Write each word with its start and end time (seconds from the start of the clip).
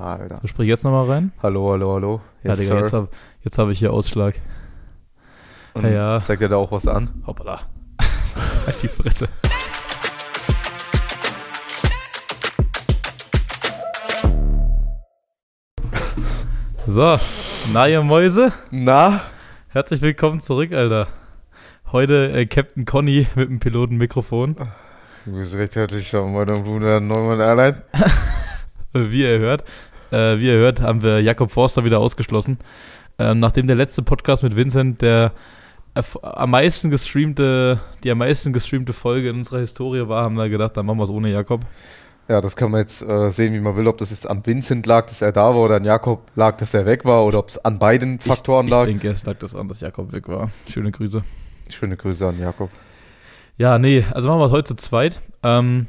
Alter. 0.00 0.38
So, 0.42 0.48
sprich 0.48 0.68
jetzt 0.68 0.84
nochmal 0.84 1.06
rein. 1.06 1.32
Hallo, 1.42 1.72
hallo, 1.72 1.94
hallo. 1.94 2.20
ja, 2.42 2.56
Digga, 2.56 2.80
jetzt 2.80 2.92
habe 2.92 3.08
hab 3.44 3.68
ich 3.68 3.78
hier 3.78 3.92
Ausschlag. 3.92 4.34
Und 5.74 5.84
ja, 5.84 5.90
ja. 5.90 6.20
Zeigt 6.20 6.42
er 6.42 6.48
da 6.48 6.56
auch 6.56 6.72
was 6.72 6.88
an? 6.88 7.22
Hoppala. 7.26 7.60
halt 8.66 8.82
die 8.82 8.88
Fresse. 8.88 9.28
So, 16.86 17.16
na 17.72 17.86
ihr 17.86 18.02
Mäuse, 18.02 18.52
Na? 18.72 19.20
herzlich 19.68 20.02
willkommen 20.02 20.40
zurück, 20.40 20.72
Alter. 20.72 21.06
Heute 21.92 22.32
äh, 22.32 22.46
Captain 22.46 22.84
Conny 22.84 23.28
mit 23.36 23.48
dem 23.48 23.60
Pilotenmikrofon. 23.60 24.56
Du 25.24 25.32
bist 25.32 25.54
recht 25.54 25.76
herzlich 25.76 26.12
an 26.16 26.32
meinem 26.32 26.64
Bruder 26.64 26.98
Neumann 26.98 27.38
Airline. 27.40 27.82
Wie 28.92 29.22
ihr 29.22 29.38
hört, 29.38 29.62
äh, 30.10 30.38
wie 30.38 30.46
ihr 30.46 30.54
hört, 30.54 30.80
haben 30.80 31.02
wir 31.02 31.20
Jakob 31.20 31.50
Forster 31.50 31.84
wieder 31.84 31.98
ausgeschlossen. 31.98 32.58
Ähm, 33.18 33.40
nachdem 33.40 33.66
der 33.66 33.76
letzte 33.76 34.02
Podcast 34.02 34.42
mit 34.42 34.56
Vincent 34.56 35.02
der 35.02 35.32
am 36.22 36.50
meisten 36.50 36.90
gestreamte, 36.90 37.80
die 38.04 38.10
am 38.10 38.18
meisten 38.18 38.52
gestreamte 38.52 38.92
Folge 38.92 39.30
in 39.30 39.36
unserer 39.36 39.58
Historie 39.58 40.08
war, 40.08 40.22
haben 40.22 40.36
wir 40.36 40.48
gedacht, 40.48 40.76
dann 40.76 40.86
machen 40.86 40.98
wir 40.98 41.04
es 41.04 41.10
ohne 41.10 41.30
Jakob. 41.30 41.62
Ja, 42.28 42.40
das 42.40 42.54
kann 42.54 42.70
man 42.70 42.80
jetzt 42.80 43.02
äh, 43.02 43.28
sehen, 43.30 43.52
wie 43.54 43.60
man 43.60 43.74
will, 43.74 43.88
ob 43.88 43.98
das 43.98 44.10
jetzt 44.10 44.28
an 44.30 44.46
Vincent 44.46 44.86
lag, 44.86 45.06
dass 45.06 45.20
er 45.20 45.32
da 45.32 45.46
war, 45.46 45.56
oder 45.56 45.76
an 45.76 45.84
Jakob 45.84 46.30
lag, 46.36 46.56
dass 46.56 46.74
er 46.74 46.86
weg 46.86 47.04
war, 47.04 47.24
oder 47.24 47.40
ob 47.40 47.48
es 47.48 47.58
an 47.64 47.80
beiden 47.80 48.20
Faktoren 48.20 48.66
ich, 48.66 48.70
lag. 48.70 48.82
Ich 48.82 48.86
denke, 48.86 49.08
es 49.08 49.24
lag 49.24 49.34
das 49.34 49.56
an, 49.56 49.66
dass 49.66 49.80
Jakob 49.80 50.12
weg 50.12 50.28
war. 50.28 50.50
Schöne 50.70 50.92
Grüße. 50.92 51.22
Schöne 51.70 51.96
Grüße 51.96 52.28
an 52.28 52.38
Jakob. 52.38 52.70
Ja, 53.58 53.78
nee, 53.78 54.04
also 54.12 54.28
machen 54.28 54.40
wir 54.40 54.46
es 54.46 54.52
heute 54.52 54.68
zu 54.68 54.76
zweit. 54.76 55.20
Ähm, 55.42 55.88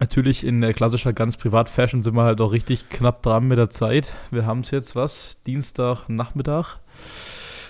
natürlich 0.00 0.44
in 0.44 0.60
klassischer 0.74 1.12
ganz 1.12 1.36
Privat-Fashion 1.36 2.02
sind 2.02 2.14
wir 2.14 2.24
halt 2.24 2.40
auch 2.40 2.52
richtig 2.52 2.88
knapp 2.88 3.22
dran 3.22 3.46
mit 3.48 3.58
der 3.58 3.70
Zeit. 3.70 4.12
Wir 4.30 4.46
haben 4.46 4.60
es 4.60 4.70
jetzt, 4.70 4.96
was? 4.96 5.38
Dienstag, 5.46 6.08
Nachmittag? 6.08 6.78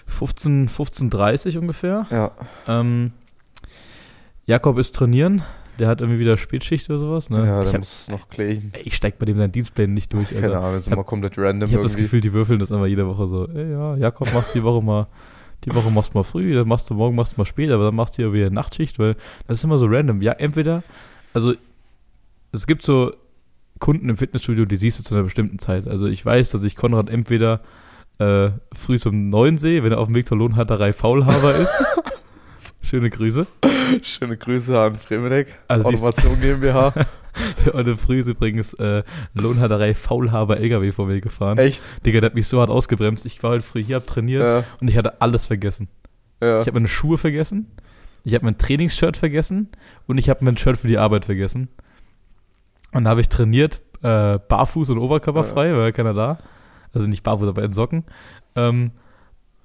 15, 0.07 0.69
15.30 0.69 1.59
ungefähr. 1.59 2.07
Ja, 2.11 2.31
Ähm, 2.69 3.13
Jakob 4.47 4.79
ist 4.79 4.95
trainieren. 4.95 5.43
Der 5.79 5.89
hat 5.89 6.01
irgendwie 6.01 6.21
wieder 6.21 6.37
Spätschicht 6.37 6.89
oder 6.89 6.99
sowas. 6.99 7.31
Ne? 7.31 7.47
ja 7.47 7.63
ich, 7.63 7.71
der 7.71 7.81
muss 7.81 8.09
noch 8.09 8.29
klären. 8.29 8.73
ich 8.85 8.95
steig 8.95 9.19
bei 9.19 9.27
dem 9.27 9.37
seinen 9.39 9.51
Dienstplänen 9.51 9.93
nicht 9.93 10.13
durch. 10.13 10.29
Keine 10.31 10.47
Alter. 10.47 10.59
Ahnung, 10.59 10.73
das 10.75 10.87
ist 10.87 10.93
immer 10.93 11.03
komplett 11.03 11.37
random 11.37 11.69
Ich 11.69 11.75
habe 11.75 11.83
das. 11.83 11.97
Gefühl, 11.97 12.21
die 12.21 12.33
würfeln 12.33 12.61
das 12.61 12.71
einfach 12.71 12.87
jede 12.87 13.09
Woche 13.09 13.27
so. 13.27 13.49
Ey, 13.49 13.73
ja, 13.73 13.97
Jakob, 13.97 14.33
machst 14.33 14.55
die 14.55 14.63
Woche 14.63 14.85
mal, 14.85 15.09
die 15.65 15.75
Woche 15.75 15.91
machst 15.91 16.15
du 16.15 16.19
mal 16.19 16.23
früh, 16.23 16.55
dann 16.55 16.69
machst 16.69 16.89
du 16.91 16.95
morgen, 16.95 17.17
machst 17.17 17.33
du 17.37 17.41
mal 17.41 17.45
spät, 17.45 17.73
aber 17.73 17.85
dann 17.87 17.95
machst 17.97 18.19
du 18.19 18.23
ja 18.23 18.33
wieder 18.33 18.51
Nachtschicht, 18.51 19.01
weil 19.01 19.17
das 19.49 19.57
ist 19.59 19.65
immer 19.65 19.79
so 19.79 19.87
random. 19.87 20.23
Ja, 20.23 20.33
entweder, 20.33 20.85
also 21.33 21.55
es 22.55 22.67
gibt 22.67 22.83
so 22.83 23.15
Kunden 23.81 24.09
im 24.09 24.17
Fitnessstudio, 24.17 24.65
die 24.65 24.77
siehst 24.77 24.99
du 24.99 25.03
zu 25.03 25.15
einer 25.15 25.25
bestimmten 25.25 25.59
Zeit. 25.59 25.87
Also 25.89 26.07
ich 26.07 26.25
weiß, 26.25 26.51
dass 26.51 26.63
ich 26.63 26.77
Konrad 26.77 27.11
entweder 27.11 27.61
äh, 28.19 28.51
früh 28.73 28.97
um 29.07 29.29
neun 29.31 29.59
sehe, 29.59 29.83
wenn 29.83 29.93
er 29.93 29.99
auf 29.99 30.07
dem 30.07 30.15
Weg 30.15 30.29
zur 30.29 30.39
Lohnhalterei 30.39 30.93
Faulhaber 30.93 31.57
ist. 31.59 31.75
Schöne 32.81 33.11
Grüße. 33.11 33.47
Schöne 34.03 34.37
Grüße 34.37 34.79
an 34.79 34.99
Fremedeck, 34.99 35.55
Also 35.69 35.87
Automation 35.89 36.41
GmbH. 36.41 36.95
Heute 37.73 37.97
früh 37.97 38.21
ist 38.21 38.29
übrigens 38.29 38.75
äh, 38.75 39.03
Lohnhalterei 39.35 39.95
Faulhaber 39.95 40.59
LKW 40.59 40.93
vor 40.93 41.07
mir 41.07 41.21
gefahren. 41.21 41.59
Echt? 41.59 41.83
Digga, 42.07 42.21
der 42.21 42.31
hat 42.31 42.35
mich 42.37 42.47
so 42.47 42.61
hart 42.61 42.71
ausgebremst. 42.71 43.27
Ich 43.27 43.43
war 43.43 43.51
heute 43.51 43.65
früh 43.65 43.83
hier, 43.83 43.97
hab 43.97 44.07
trainiert 44.07 44.43
Ja, 44.43 44.65
und 44.81 44.89
ich 44.89 44.97
hatte 44.97 45.21
alles 45.21 45.47
vergessen. 45.47 45.89
ja. 46.41 46.61
Ich 46.61 46.67
habe 46.69 46.75
meine 46.79 46.89
Schuhe 46.89 47.19
vergessen, 47.19 47.67
ich 48.23 48.35
habe 48.35 48.45
mein 48.45 48.57
Trainingsshirt 48.57 49.17
vergessen 49.17 49.69
und 50.07 50.19
ich 50.19 50.31
habe 50.31 50.45
mein 50.45 50.57
Shirt 50.57 50.79
für 50.79 50.87
die 50.89 50.99
Arbeit 50.99 51.25
vergessen. 51.25 51.69
Und 52.95 53.05
da 53.05 53.11
habe 53.11 53.21
ich 53.21 53.29
trainiert, 53.29 53.81
äh, 54.03 54.39
barfuß 54.39 54.91
und 54.91 54.99
oberkörperfrei, 54.99 55.77
weil 55.77 55.93
keiner 55.93 56.15
da. 56.15 56.39
Also 56.93 57.07
nicht 57.07 57.23
barfuß, 57.23 57.49
aber 57.49 57.63
in 57.65 57.73
Socken. 57.73 58.05
Ähm, 58.55 58.93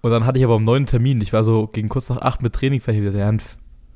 und 0.02 0.12
dann 0.12 0.26
hatte 0.26 0.40
ich 0.40 0.46
aber 0.46 0.56
um 0.56 0.64
neun 0.64 0.86
Termin. 0.86 1.22
Ich 1.22 1.32
war 1.34 1.44
so 1.44 1.68
gegen 1.68 1.90
kurz 1.90 2.10
nach 2.10 2.22
acht 2.22 2.42
mit 2.42 2.54
Training 2.54 2.82
verhebelt. 2.82 3.16
Ja, 3.16 3.26
dann 3.28 3.42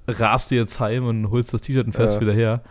rast 0.08 0.52
du 0.52 0.56
jetzt 0.56 0.80
heim 0.80 1.06
und 1.08 1.30
holst 1.32 1.54
das 1.54 1.62
T-Shirt 1.62 1.86
und 1.88 1.94
fährst 1.94 2.16
Ja. 2.16 2.22
wieder 2.22 2.34
her. 2.34 2.62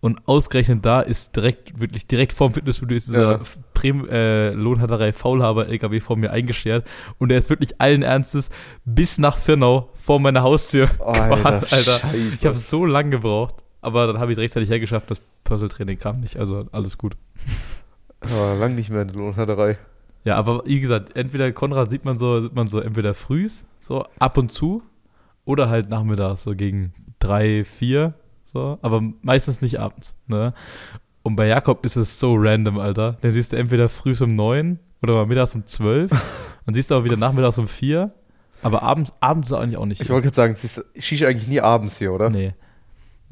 Und 0.00 0.26
ausgerechnet 0.26 0.84
da 0.84 1.00
ist 1.00 1.36
direkt, 1.36 1.78
wirklich 1.80 2.06
direkt 2.08 2.32
vorm 2.32 2.52
Fitnessstudio 2.52 2.96
ist 2.96 3.06
dieser 3.08 3.32
Ja. 3.32 3.40
Prem, 3.72 4.08
äh, 4.08 4.50
Lohnhalterei 4.50 5.12
Faulhaber 5.12 5.68
LKW 5.68 6.00
vor 6.00 6.16
mir 6.16 6.32
eingeschert. 6.32 6.86
Und 7.18 7.28
der 7.30 7.38
ist 7.38 7.50
wirklich 7.50 7.80
allen 7.80 8.02
Ernstes 8.02 8.50
bis 8.84 9.18
nach 9.18 9.38
Firnau 9.38 9.90
vor 9.94 10.18
meiner 10.20 10.42
Haustür 10.42 10.86
gefahren, 10.98 11.40
Alter. 11.44 11.66
Scheiße. 11.66 12.16
Ich 12.34 12.44
habe 12.44 12.56
so 12.58 12.84
lange 12.84 13.10
gebraucht, 13.10 13.61
aber 13.82 14.06
dann 14.06 14.18
habe 14.18 14.32
ich 14.32 14.38
es 14.38 14.42
rechtzeitig 14.42 14.70
hergeschafft. 14.70 15.10
Das 15.10 15.20
Personal 15.44 15.74
Training 15.74 15.98
kam 15.98 16.20
nicht, 16.20 16.38
also 16.38 16.66
alles 16.72 16.96
gut. 16.96 17.16
Aber 18.20 18.54
lang 18.54 18.76
nicht 18.76 18.88
mehr 18.88 19.02
in 19.02 19.08
der 19.08 19.16
Lohnhalterei. 19.16 19.78
Ja, 20.24 20.36
aber 20.36 20.62
wie 20.64 20.78
gesagt, 20.78 21.16
entweder 21.16 21.50
Konrad 21.50 21.90
sieht 21.90 22.04
man 22.04 22.16
so, 22.16 22.40
sieht 22.40 22.54
man 22.54 22.68
so 22.68 22.78
entweder 22.78 23.14
frühs, 23.14 23.66
so 23.80 24.06
ab 24.20 24.38
und 24.38 24.52
zu, 24.52 24.84
oder 25.44 25.68
halt 25.68 25.90
nachmittags, 25.90 26.44
so 26.44 26.54
gegen 26.54 26.94
drei, 27.18 27.64
vier, 27.64 28.14
so, 28.44 28.78
aber 28.82 29.02
meistens 29.22 29.60
nicht 29.60 29.80
abends, 29.80 30.14
ne? 30.28 30.54
Und 31.24 31.34
bei 31.34 31.48
Jakob 31.48 31.84
ist 31.84 31.96
es 31.96 32.20
so 32.20 32.36
random, 32.36 32.78
Alter. 32.78 33.14
Den 33.14 33.32
siehst 33.32 33.52
du 33.52 33.56
entweder 33.56 33.88
frühs 33.88 34.20
um 34.22 34.34
neun 34.34 34.78
oder 35.02 35.14
mal 35.14 35.26
mittags 35.26 35.56
um 35.56 35.66
zwölf. 35.66 36.10
dann 36.66 36.74
siehst 36.74 36.90
du 36.90 36.94
aber 36.94 37.04
wieder 37.04 37.16
nachmittags 37.16 37.58
um 37.58 37.66
vier. 37.66 38.12
Aber 38.62 38.82
abends, 38.82 39.12
abends 39.18 39.50
ist 39.50 39.56
eigentlich 39.56 39.76
auch 39.76 39.86
nicht 39.86 40.00
Ich 40.00 40.10
wollte 40.10 40.26
gerade 40.26 40.36
sagen, 40.36 40.54
siehst 40.54 40.78
du, 40.78 40.82
ich 40.94 41.06
schieße 41.06 41.26
eigentlich 41.26 41.48
nie 41.48 41.60
abends 41.60 41.98
hier, 41.98 42.12
oder? 42.12 42.30
Nee. 42.30 42.54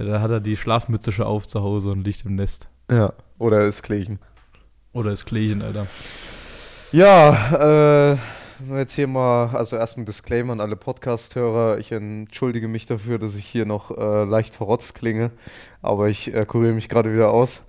Ja, 0.01 0.07
da 0.07 0.21
hat 0.23 0.31
er 0.31 0.41
die 0.41 0.57
Schlafmütze 0.57 1.13
schon 1.13 1.27
auf 1.27 1.47
zu 1.47 1.63
Hause 1.63 1.91
und 1.91 2.05
liegt 2.05 2.25
im 2.25 2.35
Nest. 2.37 2.69
Ja. 2.91 3.13
Oder 3.39 3.63
ist 3.63 3.83
Klechen. 3.83 4.19
Oder 4.93 5.11
ist 5.13 5.27
Klechen, 5.27 5.61
Alter. 5.63 5.87
Ja, 6.93 8.13
äh, 8.13 8.17
jetzt 8.79 8.95
hier 8.95 9.07
mal, 9.07 9.55
also 9.55 9.77
erstmal 9.77 10.03
ein 10.03 10.07
Disclaimer 10.07 10.53
an 10.55 10.61
alle 10.61 10.77
Podcast-Hörer. 10.77 11.79
Ich 11.79 11.93
entschuldige 11.93 12.67
mich 12.67 12.87
dafür, 12.87 13.19
dass 13.19 13.37
ich 13.37 13.47
hier 13.47 13.65
noch 13.67 13.97
äh, 13.97 14.25
leicht 14.25 14.55
verrotzt 14.55 14.95
klinge, 14.95 15.31
aber 15.83 16.09
ich 16.09 16.35
äh, 16.35 16.45
kuriere 16.47 16.73
mich 16.73 16.89
gerade 16.89 17.13
wieder 17.13 17.31
aus. 17.31 17.63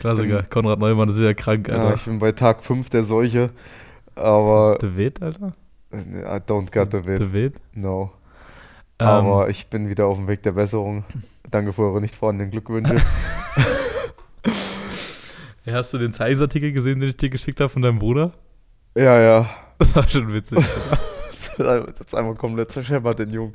Klassiker. 0.00 0.38
Ähm, 0.40 0.50
Konrad 0.50 0.78
Neumann 0.78 1.08
ist 1.10 1.18
ja 1.18 1.34
krank, 1.34 1.68
Ja, 1.68 1.74
Alter. 1.74 1.94
ich 1.96 2.04
bin 2.04 2.18
bei 2.18 2.32
Tag 2.32 2.62
5 2.62 2.88
der 2.90 3.04
Seuche, 3.04 3.50
aber 4.14 4.78
De 4.80 4.96
Witt, 4.96 5.20
Alter? 5.22 5.52
äh, 5.92 5.96
I 6.22 6.38
don't 6.40 6.70
get 6.72 6.92
the 6.92 7.02
De 7.02 7.32
Witt. 7.32 7.54
no. 7.74 8.12
Ähm, 8.98 9.08
Aber 9.08 9.48
ich 9.48 9.66
bin 9.68 9.88
wieder 9.88 10.06
auf 10.06 10.16
dem 10.16 10.28
Weg 10.28 10.42
der 10.44 10.52
Besserung. 10.52 11.04
Danke 11.52 11.72
für 11.72 11.82
eure 11.82 12.00
nicht 12.00 12.16
vorhandenen 12.16 12.50
Glückwünsche. 12.50 12.96
Ja, 15.64 15.74
hast 15.74 15.94
du 15.94 15.98
den 15.98 16.12
Zeitungsartikel 16.12 16.72
gesehen, 16.72 16.98
den 16.98 17.10
ich 17.10 17.16
dir 17.16 17.30
geschickt 17.30 17.60
habe 17.60 17.68
von 17.68 17.82
deinem 17.82 17.98
Bruder? 17.98 18.32
ja, 18.96 19.20
ja. 19.20 19.48
Das 19.78 19.94
war 19.96 20.08
schon 20.08 20.32
witzig. 20.32 20.58
Das 21.58 22.00
ist 22.00 22.14
einmal 22.14 22.34
komplett 22.34 22.72
zerscheppert, 22.72 23.18
den 23.18 23.28
Jungen. 23.30 23.52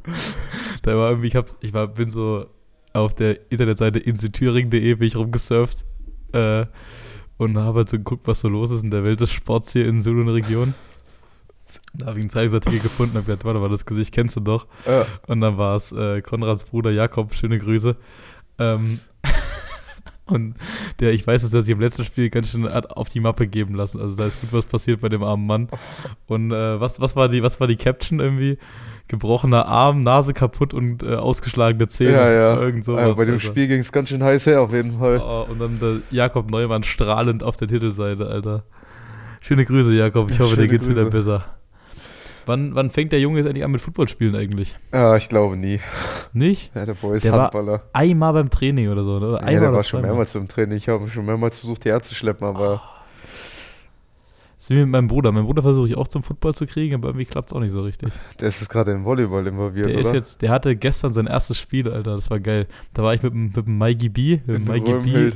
da 0.84 0.96
war 0.96 1.10
irgendwie, 1.10 1.30
ich, 1.30 1.36
hab's, 1.36 1.58
ich 1.62 1.74
war, 1.74 1.88
bin 1.88 2.12
so 2.12 2.46
auf 2.94 3.16
der 3.16 3.52
Internetseite 3.52 3.98
inselthüringen.de 3.98 4.94
bin 4.94 5.08
ich 5.08 5.16
rumgesurft 5.16 5.84
äh, 6.32 6.68
und 7.38 7.58
habe 7.58 7.80
halt 7.80 7.90
so 7.90 7.98
geguckt, 7.98 8.28
was 8.28 8.42
so 8.42 8.50
los 8.50 8.70
ist 8.70 8.84
in 8.84 8.92
der 8.92 9.04
Welt 9.04 9.20
des 9.20 9.32
Sports 9.32 9.74
hier 9.74 9.88
in 9.88 10.04
Sulu 10.04 10.32
Region. 10.32 10.76
Da 11.98 12.08
habe 12.08 12.20
ich 12.20 12.24
einen 12.24 12.30
Zeitungsartikel 12.30 12.80
gefunden 12.80 13.14
und 13.14 13.22
hab 13.22 13.26
gedacht, 13.26 13.46
warte 13.46 13.60
mal, 13.60 13.70
das 13.70 13.86
Gesicht 13.86 14.14
kennst 14.14 14.36
du 14.36 14.42
doch. 14.42 14.68
Ja. 14.86 15.06
Und 15.26 15.42
dann 15.42 15.58
war 15.58 15.76
es 15.76 15.92
äh, 15.92 16.22
Konrads 16.22 16.66
Bruder 16.66 16.92
Jakob, 16.92 17.34
schöne 17.34 17.58
Grüße. 17.58 17.96
Ähm, 18.60 19.00
und 20.26 20.56
der, 21.00 21.14
ich 21.14 21.26
weiß, 21.26 21.42
dass 21.42 21.54
er 21.54 21.64
sich 21.64 21.72
im 21.72 21.80
letzten 21.80 22.04
Spiel 22.04 22.30
ganz 22.30 22.52
schön 22.52 22.72
hat 22.72 22.92
auf 22.92 23.10
die 23.10 23.20
Mappe 23.20 23.48
geben 23.48 23.74
lassen. 23.74 24.00
Also 24.00 24.16
da 24.16 24.28
ist 24.28 24.40
gut 24.42 24.54
was 24.54 24.66
passiert 24.66 25.02
bei 25.02 25.10
dem 25.10 25.24
armen 25.24 25.48
Mann. 25.48 25.70
Und 26.28 26.52
äh, 26.52 26.80
was, 26.80 27.02
was, 27.02 27.16
war 27.16 27.30
die, 27.30 27.42
was 27.42 27.60
war 27.60 27.68
die 27.68 27.78
Caption 27.78 28.20
irgendwie? 28.20 28.58
Gebrochener 29.08 29.66
Arm, 29.66 30.04
Nase 30.04 30.34
kaputt 30.34 30.74
und 30.74 31.02
äh, 31.02 31.16
ausgeschlagene 31.16 31.88
Zähne. 31.88 32.12
Ja, 32.12 32.30
ja. 32.30 32.62
Irgend 32.62 32.84
sowas, 32.84 33.02
Also 33.02 33.16
bei 33.16 33.26
dem 33.26 33.36
Alter. 33.36 33.48
Spiel 33.48 33.68
ging 33.68 33.80
es 33.80 33.92
ganz 33.92 34.10
schön 34.10 34.22
heiß 34.22 34.46
her, 34.46 34.62
auf 34.62 34.74
jeden 34.74 35.00
Fall. 35.00 35.20
Oh, 35.20 35.48
und 35.50 35.60
dann 35.60 35.80
der 35.80 35.98
Jakob 36.12 36.52
Neumann 36.52 36.84
strahlend 36.84 37.42
auf 37.42 37.56
der 37.56 37.70
Titelseite, 37.70 38.28
Alter. 38.28 38.66
Schöne 39.40 39.64
Grüße, 39.66 39.94
Jakob. 39.94 40.30
Ich 40.30 40.40
hoffe, 40.40 40.50
dir 40.50 40.64
Schöne 40.64 40.68
geht's 40.68 40.90
wieder 40.90 41.04
Grüße. 41.04 41.18
besser. 41.18 41.57
Wann, 42.48 42.74
wann 42.76 42.90
fängt 42.90 43.12
der 43.12 43.20
Junge 43.20 43.38
jetzt 43.40 43.46
endlich 43.48 43.64
an 43.66 43.72
mit 43.72 43.82
Football 43.82 44.08
spielen 44.08 44.36
eigentlich? 44.36 44.76
Ja, 44.94 45.16
ich 45.18 45.28
glaube 45.30 45.58
nie. 45.58 45.80
Nicht? 46.34 46.74
Ja, 46.74 46.86
der 46.86 46.94
Boy 46.96 47.18
ist 47.18 47.26
Der 47.26 47.34
war 47.34 47.42
Handballer. 47.44 47.84
Einmal 47.94 48.34
beim 48.34 48.50
Training 48.50 48.90
oder 48.90 49.04
so? 49.04 49.18
Oder 49.18 49.32
Ja, 49.34 49.38
einmal 49.40 49.54
der 49.60 49.70
oder 49.70 49.78
war 49.78 49.84
schon 49.84 50.00
zweimal. 50.00 50.12
mehrmals 50.12 50.34
beim 50.34 50.48
Training. 50.48 50.78
Ich 50.78 50.88
habe 50.90 51.08
schon 51.10 51.26
mehrmals 51.26 51.60
versucht, 51.60 51.84
hierher 51.84 52.02
zu 52.02 52.16
schleppen, 52.16 52.48
aber 52.48 52.82
Das 54.56 54.64
ist 54.64 54.70
wie 54.70 54.76
mit 54.80 54.88
meinem 54.88 55.08
Bruder. 55.08 55.32
Mein 55.32 55.44
Bruder 55.46 55.62
versuche 55.62 55.88
ich 55.90 55.98
auch 55.98 56.08
zum 56.08 56.24
Football 56.24 56.56
zu 56.56 56.66
kriegen, 56.66 56.96
aber 56.96 57.10
irgendwie 57.10 57.26
klappt 57.26 57.50
es 57.50 57.54
auch 57.56 57.60
nicht 57.60 57.72
so 57.72 57.82
richtig. 57.82 58.10
der 58.40 58.48
ist 58.48 58.68
gerade 58.70 58.92
in 58.92 59.04
Volleyball 59.04 59.46
involviert, 59.46 59.88
Der 59.88 59.98
oder? 60.00 60.08
ist 60.08 60.14
jetzt, 60.14 60.42
der 60.42 60.52
hatte 60.52 60.76
gestern 60.76 61.14
sein 61.14 61.28
erstes 61.28 61.60
Spiel, 61.60 61.90
Alter. 61.92 62.16
Das 62.16 62.30
war 62.30 62.40
geil. 62.40 62.68
Da 62.94 63.04
war 63.04 63.14
ich 63.14 63.22
mit 63.24 63.34
dem, 63.34 63.46
mit 63.48 63.58
dem 63.58 63.78
Mikey 63.78 64.10
B, 64.10 64.40
mit 64.46 64.58
dem 64.58 64.64
Mikey 64.64 64.94
B, 65.04 65.32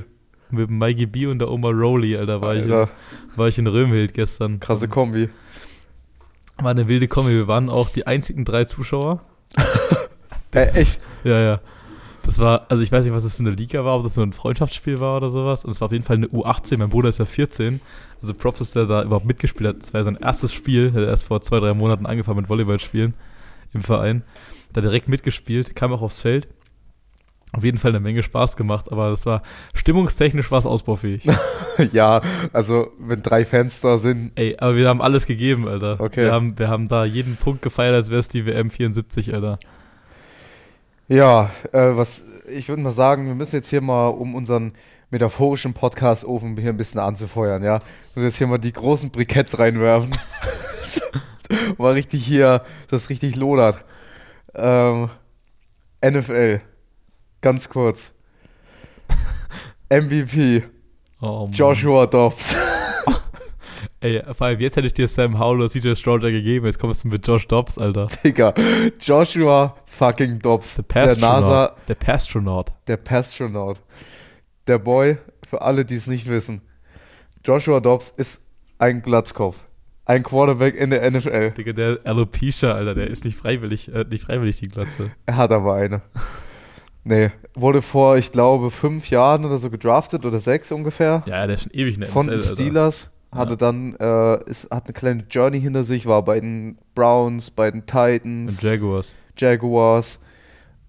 mit 0.49 0.69
dem 0.69 0.77
Mikey 0.77 1.05
B 1.07 1.27
und 1.27 1.39
der 1.39 1.51
Oma 1.51 1.69
Rowley, 1.69 2.15
Alter, 2.17 2.41
war, 2.41 2.55
ich 2.55 2.65
in, 2.65 2.71
Alter, 2.71 2.91
war 3.35 3.47
ich 3.49 3.57
in 3.57 3.67
Röhmhild 3.67 4.13
gestern. 4.13 4.59
krasse 4.61 4.87
Kombi. 4.87 5.29
War 6.61 6.71
eine 6.71 6.87
wilde 6.87 7.07
Kombi. 7.07 7.31
Wir 7.31 7.47
waren 7.47 7.69
auch 7.69 7.89
die 7.89 8.07
einzigen 8.07 8.45
drei 8.45 8.65
Zuschauer. 8.65 9.21
Äh, 10.53 10.65
echt? 10.81 10.99
Ja, 11.23 11.39
ja. 11.39 11.61
Das 12.23 12.37
war, 12.37 12.65
also 12.67 12.83
ich 12.83 12.91
weiß 12.91 13.05
nicht, 13.05 13.13
was 13.13 13.23
das 13.23 13.35
für 13.35 13.39
eine 13.39 13.51
Liga 13.51 13.85
war, 13.85 13.95
ob 13.95 14.03
das 14.03 14.17
nur 14.17 14.25
ein 14.25 14.33
Freundschaftsspiel 14.33 14.99
war 14.99 15.15
oder 15.15 15.29
sowas. 15.29 15.63
Und 15.63 15.71
es 15.71 15.79
war 15.79 15.85
auf 15.85 15.91
jeden 15.93 16.03
Fall 16.03 16.17
eine 16.17 16.27
U18. 16.27 16.77
Mein 16.77 16.89
Bruder 16.89 17.07
ist 17.07 17.19
ja 17.19 17.25
14. 17.25 17.79
Also 18.21 18.33
Props, 18.33 18.59
dass 18.59 18.71
der 18.71 18.85
da 18.85 19.01
überhaupt 19.01 19.25
mitgespielt 19.25 19.69
hat. 19.69 19.81
Das 19.81 19.93
war 19.93 20.01
ja 20.01 20.05
sein 20.05 20.17
erstes 20.17 20.53
Spiel. 20.53 20.91
Der 20.91 21.03
hat 21.03 21.09
erst 21.09 21.23
vor 21.23 21.41
zwei, 21.41 21.59
drei 21.59 21.73
Monaten 21.73 22.05
angefangen 22.05 22.41
mit 22.41 22.49
Volleyballspielen 22.49 23.13
im 23.73 23.81
Verein. 23.81 24.23
Da 24.73 24.81
direkt 24.81 25.07
mitgespielt, 25.07 25.73
kam 25.73 25.93
auch 25.93 26.01
aufs 26.01 26.19
Feld. 26.19 26.49
Auf 27.53 27.65
jeden 27.65 27.77
Fall 27.77 27.91
eine 27.91 27.99
Menge 27.99 28.23
Spaß 28.23 28.55
gemacht, 28.55 28.91
aber 28.91 29.09
das 29.09 29.25
war 29.25 29.41
stimmungstechnisch 29.73 30.49
war 30.51 30.59
es 30.59 30.65
ausbaufähig. 30.65 31.27
ja, 31.91 32.21
also 32.53 32.91
wenn 32.97 33.21
drei 33.21 33.43
Fans 33.43 33.81
da 33.81 33.97
sind. 33.97 34.31
Ey, 34.35 34.55
aber 34.57 34.77
wir 34.77 34.87
haben 34.87 35.01
alles 35.01 35.25
gegeben, 35.25 35.67
Alter. 35.67 35.99
Okay. 35.99 36.23
Wir 36.23 36.31
haben, 36.31 36.57
wir 36.57 36.69
haben 36.69 36.87
da 36.87 37.03
jeden 37.03 37.35
Punkt 37.35 37.61
gefeiert, 37.61 37.93
als 37.93 38.09
wäre 38.09 38.21
es 38.21 38.29
die 38.29 38.45
WM 38.45 38.71
74, 38.71 39.33
Alter. 39.33 39.59
Ja, 41.09 41.49
äh, 41.73 41.97
was 41.97 42.25
ich 42.47 42.69
würde 42.69 42.81
mal 42.81 42.91
sagen, 42.91 43.27
wir 43.27 43.35
müssen 43.35 43.55
jetzt 43.55 43.69
hier 43.69 43.81
mal, 43.81 44.07
um 44.07 44.35
unseren 44.35 44.73
metaphorischen 45.09 45.73
Podcast-Ofen 45.73 46.57
hier 46.57 46.69
ein 46.69 46.77
bisschen 46.77 47.01
anzufeuern, 47.01 47.63
ja, 47.63 47.81
müssen 48.15 48.27
jetzt 48.27 48.37
hier 48.37 48.47
mal 48.47 48.59
die 48.59 48.73
großen 48.73 49.11
Briketts 49.11 49.59
reinwerfen. 49.59 50.15
mal 51.77 51.93
richtig 51.93 52.23
hier, 52.25 52.63
das 52.87 53.09
richtig 53.09 53.35
lodert. 53.35 53.83
Ähm, 54.55 55.09
NFL. 56.03 56.61
Ganz 57.41 57.69
kurz. 57.69 58.13
MVP. 59.89 60.63
Oh. 61.21 61.49
Joshua 61.51 62.07
Dobbs. 62.07 62.55
Ey, 63.99 64.21
vor 64.33 64.47
allem 64.47 64.59
jetzt 64.59 64.75
hätte 64.75 64.87
ich 64.87 64.93
dir 64.93 65.07
Sam 65.07 65.39
Howell 65.39 65.61
oder 65.61 65.69
CJ 65.69 65.95
Stroud 65.95 66.21
gegeben, 66.21 66.65
jetzt 66.65 66.79
kommst 66.79 67.03
du 67.03 67.07
mit 67.07 67.27
Josh 67.27 67.47
Dobbs, 67.47 67.77
Alter. 67.77 68.07
Digga. 68.23 68.53
Joshua 68.99 69.75
fucking 69.85 70.39
Dobbs. 70.39 70.75
Der 70.75 71.17
NASA, 71.17 71.67
Pastronaut. 71.67 71.77
Der 71.87 71.95
Pastronaut. 71.95 72.71
der 72.87 72.97
Pastronaut. 72.97 73.81
Der 74.67 74.77
Boy, 74.77 75.17
für 75.47 75.61
alle, 75.61 75.83
die 75.85 75.95
es 75.95 76.07
nicht 76.07 76.29
wissen. 76.29 76.61
Joshua 77.43 77.79
Dobbs 77.79 78.11
ist 78.11 78.43
ein 78.77 79.01
Glatzkopf. 79.01 79.63
Ein 80.05 80.23
Quarterback 80.23 80.75
in 80.75 80.91
der 80.91 81.09
NFL. 81.09 81.51
Digga, 81.51 81.73
der 81.73 81.99
Alopecia, 82.03 82.73
Alter, 82.73 82.93
der 82.95 83.07
ist 83.07 83.25
nicht 83.25 83.37
freiwillig, 83.37 83.93
äh, 83.93 84.05
nicht 84.09 84.25
freiwillig 84.25 84.59
die 84.59 84.67
Glatze. 84.67 85.11
Er 85.25 85.37
hat 85.37 85.51
aber 85.51 85.75
eine. 85.75 86.01
Nee, 87.03 87.31
wurde 87.55 87.81
vor, 87.81 88.17
ich 88.17 88.31
glaube, 88.31 88.69
fünf 88.69 89.09
Jahren 89.09 89.43
oder 89.45 89.57
so 89.57 89.69
gedraftet 89.69 90.25
oder 90.25 90.39
sechs 90.39 90.71
ungefähr. 90.71 91.23
Ja, 91.25 91.45
der 91.47 91.55
ist 91.55 91.63
schon 91.63 91.71
ewig 91.73 91.95
in 91.95 92.01
der 92.01 92.09
von 92.09 92.27
den. 92.27 92.39
Steelers. 92.39 93.11
Hatte 93.33 93.51
Ja. 93.51 93.55
dann, 93.55 93.95
äh, 93.95 94.43
ist, 94.49 94.69
hat 94.71 94.85
eine 94.85 94.93
kleine 94.93 95.23
Journey 95.29 95.61
hinter 95.61 95.83
sich, 95.85 96.05
war 96.05 96.23
bei 96.23 96.39
den 96.41 96.77
Browns, 96.93 97.49
bei 97.49 97.71
den 97.71 97.85
Titans. 97.85 98.51
Und 98.51 98.61
Jaguars. 98.61 99.15
Jaguars. 99.37 100.19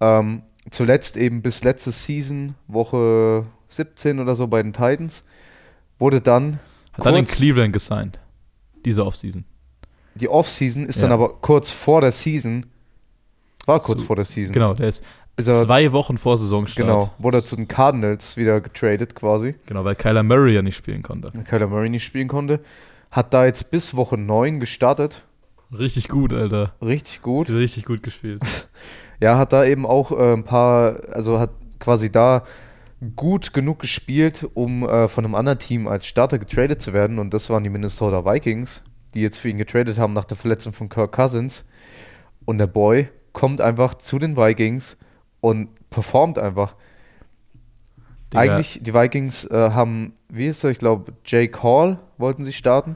Ähm, 0.01 0.43
zuletzt 0.69 1.15
eben 1.17 1.41
bis 1.41 1.63
letzte 1.63 1.91
Season, 1.91 2.55
Woche 2.67 3.45
17 3.69 4.19
oder 4.19 4.35
so 4.35 4.47
bei 4.47 4.61
den 4.61 4.73
Titans. 4.73 5.23
Wurde 5.99 6.19
dann, 6.21 6.59
Hat 6.91 7.05
dann 7.05 7.15
in 7.15 7.25
Cleveland 7.25 7.71
gesigned. 7.73 8.19
Diese 8.85 9.05
Offseason. 9.05 9.45
die 10.15 10.27
Offseason 10.29 10.85
ist 10.85 10.97
Ja. 10.97 11.03
dann 11.03 11.13
aber 11.13 11.35
kurz 11.39 11.71
vor 11.71 12.01
der 12.01 12.11
Season. 12.11 12.65
War 13.65 13.79
kurz 13.79 14.01
So, 14.01 14.05
vor 14.07 14.17
der 14.17 14.25
Season. 14.25 14.53
Genau, 14.53 14.73
der 14.73 14.89
ist 14.89 15.01
zwei 15.39 15.91
Wochen 15.91 16.17
vor 16.17 16.37
Saisonstart. 16.37 16.87
genau, 16.87 17.11
wurde 17.17 17.39
er 17.39 17.45
zu 17.45 17.55
den 17.55 17.67
Cardinals 17.67 18.37
wieder 18.37 18.61
getradet 18.61 19.15
quasi. 19.15 19.55
Genau, 19.65 19.83
weil 19.83 19.95
Kyler 19.95 20.23
Murray 20.23 20.53
ja 20.53 20.61
nicht 20.61 20.75
spielen 20.75 21.01
konnte. 21.01 21.29
weil 21.33 21.43
Kyler 21.43 21.67
Murray 21.67 21.89
nicht 21.89 22.03
spielen 22.03 22.27
konnte. 22.27 22.59
Hat 23.11 23.33
da 23.33 23.45
jetzt 23.45 23.71
bis 23.71 23.95
Woche 23.95 24.17
9 24.17 24.59
gestartet. 24.59 25.23
Richtig 25.71 26.07
gut, 26.07 26.33
Alter. 26.33 26.73
Richtig 26.81 27.21
gut. 27.21 27.49
Richtig 27.49 27.85
gut 27.85 28.03
gespielt. 28.03 28.41
Ja, 29.19 29.37
hat 29.37 29.53
da 29.53 29.63
eben 29.63 29.85
auch 29.85 30.11
äh, 30.11 30.33
ein 30.33 30.43
paar, 30.43 30.97
also 31.13 31.39
hat 31.39 31.51
quasi 31.79 32.11
da 32.11 32.43
gut 33.15 33.53
genug 33.53 33.79
gespielt, 33.79 34.45
um 34.53 34.85
äh, 34.85 35.07
von 35.07 35.23
einem 35.23 35.35
anderen 35.35 35.59
Team 35.59 35.87
als 35.87 36.07
Starter 36.07 36.39
getradet 36.39 36.81
zu 36.81 36.91
werden. 36.91 37.19
Und 37.19 37.33
das 37.33 37.49
waren 37.49 37.63
die 37.63 37.69
Minnesota 37.69 38.25
Vikings, 38.25 38.83
die 39.13 39.21
jetzt 39.21 39.37
für 39.37 39.47
ihn 39.47 39.55
getradet 39.55 39.97
haben 39.97 40.11
nach 40.11 40.25
der 40.25 40.35
Verletzung 40.35 40.73
von 40.73 40.89
Kirk 40.89 41.13
Cousins. 41.13 41.65
Und 42.43 42.57
der 42.57 42.67
Boy 42.67 43.07
kommt 43.31 43.61
einfach 43.61 43.93
zu 43.93 44.19
den 44.19 44.35
Vikings 44.35 44.97
und 45.43 45.67
performt 45.89 46.39
einfach. 46.39 46.75
Digga, 48.31 48.41
Eigentlich, 48.41 48.79
die 48.81 48.93
Vikings 48.93 49.45
äh, 49.51 49.71
haben, 49.71 50.13
wie 50.29 50.47
ist 50.47 50.63
er, 50.63 50.71
ich 50.71 50.79
glaube, 50.79 51.11
Jake 51.25 51.61
Hall 51.61 51.99
wollten 52.17 52.43
sie 52.43 52.53
starten. 52.53 52.95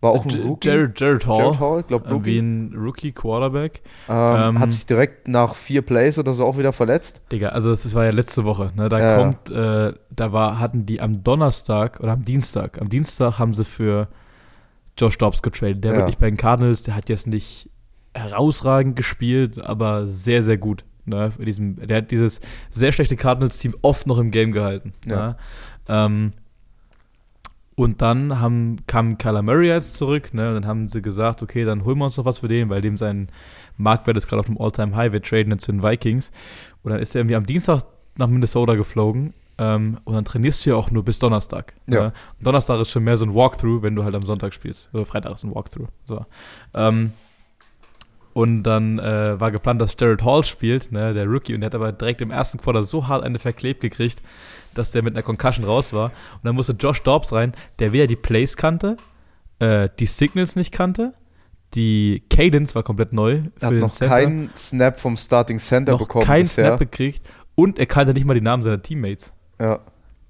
War 0.00 0.10
auch 0.12 0.24
ein 0.24 0.30
Rookie. 0.42 0.68
Jared, 0.68 0.98
Jared 1.00 1.26
Hall. 1.26 1.38
Jared 1.38 1.60
Hall, 1.60 1.82
glaube 1.84 2.06
Irgendwie 2.08 2.38
Rookie. 2.38 2.46
ein 2.46 2.74
Rookie-Quarterback. 2.76 3.82
Ähm, 4.08 4.14
ähm, 4.56 4.58
hat 4.60 4.70
sich 4.70 4.84
direkt 4.86 5.28
nach 5.28 5.54
vier 5.54 5.82
Plays 5.82 6.18
oder 6.18 6.32
so 6.32 6.44
auch 6.44 6.58
wieder 6.58 6.72
verletzt. 6.72 7.22
Digga, 7.30 7.50
also 7.50 7.70
das, 7.70 7.84
das 7.84 7.94
war 7.94 8.04
ja 8.04 8.10
letzte 8.10 8.44
Woche. 8.44 8.68
Ne? 8.74 8.88
Da 8.88 8.98
Ja. 9.00 9.16
kommt, 9.16 9.50
äh, 9.50 9.92
da 10.10 10.32
war, 10.32 10.58
hatten 10.58 10.86
die 10.86 11.00
am 11.00 11.22
Donnerstag 11.22 12.00
oder 12.00 12.12
am 12.12 12.24
Dienstag, 12.24 12.80
am 12.80 12.88
Dienstag 12.88 13.38
haben 13.38 13.54
sie 13.54 13.64
für 13.64 14.08
Josh 14.98 15.16
Dobbs 15.18 15.42
getradet. 15.42 15.84
Der 15.84 15.92
Ja. 15.92 15.96
wird 15.98 16.06
nicht 16.08 16.18
bei 16.18 16.28
den 16.30 16.36
Cardinals, 16.38 16.82
der 16.82 16.96
hat 16.96 17.08
jetzt 17.08 17.26
nicht 17.26 17.70
herausragend 18.14 18.96
gespielt, 18.96 19.58
aber 19.64 20.06
sehr, 20.06 20.42
sehr 20.42 20.58
gut. 20.58 20.84
Ne? 21.06 21.30
Diesem, 21.38 21.76
der 21.86 21.98
hat 21.98 22.10
dieses 22.10 22.40
sehr 22.70 22.92
schlechte 22.92 23.16
Cardinals-Team 23.16 23.74
oft 23.82 24.06
noch 24.06 24.18
im 24.18 24.30
Game 24.30 24.52
gehalten. 24.52 24.92
Ja. 25.06 25.28
Ne? 25.28 25.36
Ähm, 25.88 26.32
und 27.76 28.02
dann 28.02 28.40
haben, 28.40 28.76
kam 28.86 29.18
Kyler 29.18 29.42
Murray 29.42 29.68
jetzt 29.68 29.96
zurück, 29.96 30.32
ne? 30.32 30.48
Und 30.48 30.54
dann 30.54 30.66
haben 30.66 30.88
sie 30.88 31.02
gesagt, 31.02 31.42
okay, 31.42 31.64
dann 31.64 31.84
holen 31.84 31.98
wir 31.98 32.04
uns 32.04 32.16
noch 32.16 32.24
was 32.24 32.38
für 32.38 32.46
den, 32.46 32.68
weil 32.70 32.80
dem 32.80 32.96
sein 32.96 33.28
Marktwert 33.76 34.16
ist 34.16 34.28
gerade 34.28 34.40
auf 34.40 34.46
dem 34.46 34.60
All-Time-High, 34.60 35.12
wir 35.12 35.20
traden 35.20 35.52
ihn 35.52 35.58
zu 35.58 35.72
den 35.72 35.82
Vikings. 35.82 36.30
Und 36.82 36.92
dann 36.92 37.00
ist 37.00 37.14
er 37.14 37.22
irgendwie 37.22 37.34
am 37.34 37.46
Dienstag 37.46 37.82
nach 38.16 38.28
Minnesota 38.28 38.76
geflogen. 38.76 39.34
Ähm, 39.58 39.98
und 40.04 40.14
dann 40.14 40.24
trainierst 40.24 40.64
du 40.64 40.70
ja 40.70 40.76
auch 40.76 40.90
nur 40.90 41.04
bis 41.04 41.18
Donnerstag. 41.18 41.74
Ja. 41.86 42.06
Ne? 42.06 42.12
Donnerstag 42.40 42.80
ist 42.80 42.90
schon 42.90 43.04
mehr 43.04 43.16
so 43.16 43.24
ein 43.24 43.34
Walkthrough, 43.34 43.82
wenn 43.82 43.94
du 43.94 44.04
halt 44.04 44.14
am 44.14 44.22
Sonntag 44.22 44.54
spielst. 44.54 44.90
Also 44.92 45.04
Freitag 45.04 45.32
ist 45.32 45.44
ein 45.44 45.54
Walkthrough. 45.54 45.88
So. 46.06 46.24
Ähm, 46.74 47.12
und 48.34 48.64
dann 48.64 48.98
äh, 48.98 49.40
war 49.40 49.50
geplant, 49.50 49.80
dass 49.80 49.96
Jared 49.98 50.22
Hall 50.24 50.42
spielt, 50.42 50.92
ne, 50.92 51.14
der 51.14 51.26
Rookie, 51.26 51.54
und 51.54 51.60
der 51.60 51.66
hat 51.66 51.74
aber 51.74 51.92
direkt 51.92 52.20
im 52.20 52.30
ersten 52.30 52.58
Quarter 52.58 52.82
so 52.82 53.08
hart 53.08 53.24
eine 53.24 53.38
verklebt 53.38 53.80
gekriegt, 53.80 54.22
dass 54.74 54.90
der 54.90 55.02
mit 55.02 55.14
einer 55.14 55.22
Concussion 55.22 55.64
raus 55.64 55.92
war. 55.92 56.06
Und 56.06 56.44
dann 56.44 56.56
musste 56.56 56.72
Josh 56.72 57.02
Dobbs 57.02 57.32
rein, 57.32 57.54
der 57.78 57.92
weder 57.92 58.08
die 58.08 58.16
Plays 58.16 58.56
kannte, 58.56 58.96
äh, 59.60 59.88
die 60.00 60.06
Signals 60.06 60.56
nicht 60.56 60.72
kannte, 60.72 61.14
die 61.74 62.24
Cadence 62.28 62.74
war 62.74 62.82
komplett 62.82 63.12
neu 63.12 63.42
Er 63.60 63.68
hat 63.68 63.74
noch 63.74 63.98
keinen 63.98 64.50
Snap 64.56 64.98
vom 64.98 65.16
Starting 65.16 65.58
Center 65.58 65.92
noch 65.92 66.00
bekommen 66.00 66.26
keinen 66.26 66.42
bisher. 66.42 66.66
Snap 66.66 66.80
gekriegt 66.80 67.22
und 67.54 67.78
er 67.78 67.86
kannte 67.86 68.14
nicht 68.14 68.26
mal 68.26 68.34
die 68.34 68.40
Namen 68.40 68.62
seiner 68.62 68.82
Teammates 68.82 69.32
ja. 69.60 69.80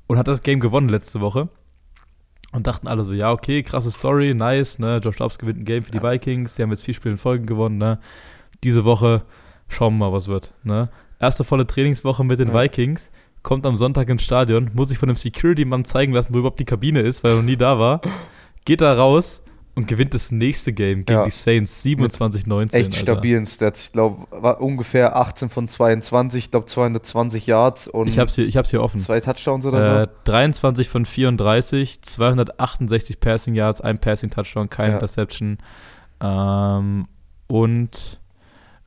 und 0.06 0.18
hat 0.18 0.28
das 0.28 0.42
Game 0.42 0.60
gewonnen 0.60 0.88
letzte 0.88 1.20
Woche. 1.20 1.48
Und 2.54 2.68
dachten 2.68 2.86
alle 2.86 3.02
so, 3.02 3.12
ja, 3.12 3.32
okay, 3.32 3.64
krasse 3.64 3.90
Story, 3.90 4.32
nice, 4.32 4.78
ne? 4.78 5.00
Josh 5.02 5.16
Dobbs 5.16 5.38
gewinnt 5.38 5.58
ein 5.58 5.64
Game 5.64 5.82
für 5.82 5.90
die 5.90 6.00
Vikings, 6.00 6.54
die 6.54 6.62
haben 6.62 6.70
jetzt 6.70 6.84
vier 6.84 6.94
Spiele 6.94 7.14
in 7.14 7.18
Folge 7.18 7.44
gewonnen, 7.44 7.78
ne? 7.78 7.98
Diese 8.62 8.84
Woche 8.84 9.22
schauen 9.68 9.94
wir 9.94 10.06
mal, 10.06 10.12
was 10.12 10.28
wird, 10.28 10.54
ne? 10.62 10.88
Erste 11.18 11.42
volle 11.42 11.66
Trainingswoche 11.66 12.22
mit 12.22 12.38
den 12.38 12.52
Ja. 12.52 12.62
Vikings, 12.62 13.10
kommt 13.42 13.66
am 13.66 13.76
Sonntag 13.76 14.08
ins 14.08 14.22
Stadion, 14.22 14.70
muss 14.72 14.88
sich 14.88 14.98
von 14.98 15.08
einem 15.08 15.16
Security-Mann 15.16 15.84
zeigen 15.84 16.12
lassen, 16.12 16.32
wo 16.32 16.38
überhaupt 16.38 16.60
die 16.60 16.64
Kabine 16.64 17.00
ist, 17.00 17.24
weil 17.24 17.32
er 17.32 17.36
noch 17.38 17.42
nie 17.42 17.56
da 17.56 17.80
war, 17.80 18.00
geht 18.64 18.80
da 18.80 18.92
raus 18.92 19.42
und 19.76 19.88
gewinnt 19.88 20.14
das 20.14 20.30
nächste 20.30 20.72
Game 20.72 21.04
gegen 21.04 21.18
Ja. 21.18 21.24
die 21.24 21.30
Saints 21.30 21.82
27-19. 21.84 22.72
Echt 22.74 22.94
stabilen 22.94 23.44
Stats. 23.44 23.86
Ich 23.86 23.92
glaube, 23.92 24.26
war 24.30 24.60
ungefähr 24.60 25.16
18 25.16 25.50
von 25.50 25.66
22, 25.68 26.44
ich 26.44 26.50
glaube 26.52 26.66
220 26.66 27.46
Yards 27.46 27.88
und 27.88 28.06
Ich 28.08 28.18
hab's 28.18 28.36
hier, 28.36 28.46
ich 28.46 28.56
hab's 28.56 28.70
hier 28.70 28.82
offen. 28.82 28.98
zwei 29.00 29.20
Touchdowns 29.20 29.66
oder 29.66 30.02
Äh, 30.04 30.08
23 30.24 30.88
von 30.88 31.04
34, 31.06 32.02
268 32.02 33.18
Passing 33.20 33.54
Yards, 33.54 33.80
ein 33.80 33.98
Passing 33.98 34.30
Touchdown, 34.30 34.70
keine 34.70 34.90
Ja. 34.90 34.94
Interception 34.94 35.58
ähm, 36.20 37.06
und 37.48 38.20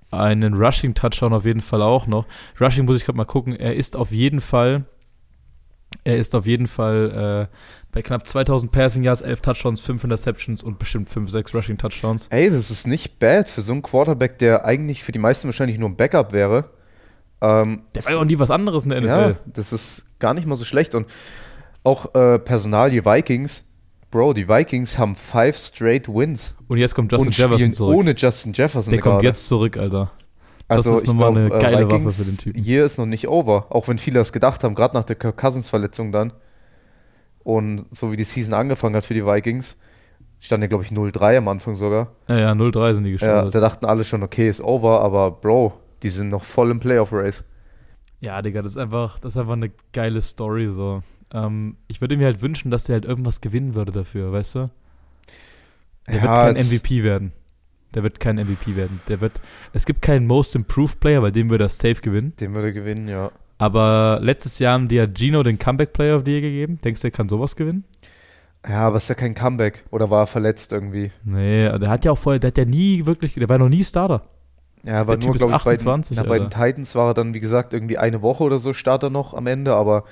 einen 0.09 0.53
Rushing 0.53 0.93
Touchdown 0.93 1.33
auf 1.33 1.45
jeden 1.45 1.59
Fall 1.61 1.81
auch 1.81 2.07
noch. 2.07 2.25
Rushing 2.61 2.85
muss 2.85 2.95
ich 2.97 3.03
gerade 3.05 3.17
mal 3.17 3.25
gucken. 3.25 3.53
Er 3.55 3.75
ist 3.75 3.97
auf 3.97 4.11
jeden 4.11 4.39
Fall, 4.39 4.85
er 6.07 6.17
ist 6.17 6.33
auf 6.35 6.45
jeden 6.45 6.67
Fall 6.67 7.47
äh, 7.51 7.55
bei 7.91 8.01
knapp 8.01 8.27
2000 8.27 8.71
Passing 8.71 9.03
Yards, 9.03 9.21
11 9.21 9.41
Touchdowns, 9.41 9.81
5 9.81 10.05
Interceptions 10.05 10.63
und 10.63 10.79
bestimmt 10.79 11.09
5, 11.09 11.29
6 11.29 11.53
Rushing 11.53 11.77
Touchdowns. 11.77 12.27
Ey, 12.29 12.49
das 12.49 12.71
ist 12.71 12.87
nicht 12.87 13.19
bad 13.19 13.49
für 13.49 13.61
so 13.61 13.73
einen 13.73 13.81
Quarterback, 13.81 14.37
der 14.37 14.65
eigentlich 14.65 15.03
für 15.03 15.11
die 15.11 15.19
meisten 15.19 15.47
wahrscheinlich 15.47 15.77
nur 15.79 15.89
ein 15.89 15.95
Backup 15.95 16.31
wäre. 16.33 16.69
Ähm, 17.41 17.83
Der 17.93 18.05
war 18.05 18.11
ja 18.13 18.17
auch 18.19 18.25
nie 18.25 18.39
was 18.39 18.49
anderes 18.51 18.83
in 18.85 18.89
der 18.91 19.01
NFL. 19.01 19.09
Ja, 19.09 19.35
das 19.45 19.73
ist 19.73 20.05
gar 20.19 20.33
nicht 20.33 20.47
mal 20.47 20.55
so 20.55 20.65
schlecht. 20.65 20.95
Und 20.95 21.07
auch 21.83 22.15
äh, 22.15 22.39
Personal, 22.39 22.89
die 22.89 23.05
Vikings, 23.05 23.65
Bro, 24.09 24.33
die 24.33 24.47
Vikings 24.47 24.97
haben 24.97 25.15
five 25.15 25.57
straight 25.57 26.07
wins 26.07 26.55
Und 26.69 26.77
jetzt 26.77 26.95
kommt 26.95 27.11
Justin 27.11 27.27
und 27.27 27.37
Jefferson 27.37 27.71
zurück. 27.73 27.95
ohne 27.97 28.15
Justin 28.15 28.53
Jefferson 28.53 28.91
Der 28.91 29.01
kommt 29.01 29.15
gerade. 29.15 29.25
jetzt 29.27 29.47
zurück, 29.47 29.77
Alter. 29.77 30.11
Das 30.69 30.85
Also 30.85 30.97
ist 30.97 31.03
ich 31.03 31.07
nochmal 31.07 31.29
glaub, 31.31 31.35
eine 31.37 31.51
geile 31.51 31.83
äh, 31.85 31.89
Waffe 31.89 32.09
Vikings 32.09 32.13
für 32.13 32.25
den 32.25 32.37
Typen. 32.37 32.65
Year 32.65 32.85
ist 32.85 32.97
noch 32.97 33.05
nicht 33.05 33.27
over, 33.27 33.67
auch 33.69 33.87
wenn 33.87 33.97
viele 33.97 34.19
das 34.19 34.33
gedacht 34.33 34.63
haben, 34.63 34.75
gerade 34.75 34.95
nach 34.95 35.03
der 35.03 35.15
Kirk 35.15 35.37
Cousins 35.37 35.69
Verletzung 35.69 36.11
dann. 36.11 36.33
Und 37.43 37.85
so 37.91 38.11
wie 38.11 38.17
die 38.17 38.23
Season 38.25 38.53
angefangen 38.53 38.95
hat 38.95 39.05
für 39.05 39.13
die 39.13 39.25
Vikings, 39.25 39.77
stand 40.39 40.63
ja 40.63 40.67
glaube 40.67 40.83
ich 40.83 40.91
0-3 40.91 41.37
am 41.37 41.47
Anfang 41.47 41.75
sogar. 41.75 42.11
Ja, 42.27 42.37
ja, 42.37 42.51
0-3 42.55 42.93
sind 42.93 43.03
die 43.05 43.11
Ja, 43.21 43.43
gestartet. 43.43 43.55
da 43.55 43.59
dachten 43.59 43.85
alle 43.85 44.03
schon, 44.03 44.23
okay, 44.23 44.49
ist 44.49 44.61
over, 44.61 45.01
aber 45.01 45.31
Bro, 45.31 45.73
die 46.03 46.09
sind 46.09 46.29
noch 46.29 46.43
voll 46.43 46.71
im 46.71 46.79
Playoff 46.79 47.11
Race. 47.11 47.45
Ja, 48.19 48.41
Digga, 48.41 48.61
das 48.61 48.71
ist 48.73 48.77
einfach, 48.77 49.19
das 49.19 49.33
ist 49.33 49.37
einfach 49.37 49.53
eine 49.53 49.71
geile 49.93 50.21
Story 50.21 50.69
so. 50.69 51.03
Ähm, 51.33 51.77
ich 51.87 52.01
würde 52.01 52.17
mir 52.17 52.25
halt 52.25 52.41
wünschen, 52.41 52.71
dass 52.71 52.85
der 52.85 52.95
halt 52.95 53.05
irgendwas 53.05 53.41
gewinnen 53.41 53.75
würde 53.75 53.91
dafür, 53.91 54.31
weißt 54.31 54.55
du? 54.55 54.69
Der 56.11 56.15
Ja, 56.15 56.21
wird 56.21 56.35
kein 56.35 56.55
MVP 56.55 57.03
werden. 57.03 57.33
Der 57.93 58.03
wird 58.03 58.19
kein 58.19 58.35
MVP 58.35 58.75
werden. 58.75 58.99
Der 59.07 59.21
wird. 59.21 59.33
Es 59.73 59.85
gibt 59.85 60.01
keinen 60.01 60.27
Most 60.27 60.55
Improved 60.55 60.99
Player, 60.99 61.21
weil 61.21 61.31
dem 61.31 61.49
würde 61.49 61.65
er 61.65 61.69
safe 61.69 61.95
gewinnen. 62.01 62.33
Den 62.39 62.53
würde 62.53 62.67
er 62.67 62.73
gewinnen, 62.73 63.07
ja. 63.07 63.31
Aber 63.57 64.19
letztes 64.21 64.59
Jahr 64.59 64.73
haben 64.73 64.87
die 64.87 64.95
ja 64.95 65.07
Gino 65.07 65.41
den 65.41 65.57
Comeback 65.57 65.93
Player 65.93 66.15
of 66.17 66.23
the 66.25 66.31
Year 66.31 66.41
gegeben. 66.41 66.79
Denkst 66.83 67.01
du, 67.01 67.07
der 67.07 67.11
kann 67.11 67.29
sowas 67.29 67.55
gewinnen? 67.55 67.85
Ja, 68.67 68.81
aber 68.81 68.97
ist 68.97 69.07
ja 69.07 69.15
kein 69.15 69.33
Comeback. 69.33 69.85
Oder 69.91 70.09
war 70.09 70.23
er 70.23 70.27
verletzt 70.27 70.73
irgendwie? 70.73 71.11
Nee, 71.23 71.77
der 71.79 71.89
hat 71.89 72.05
ja 72.05 72.11
auch 72.11 72.17
vorher, 72.17 72.39
der 72.39 72.49
hat 72.49 72.57
ja 72.57 72.65
nie 72.65 73.05
wirklich, 73.05 73.33
der 73.33 73.49
war 73.49 73.57
noch 73.57 73.69
nie 73.69 73.83
Starter. 73.83 74.23
Ja, 74.83 74.93
er 74.93 75.07
war 75.07 75.17
nur, 75.17 75.33
glaube 75.33 75.55
ich, 75.55 75.63
bei 75.63 75.75
den, 75.75 75.87
28, 75.87 76.17
na, 76.17 76.23
bei 76.23 76.39
den. 76.39 76.49
Titans 76.49 76.95
war 76.95 77.09
er 77.09 77.13
dann, 77.13 77.33
wie 77.33 77.39
gesagt, 77.39 77.73
irgendwie 77.73 77.97
eine 77.97 78.21
Woche 78.21 78.43
oder 78.43 78.59
so 78.59 78.73
Starter 78.73 79.09
noch 79.09 79.33
am 79.33 79.47
Ende, 79.47 79.73
aber 79.73 80.03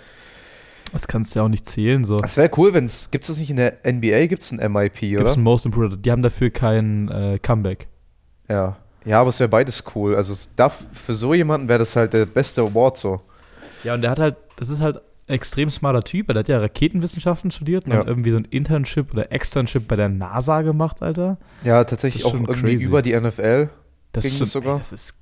Das 0.93 1.07
kannst 1.07 1.35
du 1.35 1.39
ja 1.39 1.45
auch 1.45 1.49
nicht 1.49 1.65
zählen, 1.65 2.05
so. 2.05 2.19
es 2.23 2.37
wäre 2.37 2.49
cool, 2.57 2.73
wenn 2.73 2.85
es, 2.85 3.11
gibt 3.11 3.23
es 3.25 3.29
das 3.29 3.37
nicht 3.39 3.49
in 3.49 3.57
der 3.57 3.77
NBA, 3.85 4.27
gibt 4.27 4.43
es 4.43 4.51
ein 4.51 4.71
MIP, 4.71 4.99
Gibt 4.99 5.19
oder? 5.21 5.29
es 5.29 5.35
einen 5.35 5.43
Most 5.43 5.65
Improved? 5.65 6.05
Die 6.05 6.11
haben 6.11 6.21
dafür 6.21 6.49
kein 6.51 7.09
äh, 7.09 7.39
Comeback. 7.41 7.87
Ja. 8.47 8.77
Ja, 9.03 9.19
aber 9.21 9.29
es 9.29 9.39
wäre 9.39 9.49
beides 9.49 9.83
cool. 9.95 10.15
Also 10.15 10.33
darf, 10.55 10.83
für 10.93 11.13
so 11.13 11.33
jemanden 11.33 11.67
wäre 11.67 11.79
das 11.79 11.95
halt 11.95 12.13
der 12.13 12.25
beste 12.25 12.61
Award 12.61 12.97
so. 12.97 13.21
Ja, 13.83 13.93
und 13.93 14.01
der 14.01 14.09
hat 14.11 14.19
halt, 14.19 14.35
das 14.57 14.69
ist 14.69 14.79
halt 14.79 14.97
ein 15.27 15.33
extrem 15.35 15.69
smarter 15.69 16.01
Typ. 16.01 16.27
Der 16.27 16.37
hat 16.37 16.47
ja 16.47 16.57
Raketenwissenschaften 16.59 17.51
studiert 17.51 17.85
und 17.85 17.91
Ja. 17.91 17.99
hat 17.99 18.07
irgendwie 18.07 18.31
so 18.31 18.37
ein 18.37 18.45
Internship 18.45 19.11
oder 19.13 19.31
Externship 19.31 19.87
bei 19.87 19.95
der 19.95 20.09
NASA 20.09 20.61
gemacht, 20.63 21.01
Alter. 21.03 21.37
Ja, 21.63 21.83
tatsächlich 21.83 22.23
Das 22.23 22.31
auch 22.31 22.35
irgendwie 22.35 22.75
crazy. 22.77 22.85
über 22.85 23.01
die 23.03 23.13
NFL. 23.19 23.69
Das 24.11 24.23
Ging 24.23 24.31
ist 24.33 24.41
das 24.41 24.51
schon, 24.53 24.61
sogar? 24.63 24.75
Ey, 24.75 24.79
das 24.79 24.93
ist 24.93 25.15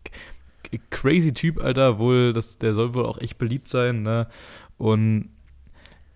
crazy 0.89 1.33
Typ, 1.33 1.61
Alter. 1.61 1.99
Wohl, 1.99 2.31
das, 2.31 2.57
der 2.59 2.73
soll 2.73 2.93
wohl 2.93 3.05
auch 3.05 3.17
echt 3.19 3.37
beliebt 3.37 3.67
sein, 3.69 4.01
ne? 4.03 4.27
Und 4.77 5.29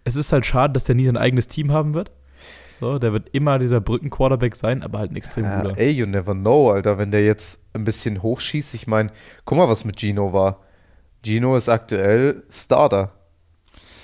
es 0.08 0.16
ist 0.16 0.32
halt 0.32 0.46
schade, 0.46 0.74
dass 0.74 0.86
der 0.86 0.96
nie 0.96 1.06
sein 1.06 1.18
eigenes 1.18 1.48
Team 1.48 1.72
haben 1.72 1.94
wird. 1.94 2.12
So, 2.80 2.98
der 3.00 3.12
wird 3.12 3.30
immer 3.34 3.60
dieser 3.60 3.82
Brücken-Quarterback 3.82 4.56
sein, 4.56 4.84
aber 4.84 5.00
halt 5.00 5.12
ein 5.12 5.16
extrem 5.18 5.44
Ja, 5.46 5.62
guter. 5.64 5.78
ey, 5.78 5.90
you 5.92 6.06
never 6.06 6.34
know, 6.34 6.72
Alter, 6.72 6.98
wenn 6.98 7.12
der 7.12 7.26
jetzt 7.26 7.62
ein 7.74 7.84
bisschen 7.84 8.22
hochschießt. 8.22 8.74
Ich 8.76 8.88
meine, 8.88 9.12
guck 9.46 9.58
mal, 9.58 9.68
was 9.68 9.84
mit 9.84 10.00
Gino 10.00 10.32
war. 10.32 10.60
Gino 11.26 11.58
ist 11.58 11.68
aktuell 11.70 12.44
Starter. 12.50 13.12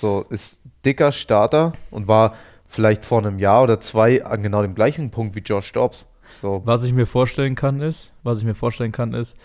So, 0.00 0.26
ist 0.28 0.60
dicker 0.84 1.12
Starter 1.12 1.72
und 1.90 2.06
war 2.08 2.34
vielleicht 2.66 3.04
vor 3.04 3.20
einem 3.24 3.38
Jahr 3.38 3.62
oder 3.62 3.80
zwei 3.80 4.24
an 4.24 4.42
genau 4.42 4.60
dem 4.60 4.74
gleichen 4.74 5.10
Punkt 5.10 5.36
wie 5.36 5.40
Josh 5.40 5.72
Dobbs. 5.72 6.10
So, 6.40 6.60
Was 6.66 6.82
ich 6.82 6.92
mir 6.92 7.06
vorstellen 7.06 7.54
kann, 7.54 7.80
ist, 7.80 8.12
was 8.24 8.38
ich 8.38 8.44
mir 8.44 8.56
vorstellen 8.56 8.92
kann, 8.92 9.14
ist, 9.14 9.36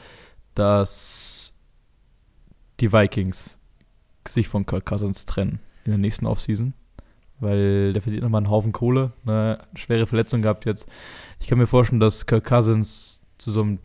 dass 0.55 1.53
die 2.79 2.91
Vikings 2.91 3.59
sich 4.27 4.47
von 4.49 4.65
Kirk 4.65 4.85
Cousins 4.87 5.25
trennen 5.25 5.59
in 5.85 5.91
der 5.91 5.97
nächsten 5.97 6.25
Offseason. 6.25 6.73
Weil 7.39 7.93
der 7.93 8.01
verdient 8.01 8.23
nochmal 8.23 8.39
einen 8.39 8.49
Haufen 8.49 8.71
Kohle. 8.73 9.13
Ne? 9.23 9.59
Schwere 9.75 10.07
Verletzung 10.07 10.41
gehabt 10.41 10.65
jetzt. 10.65 10.87
Ich 11.39 11.47
kann 11.47 11.57
mir 11.57 11.67
vorstellen, 11.67 12.01
dass 12.01 12.25
Kirk 12.25 12.43
Cousins 12.43 13.25
zu 13.37 13.51
so 13.51 13.61
einem 13.61 13.79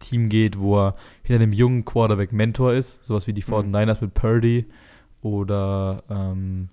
Team 0.00 0.28
geht, 0.28 0.58
wo 0.58 0.78
er 0.78 0.94
hinter 1.22 1.42
einem 1.42 1.52
jungen 1.54 1.84
Quarterback 1.86 2.32
Mentor 2.32 2.74
ist. 2.74 3.02
Sowas 3.04 3.26
wie 3.26 3.32
die 3.32 3.40
Mhm. 3.46 3.74
49ers 3.74 4.02
mit 4.02 4.12
Purdy 4.14 4.66
oder 5.22 6.02
ähm, 6.10 6.68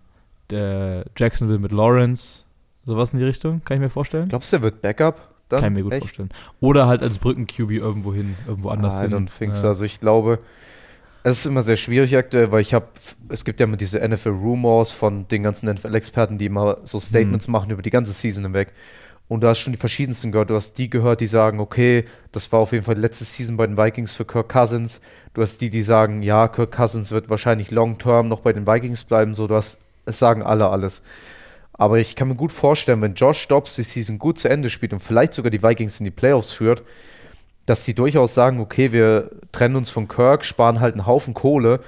der 0.49 1.05
Jacksonville 1.17 1.59
mit 1.59 1.71
Lawrence. 1.71 2.43
Sowas 2.85 3.11
in 3.13 3.19
die 3.19 3.25
Richtung, 3.25 3.61
kann 3.65 3.75
ich 3.75 3.81
mir 3.81 3.89
vorstellen. 3.89 4.29
glaubst 4.29 4.51
du, 4.51 4.57
der 4.57 4.63
wird 4.63 4.81
Backup? 4.81 5.33
Dann? 5.49 5.61
Kann 5.61 5.73
ich 5.73 5.77
mir 5.77 5.83
gut 5.83 5.93
Echt? 5.93 6.03
vorstellen. 6.03 6.29
Oder 6.59 6.87
halt 6.87 7.01
als 7.03 7.19
Brücken-QB 7.19 7.71
irgendwo 7.71 8.13
hin, 8.13 8.35
irgendwo 8.47 8.69
anders 8.69 8.99
I 8.99 9.03
hin. 9.03 9.11
don't 9.13 9.29
think 9.37 9.55
so. 9.55 9.67
Also 9.67 9.85
ich 9.85 9.99
glaube, 10.01 10.39
es 11.29 11.39
ist 11.39 11.45
immer 11.45 11.61
sehr 11.61 11.75
schwierig 11.75 12.15
aktuell, 12.15 12.51
weil 12.51 12.61
ich 12.61 12.73
habe, 12.73 12.87
es 13.27 13.43
gibt 13.43 13.59
ja 13.59 13.65
immer 13.65 13.75
diese 13.75 13.99
NFL-Rumors 13.99 14.91
von 14.91 15.27
den 15.27 15.43
ganzen 15.43 15.69
NFL-Experten, 15.69 16.37
die 16.37 16.45
immer 16.45 16.77
so 16.83 16.99
Statements 16.99 17.47
machen 17.49 17.69
über 17.69 17.81
die 17.81 17.89
ganze 17.89 18.13
Season 18.13 18.45
hinweg. 18.45 18.71
Und 19.27 19.43
du 19.43 19.47
hast 19.49 19.59
schon 19.59 19.73
die 19.73 19.79
verschiedensten 19.79 20.31
gehört. 20.31 20.49
Du 20.49 20.55
hast 20.55 20.77
die 20.77 20.89
gehört, 20.89 21.19
die 21.19 21.27
sagen, 21.27 21.59
okay, 21.59 22.05
das 22.31 22.49
war 22.53 22.61
auf 22.61 22.71
jeden 22.71 22.85
Fall 22.85 22.95
die 22.95 23.01
letzte 23.01 23.25
Season 23.25 23.57
bei 23.57 23.67
den 23.67 23.77
Vikings 23.77 24.15
für 24.15 24.23
Kirk 24.23 24.47
Cousins. 24.47 25.01
Du 25.33 25.41
hast 25.41 25.59
die, 25.59 25.69
die 25.69 25.81
sagen, 25.81 26.21
ja, 26.21 26.47
Kirk 26.47 26.71
Cousins 26.71 27.11
wird 27.11 27.29
wahrscheinlich 27.29 27.71
long-term 27.71 28.29
noch 28.29 28.39
bei 28.39 28.53
den 28.53 28.65
Vikings 28.65 29.03
bleiben. 29.03 29.33
So, 29.33 29.47
du 29.47 29.55
hast, 29.55 29.81
es 30.05 30.19
sagen 30.19 30.43
alle 30.43 30.69
alles. 30.69 31.01
Aber 31.73 31.99
ich 31.99 32.15
kann 32.15 32.29
mir 32.29 32.35
gut 32.35 32.53
vorstellen, 32.53 33.01
wenn 33.01 33.15
Josh 33.15 33.49
Dobbs 33.49 33.75
die 33.75 33.83
Season 33.83 34.17
gut 34.17 34.39
zu 34.39 34.49
Ende 34.49 34.69
spielt 34.69 34.93
und 34.93 34.99
vielleicht 34.99 35.33
sogar 35.33 35.51
die 35.51 35.61
Vikings 35.61 35.99
in 35.99 36.05
die 36.05 36.11
Playoffs 36.11 36.53
führt, 36.53 36.83
dass 37.67 37.83
die 37.83 37.93
durchaus 37.93 38.33
sagen, 38.33 38.59
okay, 38.59 38.91
wir 38.91 39.29
trennen 39.51 39.75
uns 39.75 39.89
von 39.91 40.07
Kirk, 40.07 40.45
sparen 40.45 40.79
halt 40.79 40.95
einen 40.95 41.05
Haufen 41.05 41.33
Kohle, 41.33 41.81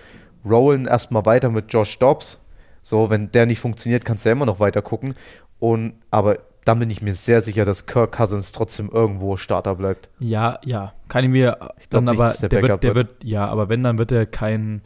rollen 0.46 0.86
erstmal 0.86 1.26
weiter 1.26 1.50
mit 1.50 1.74
Josh 1.74 1.98
Dobbs. 1.98 2.40
So, 2.84 3.10
wenn 3.10 3.32
der 3.32 3.46
nicht 3.46 3.60
funktioniert, 3.60 4.06
kannst 4.06 4.26
du 4.26 4.30
ja 4.30 4.34
immer 4.34 4.46
noch 4.46 4.60
weiter 4.60 4.82
gucken. 4.82 5.16
Und, 5.58 5.94
aber 6.12 6.40
dann 6.66 6.80
bin 6.80 6.90
ich 6.90 7.02
mir 7.02 7.14
sehr 7.14 7.40
sicher, 7.40 7.64
dass 7.64 7.86
Kirk 7.86 8.12
Cousins 8.12 8.52
trotzdem 8.52 8.90
irgendwo 8.90 9.38
Starter 9.38 9.76
bleibt. 9.76 10.10
Ja, 10.20 10.60
ja. 10.66 10.94
Kann 11.08 11.24
ich 11.24 11.30
mir 11.30 11.58
Ich 11.80 11.88
dann 11.88 12.04
nicht, 12.04 12.20
aber, 12.20 12.34
der 12.34 12.50
der, 12.50 12.62
wird, 12.62 12.84
der 12.84 12.96
wird. 12.96 13.10
wird, 13.10 13.24
ja, 13.24 13.48
aber 13.48 13.70
wenn, 13.70 13.82
dann 13.82 13.98
wird 13.98 14.12
er 14.12 14.26
kein, 14.26 14.82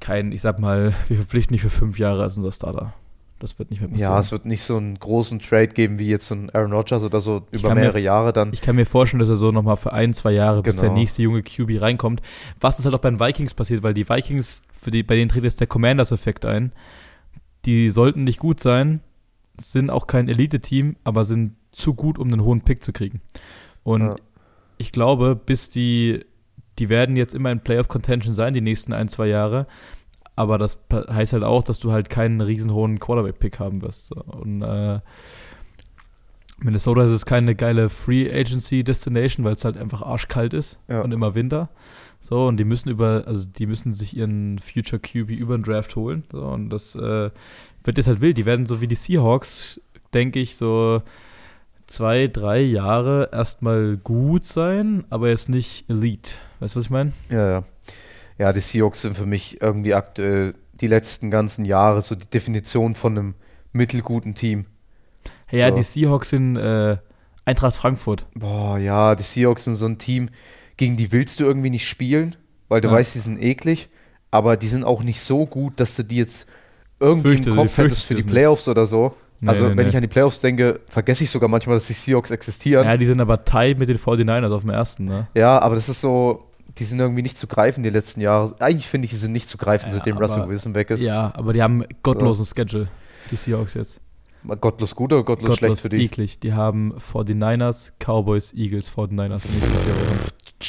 kein, 0.00 0.32
ich 0.32 0.40
sag 0.40 0.58
mal, 0.58 0.94
wir 1.08 1.16
verpflichten 1.18 1.52
nicht 1.54 1.62
für 1.62 1.70
fünf 1.70 1.98
Jahre 1.98 2.22
als 2.22 2.38
unser 2.38 2.52
Starter. 2.52 2.94
Das 3.40 3.58
wird 3.58 3.70
nicht 3.70 3.80
mehr 3.80 3.88
passieren. 3.88 4.10
Ja, 4.12 4.18
es 4.18 4.32
wird 4.32 4.46
nicht 4.46 4.64
so 4.64 4.76
einen 4.76 4.98
großen 4.98 5.38
Trade 5.38 5.68
geben 5.68 5.98
wie 6.00 6.08
jetzt 6.08 6.26
so 6.26 6.34
ein 6.34 6.50
Aaron 6.50 6.72
Rodgers 6.72 7.04
oder 7.04 7.20
so 7.20 7.46
über 7.52 7.68
mir 7.70 7.76
mehrere 7.76 7.98
f- 7.98 8.04
Jahre 8.04 8.32
dann. 8.32 8.52
Ich 8.52 8.60
kann 8.60 8.74
mir 8.74 8.84
vorstellen, 8.86 9.20
dass 9.20 9.28
er 9.28 9.36
so 9.36 9.52
nochmal 9.52 9.76
für 9.76 9.92
ein, 9.92 10.12
zwei 10.12 10.32
Jahre, 10.32 10.62
bis 10.62 10.76
der 10.76 10.88
Genau. 10.88 10.98
nächste 11.00 11.22
junge 11.22 11.42
QB 11.42 11.80
reinkommt. 11.80 12.20
Was 12.58 12.78
ist 12.80 12.84
halt 12.84 12.94
auch 12.96 13.00
bei 13.00 13.10
den 13.10 13.20
Vikings 13.20 13.54
passiert, 13.54 13.82
weil 13.84 13.94
die 13.94 14.08
Vikings, 14.08 14.62
für 14.72 14.90
die, 14.90 15.02
bei 15.04 15.14
denen 15.14 15.28
tritt 15.28 15.44
jetzt 15.44 15.60
der 15.60 15.66
Commanders-Effekt 15.68 16.44
ein. 16.44 16.72
Die 17.64 17.90
sollten 17.90 18.24
nicht 18.24 18.38
gut 18.40 18.60
sein, 18.60 19.00
sind 19.60 19.90
auch 19.90 20.06
kein 20.06 20.28
Elite-Team, 20.28 20.96
aber 21.04 21.24
sind 21.24 21.54
zu 21.72 21.94
gut, 21.94 22.18
um 22.18 22.28
einen 22.32 22.42
hohen 22.42 22.62
Pick 22.62 22.82
zu 22.82 22.92
kriegen. 22.92 23.20
Und 23.84 24.00
Ja. 24.02 24.16
ich 24.78 24.90
glaube, 24.92 25.36
bis 25.36 25.68
die, 25.68 26.24
die 26.78 26.88
werden 26.88 27.16
jetzt 27.16 27.34
immer 27.34 27.50
in 27.52 27.60
Playoff-Contention 27.60 28.34
sein, 28.34 28.54
die 28.54 28.60
nächsten 28.60 28.92
ein, 28.92 29.08
zwei 29.08 29.26
Jahre. 29.26 29.66
Aber 30.38 30.56
das 30.56 30.78
heißt 30.92 31.32
halt 31.32 31.42
auch, 31.42 31.64
dass 31.64 31.80
du 31.80 31.90
halt 31.90 32.10
keinen 32.10 32.40
riesen 32.40 32.72
hohen 32.72 33.00
Quarterback-Pick 33.00 33.58
haben 33.58 33.82
wirst. 33.82 34.12
Und 34.12 34.62
äh, 34.62 35.00
Minnesota 36.60 37.02
ist 37.04 37.10
es 37.10 37.26
keine 37.26 37.54
geile 37.56 37.88
Free 37.88 38.30
Agency 38.32 38.84
Destination, 38.84 39.44
weil 39.44 39.54
es 39.54 39.64
halt 39.64 39.76
einfach 39.76 40.02
arschkalt 40.02 40.54
ist 40.54 40.78
Ja. 40.88 41.00
und 41.00 41.12
immer 41.12 41.34
Winter. 41.34 41.68
So, 42.20 42.46
und 42.46 42.56
die 42.56 42.64
müssen 42.64 42.88
über, 42.88 43.24
also 43.26 43.46
die 43.48 43.66
müssen 43.66 43.92
sich 43.92 44.16
ihren 44.16 44.58
Future 44.60 45.00
QB 45.00 45.30
über 45.30 45.56
den 45.56 45.62
Draft 45.64 45.96
holen. 45.96 46.24
So, 46.32 46.42
und 46.42 46.70
das 46.70 46.94
äh, 46.94 47.30
wird 47.84 47.96
jetzt 47.96 48.06
halt 48.08 48.20
wild. 48.20 48.36
Die 48.38 48.46
werden 48.46 48.66
so 48.66 48.80
wie 48.80 48.88
die 48.88 48.94
Seahawks, 48.96 49.80
denke 50.14 50.40
ich, 50.40 50.56
so 50.56 51.02
zwei, 51.86 52.28
drei 52.28 52.60
Jahre 52.60 53.30
erstmal 53.32 53.96
gut 53.96 54.44
sein, 54.44 55.04
aber 55.10 55.28
jetzt 55.30 55.48
nicht 55.48 55.88
Elite. 55.88 56.30
Weißt 56.60 56.74
du, 56.74 56.78
was 56.78 56.84
ich 56.84 56.90
meine? 56.90 57.12
Ja, 57.30 57.50
ja. 57.50 57.64
Ja, 58.38 58.52
die 58.52 58.60
Seahawks 58.60 59.02
sind 59.02 59.16
für 59.16 59.26
mich 59.26 59.60
irgendwie 59.60 59.94
aktuell 59.94 60.54
die 60.74 60.86
letzten 60.86 61.30
ganzen 61.30 61.64
Jahre 61.64 62.02
so 62.02 62.14
die 62.14 62.28
Definition 62.28 62.94
von 62.94 63.18
einem 63.18 63.34
mittelguten 63.72 64.34
Team. 64.34 64.66
Ja, 65.50 65.70
So. 65.70 65.76
die 65.76 65.82
Seahawks 65.82 66.30
sind 66.30 66.56
äh, 66.56 66.96
Eintracht 67.44 67.76
Frankfurt. 67.76 68.26
Boah, 68.34 68.78
ja, 68.78 69.14
die 69.14 69.22
Seahawks 69.22 69.64
sind 69.64 69.74
so 69.74 69.86
ein 69.86 69.98
Team, 69.98 70.28
gegen 70.76 70.96
die 70.96 71.10
willst 71.12 71.40
du 71.40 71.44
irgendwie 71.44 71.70
nicht 71.70 71.88
spielen, 71.88 72.36
weil 72.68 72.80
du 72.80 72.88
Ja. 72.88 72.94
weißt, 72.94 73.14
die 73.14 73.18
sind 73.20 73.42
eklig, 73.42 73.88
aber 74.30 74.56
die 74.56 74.68
sind 74.68 74.84
auch 74.84 75.02
nicht 75.02 75.20
so 75.20 75.46
gut, 75.46 75.80
dass 75.80 75.96
du 75.96 76.02
die 76.04 76.16
jetzt 76.16 76.46
irgendwie 77.00 77.28
Fürchte- 77.30 77.50
im 77.50 77.56
Kopf 77.56 77.76
hättest 77.78 78.04
für 78.04 78.14
die 78.14 78.20
es 78.20 78.26
nicht. 78.26 78.32
Playoffs 78.34 78.68
oder 78.68 78.86
so. 78.86 79.14
Nee, 79.40 79.48
also, 79.48 79.64
nee, 79.64 79.70
wenn 79.70 79.76
nee. 79.84 79.88
ich 79.88 79.96
an 79.96 80.02
die 80.02 80.08
Playoffs 80.08 80.40
denke, 80.40 80.80
vergesse 80.88 81.24
ich 81.24 81.30
sogar 81.30 81.48
manchmal, 81.48 81.76
dass 81.76 81.86
die 81.86 81.92
Seahawks 81.92 82.30
existieren. 82.32 82.84
Ja, 82.86 82.96
die 82.96 83.06
sind 83.06 83.20
aber 83.20 83.44
tied 83.44 83.78
mit 83.78 83.88
den 83.88 83.98
49ers 83.98 84.50
auf 84.52 84.62
dem 84.62 84.70
ersten, 84.70 85.04
ne? 85.06 85.28
Ja, 85.34 85.58
aber 85.60 85.76
das 85.76 85.88
ist 85.88 86.00
so, 86.00 86.47
die 86.76 86.84
sind 86.84 87.00
irgendwie 87.00 87.22
nicht 87.22 87.38
zu 87.38 87.46
greifen 87.46 87.82
die 87.82 87.90
letzten 87.90 88.20
Jahre. 88.20 88.54
Eigentlich 88.60 88.86
finde 88.86 89.06
ich, 89.06 89.10
die 89.10 89.16
sind 89.16 89.32
nicht 89.32 89.48
zu 89.48 89.56
greifen, 89.58 89.86
Ja, 89.86 89.96
seitdem 89.96 90.16
aber- 90.16 90.26
Russell 90.26 90.48
Wilson 90.48 90.74
weg 90.74 90.90
ist. 90.90 91.02
Ja, 91.02 91.32
aber 91.34 91.52
die 91.52 91.62
haben 91.62 91.84
gottlosen 92.02 92.44
Schedule, 92.46 92.88
die 93.30 93.36
Seahawks 93.36 93.74
jetzt. 93.74 94.00
Gottlos 94.60 94.94
gut 94.94 95.12
oder 95.12 95.24
gottlos, 95.24 95.56
schlecht 95.58 95.80
für 95.80 95.88
die? 95.88 96.04
eklig. 96.04 96.38
Die 96.40 96.52
haben 96.54 96.94
49ers, 96.98 97.92
Cowboys, 97.98 98.52
Eagles, 98.54 98.88
49ers 98.90 99.46
in 99.46 99.52
den 99.52 99.60
nächsten 99.60 99.78
vier 99.80 99.94
Wochen. 99.94 100.18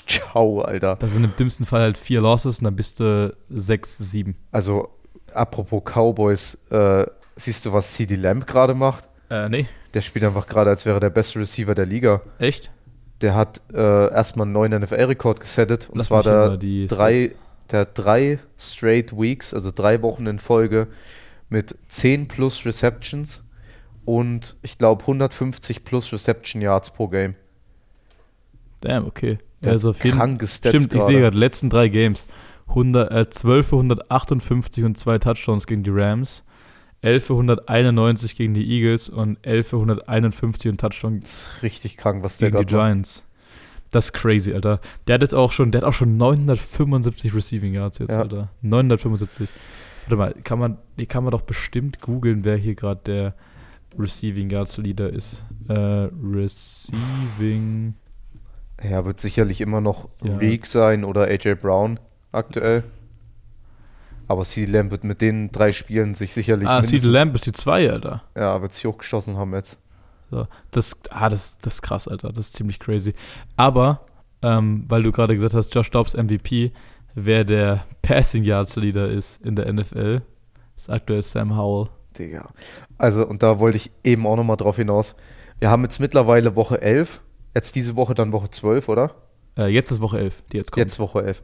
Ciao, 0.07 0.61
Alter. 0.61 0.95
Das 0.97 1.11
sind 1.13 1.23
im 1.23 1.35
dümmsten 1.35 1.65
Fall 1.65 1.81
halt 1.81 1.97
vier 1.97 2.21
Losses 2.21 2.59
und 2.59 2.65
dann 2.65 2.75
bist 2.75 2.99
du 2.99 3.35
6, 3.49 3.97
7. 3.97 4.35
Also, 4.51 4.89
apropos 5.33 5.83
Cowboys, 5.83 6.55
äh, 6.71 7.05
siehst 7.35 7.65
du, 7.65 7.73
was 7.73 7.93
CD 7.93 8.15
Lamb 8.15 8.47
gerade 8.47 8.73
macht? 8.73 9.07
Äh, 9.29 9.49
nee. 9.49 9.67
Der 9.93 10.01
spielt 10.01 10.25
einfach 10.25 10.47
gerade, 10.47 10.69
als 10.71 10.85
wäre 10.85 10.99
der 10.99 11.09
beste 11.11 11.39
Receiver 11.39 11.73
der 11.75 11.85
Liga. 11.85 12.21
Echt? 12.39 12.71
Der 13.21 13.35
hat 13.35 13.61
äh, 13.73 14.11
erstmal 14.11 14.45
einen 14.45 14.53
neuen 14.53 14.81
NFL-Rekord 14.81 15.39
gesettet. 15.39 15.89
Und 15.89 15.97
Lass 15.97 16.07
zwar 16.07 16.23
der 16.23 16.57
drei, 16.87 17.31
der 17.71 17.81
hat 17.81 17.89
drei 17.93 18.39
straight 18.57 19.11
Weeks, 19.17 19.53
also 19.53 19.71
drei 19.71 20.01
Wochen 20.01 20.25
in 20.27 20.39
Folge 20.39 20.87
mit 21.49 21.75
10 21.87 22.27
plus 22.27 22.65
Receptions 22.65 23.43
und 24.05 24.55
ich 24.61 24.77
glaube 24.77 25.01
150 25.01 25.83
plus 25.83 26.11
Reception 26.13 26.61
Yards 26.61 26.91
pro 26.91 27.07
Game. 27.07 27.35
Damn, 28.81 29.05
okay. 29.05 29.39
Der 29.63 29.73
also 29.73 29.89
auf 29.89 30.03
jeden 30.05 30.17
Stats 30.39 30.69
Stimmt, 30.69 30.93
ich 30.93 31.01
sehe 31.01 31.19
gerade, 31.19 31.37
letzten 31.37 31.69
drei 31.69 31.89
Games. 31.89 32.27
100, 32.69 33.11
äh, 33.11 33.29
12 33.29 33.67
für 33.67 33.75
158 33.75 34.83
und 34.83 34.97
zwei 34.97 35.17
Touchdowns 35.17 35.67
gegen 35.67 35.83
die 35.83 35.89
Rams. 35.89 36.43
11 37.01 37.25
für 37.25 37.33
191 37.33 38.35
gegen 38.35 38.53
die 38.53 38.69
Eagles 38.69 39.09
und 39.09 39.37
11 39.43 39.67
für 39.69 39.75
151 39.77 40.71
und 40.71 40.79
Touchdown 40.81 41.19
Das 41.21 41.29
ist 41.47 41.63
richtig 41.63 41.97
krank, 41.97 42.23
was 42.23 42.37
der 42.37 42.51
gegen 42.51 42.65
die. 42.65 42.73
Giants. 42.73 43.25
Das 43.91 44.05
ist 44.05 44.13
crazy, 44.13 44.53
Alter. 44.53 44.79
Der 45.07 45.15
hat 45.15 45.21
jetzt 45.21 45.33
auch 45.33 45.51
schon, 45.51 45.71
der 45.71 45.81
hat 45.81 45.87
auch 45.87 45.93
schon 45.93 46.17
975 46.17 47.33
Receiving 47.33 47.73
Yards 47.73 47.97
jetzt, 47.99 48.11
Ja. 48.13 48.19
Alter. 48.21 48.49
975. 48.61 49.49
Warte 50.07 50.15
mal, 50.15 50.33
kann 50.43 50.59
man, 50.59 50.77
die 50.97 51.05
kann 51.05 51.23
man 51.23 51.31
doch 51.31 51.41
bestimmt 51.41 51.99
googeln, 52.01 52.43
wer 52.43 52.55
hier 52.57 52.75
gerade 52.75 53.01
der 53.05 53.35
Receiving 53.97 54.49
Yards 54.49 54.77
Leader 54.77 55.09
ist. 55.09 55.43
Äh, 55.67 56.09
Receiving. 56.23 57.95
Ja, 58.83 59.05
wird 59.05 59.19
sicherlich 59.19 59.61
immer 59.61 59.81
noch 59.81 60.09
Ja. 60.23 60.37
Reek 60.37 60.65
sein 60.65 61.03
oder 61.03 61.23
AJ 61.27 61.55
Brown 61.55 61.99
aktuell. 62.31 62.83
Aber 64.29 64.43
CeeDee 64.45 64.71
Lamb 64.71 64.91
wird 64.91 65.03
mit 65.03 65.21
den 65.21 65.51
drei 65.51 65.71
Spielen 65.73 66.13
sich 66.13 66.33
sicherlich 66.33 66.69
Ah, 66.69 66.83
CeeDee 66.83 67.07
Lamb 67.07 67.35
ist 67.35 67.45
die 67.47 67.51
2, 67.51 67.91
Alter. 67.91 68.23
ja, 68.37 68.61
wird 68.61 68.73
sich 68.73 68.85
hochgeschossen 68.85 69.37
haben 69.37 69.53
jetzt. 69.53 69.77
So, 70.31 70.45
das, 70.69 70.95
ah, 71.09 71.27
das, 71.29 71.57
das 71.57 71.75
ist 71.75 71.81
krass, 71.81 72.07
Alter. 72.07 72.29
Das 72.31 72.45
ist 72.45 72.55
ziemlich 72.55 72.79
crazy. 72.79 73.15
Aber, 73.57 74.01
ähm, 74.43 74.85
weil 74.87 75.01
du 75.01 75.11
gerade 75.11 75.33
gesagt 75.35 75.55
hast, 75.55 75.73
Josh 75.73 75.89
Dobbs 75.89 76.13
MVP, 76.13 76.71
wer 77.15 77.43
der 77.43 77.83
Passing 78.03 78.43
Yards 78.43 78.75
Leader 78.75 79.09
ist 79.09 79.43
in 79.43 79.55
der 79.55 79.73
NFL, 79.73 80.21
ist 80.77 80.89
aktuell 80.89 81.23
Sam 81.23 81.57
Howell. 81.57 81.89
Digga. 82.17 82.49
Also, 82.99 83.25
und 83.25 83.41
da 83.41 83.59
wollte 83.59 83.77
ich 83.77 83.89
eben 84.03 84.27
auch 84.27 84.35
nochmal 84.35 84.57
drauf 84.57 84.75
hinaus. 84.75 85.15
Wir 85.57 85.71
haben 85.71 85.81
jetzt 85.83 85.99
mittlerweile 85.99 86.55
Woche 86.55 86.79
11. 86.81 87.19
Jetzt 87.55 87.75
diese 87.75 87.95
Woche 87.95 88.13
dann 88.13 88.31
Woche 88.31 88.51
12, 88.51 88.87
oder? 88.89 89.15
Äh, 89.57 89.67
jetzt 89.73 89.91
ist 89.91 90.01
Woche 90.01 90.19
11, 90.19 90.43
die 90.51 90.57
jetzt 90.57 90.71
kommt. 90.71 90.85
Jetzt 90.85 90.99
Woche 90.99 91.23
11. 91.23 91.41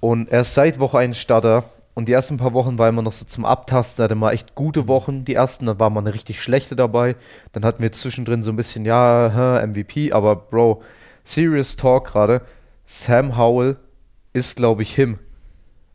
Und 0.00 0.28
er 0.30 0.40
ist 0.40 0.54
seit 0.54 0.80
Woche 0.80 0.98
1 0.98 1.16
Starter. 1.16 1.64
Und 1.94 2.08
die 2.08 2.12
ersten 2.12 2.36
paar 2.36 2.52
Wochen 2.52 2.78
war 2.78 2.88
immer 2.88 3.02
noch 3.02 3.12
so 3.12 3.24
zum 3.24 3.44
Abtasten. 3.44 4.02
Er 4.02 4.04
hatte 4.04 4.14
mal 4.16 4.32
echt 4.32 4.56
gute 4.56 4.88
Wochen, 4.88 5.24
die 5.24 5.34
ersten. 5.34 5.66
Dann 5.66 5.78
war 5.78 5.90
mal 5.90 6.00
eine 6.00 6.12
richtig 6.12 6.42
schlechte 6.42 6.74
dabei. 6.74 7.14
Dann 7.52 7.64
hatten 7.64 7.82
wir 7.82 7.92
zwischendrin 7.92 8.42
so 8.42 8.50
ein 8.50 8.56
bisschen, 8.56 8.84
ja, 8.84 9.64
MVP. 9.64 10.12
Aber 10.12 10.34
Bro, 10.34 10.82
serious 11.22 11.76
talk 11.76 12.06
gerade. 12.08 12.42
Sam 12.84 13.38
Howell 13.38 13.76
ist, 14.32 14.56
glaube 14.56 14.82
ich, 14.82 14.94
him. 14.94 15.18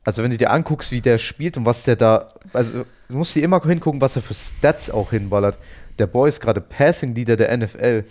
Also 0.05 0.23
wenn 0.23 0.31
du 0.31 0.37
dir 0.37 0.51
anguckst, 0.51 0.91
wie 0.91 1.01
der 1.01 1.17
spielt 1.17 1.57
und 1.57 1.65
was 1.65 1.83
der 1.83 1.97
da, 1.97 2.29
also 2.53 2.85
du 3.09 3.15
musst 3.17 3.35
dir 3.35 3.43
immer 3.43 3.61
hingucken, 3.61 4.01
was 4.01 4.15
er 4.15 4.21
für 4.21 4.33
Stats 4.33 4.89
auch 4.89 5.11
hinballert. 5.11 5.57
Der 5.99 6.07
Boy 6.07 6.29
ist 6.29 6.39
gerade 6.39 6.61
Passing 6.61 7.13
Leader 7.13 7.35
der 7.35 7.55
NFL. 7.55 8.05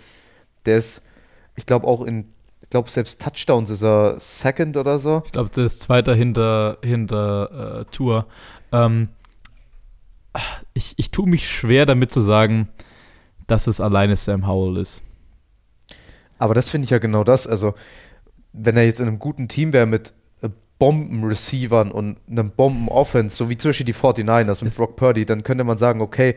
Der 0.65 0.77
ist, 0.77 1.01
ich 1.55 1.65
glaube 1.65 1.87
auch 1.87 2.03
in, 2.03 2.31
ich 2.69 2.71
glaube 2.71 2.87
selbst 2.87 3.19
Touchdowns 3.19 3.71
ist 3.71 3.81
er 3.81 4.19
Second 4.19 4.77
oder 4.77 4.99
so. 4.99 5.23
Ich 5.25 5.31
glaube, 5.31 5.49
der 5.49 5.65
ist 5.65 5.81
Zweiter 5.81 6.13
hinter, 6.13 6.77
hinter 6.83 7.79
äh, 7.79 7.85
Tour. 7.85 8.27
Ähm, 8.71 9.09
ich, 10.75 10.93
ich 10.97 11.09
tue 11.09 11.27
mich 11.27 11.49
schwer 11.49 11.87
damit 11.87 12.11
zu 12.11 12.21
sagen, 12.21 12.67
dass 13.47 13.65
es 13.65 13.81
alleine 13.81 14.15
Sam 14.15 14.45
Howell 14.45 14.77
ist. 14.77 15.01
Aber 16.37 16.53
das 16.53 16.69
finde 16.69 16.85
ich 16.85 16.91
ja 16.91 16.99
genau 16.99 17.23
das. 17.23 17.47
Also 17.47 17.73
wenn 18.53 18.77
er 18.77 18.85
jetzt 18.85 18.99
in 18.99 19.07
einem 19.07 19.17
guten 19.17 19.47
Team 19.47 19.73
wäre 19.73 19.87
mit 19.87 20.13
Bomben-Receivern 20.77 21.91
und 21.91 22.17
einem 22.29 22.51
Bomben-Offense, 22.51 23.35
so 23.35 23.49
wie 23.49 23.57
zum 23.57 23.69
Beispiel 23.69 23.87
die 23.87 23.95
49ers 23.95 24.63
mit 24.63 24.75
Brock 24.75 24.95
Purdy, 24.95 25.25
dann 25.25 25.41
könnte 25.41 25.63
man 25.63 25.79
sagen, 25.79 26.01
okay, 26.01 26.35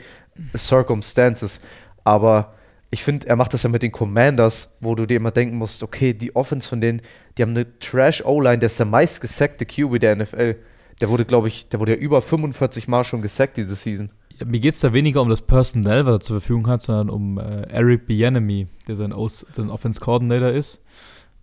Circumstances. 0.56 1.60
Aber 2.04 2.54
ich 2.92 3.02
finde, 3.02 3.26
er 3.26 3.36
macht 3.36 3.54
das 3.54 3.62
ja 3.62 3.70
mit 3.70 3.82
den 3.82 3.90
Commanders, 3.90 4.76
wo 4.80 4.94
du 4.94 5.06
dir 5.06 5.16
immer 5.16 5.30
denken 5.30 5.56
musst, 5.56 5.82
okay, 5.82 6.12
die 6.12 6.36
Offense 6.36 6.68
von 6.68 6.82
denen, 6.82 7.00
die 7.36 7.42
haben 7.42 7.50
eine 7.52 7.78
Trash-O-Line, 7.78 8.58
der 8.58 8.66
ist 8.66 8.78
der 8.78 8.84
meist 8.86 9.22
gesackte 9.22 9.64
QB 9.64 9.98
der 9.98 10.14
NFL. 10.16 10.56
Der 11.00 11.08
wurde, 11.08 11.24
glaube 11.24 11.48
ich, 11.48 11.68
der 11.70 11.80
wurde 11.80 11.92
ja 11.92 11.98
über 11.98 12.20
45 12.20 12.88
Mal 12.88 13.02
schon 13.04 13.22
gesackt 13.22 13.56
diese 13.56 13.74
Season. 13.74 14.10
Ja, 14.38 14.44
mir 14.44 14.60
geht 14.60 14.74
es 14.74 14.80
da 14.80 14.92
weniger 14.92 15.22
um 15.22 15.30
das 15.30 15.40
Personell, 15.40 16.04
was 16.04 16.16
er 16.16 16.20
zur 16.20 16.40
Verfügung 16.40 16.68
hat, 16.68 16.82
sondern 16.82 17.08
um 17.08 17.38
äh, 17.38 17.62
Eric 17.70 18.06
Bieniemy, 18.06 18.66
der 18.86 18.96
sein, 18.96 19.14
Aus 19.14 19.46
sein 19.52 19.70
Offense 19.70 19.98
Coordinator 19.98 20.50
ist. 20.50 20.82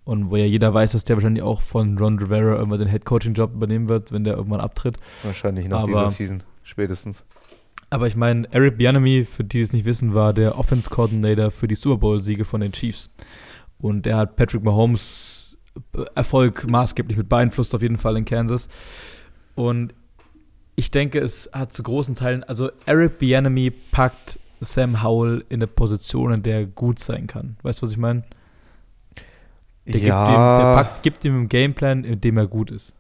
Und 0.04 0.30
wo 0.30 0.36
ja 0.38 0.46
jeder 0.46 0.72
weiß, 0.74 0.92
dass 0.92 1.04
der 1.04 1.16
wahrscheinlich 1.16 1.44
auch 1.44 1.62
von 1.62 1.98
Ron 1.98 2.20
Rivera 2.20 2.58
irgendwann 2.58 2.80
den 2.80 2.90
Head 2.90 3.06
Coaching 3.06 3.34
Job 3.34 3.54
übernehmen 3.56 3.88
wird, 3.88 4.12
wenn 4.12 4.24
der 4.24 4.36
irgendwann 4.36 4.62
abtritt. 4.62 4.98
Wahrscheinlich 5.24 5.68
nach 5.68 5.80
Aber- 5.84 5.88
dieser 5.88 6.08
Season, 6.10 6.44
spätestens. 6.64 7.24
Aber 7.90 8.08
ich 8.08 8.16
meine, 8.16 8.48
Eric 8.52 8.78
Bieniemy, 8.78 9.26
für 9.26 9.44
die 9.44 9.62
es 9.62 9.74
nicht 9.74 9.86
wissen, 9.86 10.14
war 10.14 10.34
der 10.34 10.58
Offense 10.58 10.90
Coordinator 10.90 11.50
für 11.50 11.68
die 11.68 11.76
Super 11.76 11.98
Bowl 11.98 12.22
Siege 12.22 12.46
von 12.46 12.62
den 12.62 12.72
Chiefs. 12.72 13.10
Und 13.80 14.06
er 14.06 14.18
hat 14.18 14.36
Patrick 14.36 14.64
Mahomes 14.64 15.58
äh, 15.96 16.06
Erfolg 16.16 16.70
maßgeblich 16.70 17.18
mit 17.18 17.30
beeinflusst 17.30 17.74
auf 17.74 17.82
jeden 17.82 17.98
Fall 17.98 18.18
in 18.18 18.26
Kansas. 18.26 18.68
Und 19.56 19.94
ich 20.76 20.92
denke, 20.92 21.20
es 21.20 21.50
hat 21.52 21.74
zu 21.74 21.84
großen 21.84 22.16
Teilen, 22.16 22.44
also 22.44 22.70
Eric 22.86 23.20
Bieniemy 23.20 23.72
packt 23.72 24.40
Sam 24.62 25.04
Howell 25.04 25.44
in 25.50 25.56
eine 25.56 25.68
Position, 25.68 26.34
in 26.34 26.44
der 26.44 26.60
er 26.60 26.66
gut 26.66 27.00
sein 27.00 27.28
kann. 27.28 27.58
Weißt 27.64 27.82
du, 27.82 27.86
was 27.86 27.92
ich 27.92 27.98
meine? 27.98 28.24
Der, 29.86 29.94
gibt, 29.94 30.06
ihm, 30.06 30.10
der 30.10 30.74
packt, 30.76 31.04
gibt 31.04 31.26
ihm 31.26 31.34
einen 31.34 31.50
Gameplan, 31.50 32.04
in 32.04 32.22
dem 32.22 32.38
er 32.38 32.46
gut 32.46 32.70
ist. 32.70 32.94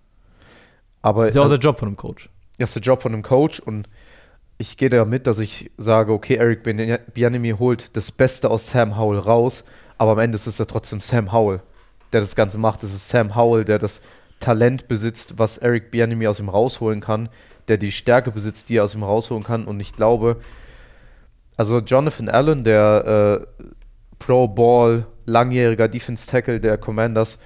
aber 1.02 1.26
Das 1.26 1.30
ist 1.30 1.36
ja 1.36 1.42
auch 1.42 1.46
also, 1.46 1.58
der 1.58 1.64
Job 1.64 1.78
von 1.78 1.90
einem 1.90 1.98
Coach. 1.98 2.30
das 2.58 2.70
ist 2.70 2.76
der 2.76 2.82
Job 2.82 3.02
von 3.02 3.14
einem 3.14 3.22
Coach 3.22 3.60
und 3.60 3.88
ich 4.62 4.76
gehe 4.76 4.90
da 4.90 5.06
mit, 5.06 5.26
dass 5.26 5.40
ich 5.40 5.72
sage, 5.78 6.12
okay, 6.12 6.36
Eric 6.36 6.64
Bieniemy 6.64 7.56
holt 7.58 7.96
das 7.96 8.12
Beste 8.12 8.50
aus 8.52 8.70
Sam 8.70 8.98
Howell 8.98 9.20
raus, 9.20 9.64
aber 9.98 10.12
am 10.12 10.20
Ende 10.20 10.36
ist 10.36 10.48
es 10.48 10.58
ja 10.58 10.66
trotzdem 10.66 11.00
Sam 11.00 11.32
Howell, 11.32 11.62
der 12.12 12.20
das 12.20 12.36
Ganze 12.36 12.58
macht. 12.58 12.84
Es 12.84 12.94
ist 12.94 13.08
Sam 13.08 13.38
Howell, 13.38 13.64
der 13.64 13.80
das 13.80 14.02
Talent 14.42 14.90
besitzt, 14.90 15.40
was 15.40 15.58
Eric 15.58 15.92
Bieniemy 15.92 16.28
aus 16.28 16.42
ihm 16.42 16.50
rausholen 16.50 17.00
kann, 17.00 17.30
der 17.70 17.78
die 17.78 17.94
Stärke 17.94 18.32
besitzt, 18.32 18.68
die 18.68 18.76
er 18.76 18.84
aus 18.84 18.96
ihm 18.96 19.04
rausholen 19.04 19.46
kann. 19.46 19.64
Und 19.64 19.80
ich 19.80 19.96
glaube, 19.96 20.42
also 21.56 21.80
Jonathan 21.80 22.28
Allen, 22.28 22.66
der 22.66 23.48
äh, 23.64 23.66
Pro 24.20 24.50
Ball, 24.50 25.06
langjähriger 25.26 25.88
Defense 25.88 26.28
Tackle 26.28 26.60
der 26.60 26.78
Commanders, 26.78 27.40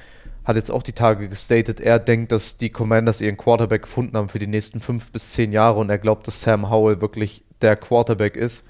hat 0.45 0.55
jetzt 0.55 0.71
auch 0.71 0.83
die 0.83 0.93
Tage 0.93 1.29
gestatet, 1.29 1.79
er 1.79 1.99
denkt, 1.99 2.31
dass 2.31 2.57
die 2.57 2.69
Commanders 2.69 3.21
ihren 3.21 3.37
Quarterback 3.37 3.83
gefunden 3.83 4.17
haben 4.17 4.29
für 4.29 4.39
die 4.39 4.47
nächsten 4.47 4.81
fünf 4.81 5.11
bis 5.11 5.31
zehn 5.33 5.51
Jahre 5.51 5.79
und 5.79 5.89
er 5.89 5.97
glaubt, 5.97 6.27
dass 6.27 6.41
Sam 6.41 6.69
Howell 6.69 7.01
wirklich 7.01 7.43
der 7.61 7.75
Quarterback 7.77 8.35
ist 8.35 8.65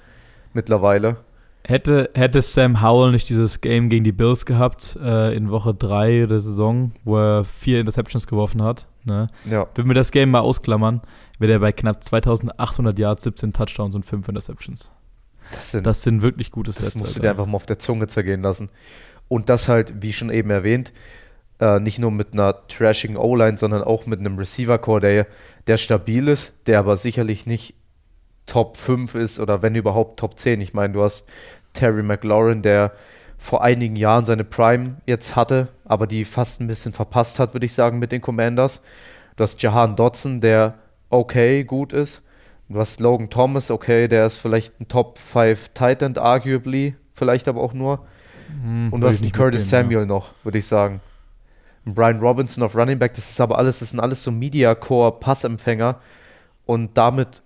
mittlerweile. 0.52 1.16
Hätte, 1.66 2.10
hätte 2.14 2.42
Sam 2.42 2.82
Howell 2.82 3.10
nicht 3.12 3.28
dieses 3.30 3.60
Game 3.62 3.88
gegen 3.88 4.04
die 4.04 4.12
Bills 4.12 4.44
gehabt 4.44 4.98
äh, 5.02 5.34
in 5.34 5.50
Woche 5.50 5.72
3 5.74 6.26
der 6.26 6.40
Saison, 6.40 6.92
wo 7.04 7.16
er 7.18 7.44
vier 7.44 7.80
Interceptions 7.80 8.26
geworfen 8.26 8.62
hat, 8.62 8.86
ne? 9.04 9.28
Ja, 9.50 9.66
wenn 9.74 9.86
wir 9.86 9.94
das 9.94 10.10
Game 10.10 10.30
mal 10.30 10.40
ausklammern, 10.40 11.00
wäre 11.38 11.52
er 11.52 11.58
bei 11.60 11.72
knapp 11.72 12.04
2800 12.04 12.98
Yards, 12.98 13.24
17 13.24 13.54
Touchdowns 13.54 13.94
und 13.94 14.04
5 14.04 14.28
Interceptions. 14.28 14.92
das, 15.52 15.70
sind, 15.70 15.86
Das 15.86 16.02
sind 16.02 16.20
wirklich 16.20 16.50
gute 16.50 16.70
das 16.70 16.80
Stats. 16.80 16.94
musst 16.96 17.16
du 17.16 17.20
Alter. 17.20 17.22
dir 17.22 17.30
einfach 17.30 17.46
mal 17.46 17.56
auf 17.56 17.66
der 17.66 17.78
Zunge 17.78 18.08
zergehen 18.08 18.42
lassen. 18.42 18.68
Und 19.28 19.48
das 19.48 19.66
halt, 19.68 20.02
wie 20.02 20.12
schon 20.12 20.28
eben 20.28 20.50
erwähnt, 20.50 20.92
äh, 21.60 21.78
nicht 21.80 21.98
nur 21.98 22.10
mit 22.10 22.32
einer 22.32 22.66
trashigen 22.68 23.16
O-Line, 23.16 23.56
sondern 23.56 23.82
auch 23.82 24.06
mit 24.06 24.20
einem 24.20 24.38
Receiver-Core, 24.38 25.00
der, 25.00 25.26
der 25.66 25.76
stabil 25.76 26.28
ist, 26.28 26.66
der 26.66 26.78
aber 26.78 26.96
sicherlich 26.96 27.46
nicht 27.46 27.74
Top 28.46 28.76
5 28.76 29.14
ist 29.14 29.40
oder 29.40 29.62
wenn 29.62 29.74
überhaupt 29.74 30.20
Top 30.20 30.38
10. 30.38 30.60
Ich 30.60 30.74
meine, 30.74 30.92
du 30.92 31.02
hast 31.02 31.26
Terry 31.72 32.02
McLaurin, 32.02 32.62
der 32.62 32.92
vor 33.38 33.62
einigen 33.62 33.96
Jahren 33.96 34.24
seine 34.24 34.44
Prime 34.44 34.96
jetzt 35.06 35.36
hatte, 35.36 35.68
aber 35.84 36.06
die 36.06 36.24
fast 36.24 36.60
ein 36.60 36.66
bisschen 36.66 36.92
verpasst 36.92 37.38
hat, 37.38 37.54
würde 37.54 37.66
ich 37.66 37.72
sagen, 37.72 37.98
mit 37.98 38.12
den 38.12 38.20
Commanders. 38.20 38.82
Du 39.36 39.42
hast 39.42 39.60
Jahan 39.62 39.96
Dotson, 39.96 40.40
der 40.40 40.74
okay, 41.10 41.64
gut 41.64 41.92
ist. 41.92 42.22
Du 42.68 42.78
hast 42.78 43.00
Logan 43.00 43.28
Thomas, 43.28 43.70
okay, 43.70 44.08
der 44.08 44.26
ist 44.26 44.38
vielleicht 44.38 44.80
ein 44.80 44.88
Top 44.88 45.18
5 45.18 45.70
Tight 45.74 46.02
End, 46.02 46.18
arguably, 46.18 46.96
vielleicht 47.12 47.48
aber 47.48 47.60
auch 47.60 47.74
nur. 47.74 48.06
Hm, 48.48 48.92
Und 48.92 49.00
du 49.00 49.06
hast 49.06 49.22
einen 49.22 49.32
Curtis 49.32 49.64
mitgehen, 49.64 49.82
Samuel 49.82 50.06
noch, 50.06 50.30
würde 50.42 50.58
ich 50.58 50.66
sagen. 50.66 51.00
Brian 51.84 52.20
Robinson 52.20 52.62
auf 52.62 52.74
Running 52.74 52.98
Back, 52.98 53.14
das 53.14 53.30
ist 53.30 53.40
aber 53.40 53.58
alles, 53.58 53.80
das 53.80 53.90
sind 53.90 54.00
alles 54.00 54.22
so 54.22 54.30
Media 54.30 54.74
Core 54.74 55.18
Passempfänger 55.20 56.00
und 56.66 56.96
damit 56.96 57.42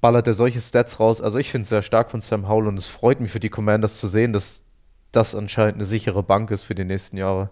ballert 0.00 0.26
er 0.26 0.34
solche 0.34 0.60
Stats 0.60 1.00
raus. 1.00 1.20
Also 1.20 1.38
ich 1.38 1.50
finde 1.50 1.62
es 1.62 1.68
sehr 1.70 1.82
stark 1.82 2.10
von 2.10 2.20
Sam 2.20 2.48
Howell 2.48 2.66
und 2.66 2.78
es 2.78 2.88
freut 2.88 3.20
mich 3.20 3.30
für 3.30 3.40
die 3.40 3.50
Commanders 3.50 4.00
zu 4.00 4.06
sehen, 4.06 4.32
dass 4.32 4.64
das 5.12 5.34
anscheinend 5.34 5.76
eine 5.76 5.84
sichere 5.84 6.22
Bank 6.22 6.50
ist 6.50 6.62
für 6.62 6.74
die 6.74 6.84
nächsten 6.84 7.16
Jahre. 7.16 7.50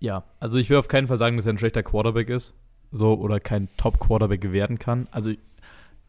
Ja. 0.00 0.24
also 0.40 0.58
ich 0.58 0.68
will 0.68 0.78
auf 0.78 0.88
keinen 0.88 1.06
Fall 1.06 1.18
sagen, 1.18 1.36
dass 1.36 1.46
er 1.46 1.52
ein 1.52 1.58
schlechter 1.58 1.84
Quarterback 1.84 2.28
ist. 2.28 2.54
So, 2.90 3.14
oder 3.14 3.40
kein 3.40 3.68
Top-Quarterback 3.76 4.52
werden 4.52 4.78
kann. 4.78 5.06
Also, 5.12 5.30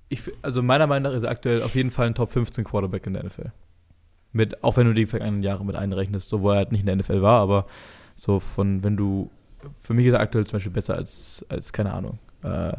ich, 0.09 0.31
also 0.41 0.61
meiner 0.61 0.87
Meinung 0.87 1.11
nach 1.11 1.17
ist 1.17 1.23
er 1.23 1.29
aktuell 1.29 1.61
auf 1.61 1.75
jeden 1.75 1.91
Fall 1.91 2.07
ein 2.07 2.15
Top 2.15 2.31
15 2.31 2.65
Quarterback 2.65 3.05
in 3.07 3.13
der 3.13 3.23
NFL. 3.23 3.51
Mit, 4.31 4.63
auch 4.63 4.75
wenn 4.75 4.87
du 4.87 4.93
die 4.93 5.05
vergangenen 5.05 5.43
Jahre 5.43 5.63
mit 5.63 5.75
einrechnest, 5.75 6.27
so 6.29 6.41
wo 6.41 6.49
er 6.49 6.57
halt 6.57 6.71
nicht 6.71 6.81
in 6.81 6.87
der 6.87 6.95
NFL 6.95 7.21
war, 7.21 7.39
aber 7.39 7.67
so 8.15 8.39
von, 8.39 8.83
wenn 8.83 8.97
du, 8.97 9.29
für 9.79 9.93
mich 9.93 10.05
ist 10.07 10.13
er 10.13 10.19
aktuell 10.19 10.45
zum 10.45 10.57
Beispiel 10.57 10.71
besser 10.71 10.95
als, 10.95 11.45
als 11.49 11.71
keine 11.73 11.93
Ahnung, 11.93 12.19
äh, 12.43 12.73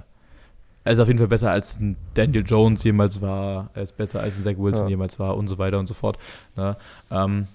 er 0.87 0.93
ist 0.93 0.99
auf 0.99 1.07
jeden 1.07 1.19
Fall 1.19 1.29
besser 1.29 1.51
als 1.51 1.81
ein 1.81 1.97
Daniel 2.13 2.45
Jones 2.47 2.85
jemals 2.85 3.23
war, 3.23 3.71
er 3.75 3.83
ist 3.83 3.97
besser 3.97 4.21
als 4.21 4.37
ein 4.37 4.43
Zach 4.45 4.59
Wilson 4.59 4.85
Ja. 4.85 4.91
jemals 4.91 5.19
war 5.19 5.37
und 5.37 5.49
so 5.49 5.57
weiter 5.59 5.79
und 5.79 5.87
so 5.87 5.95
fort. 5.95 6.19
Ne? 6.57 6.77
Ähm, 7.11 7.47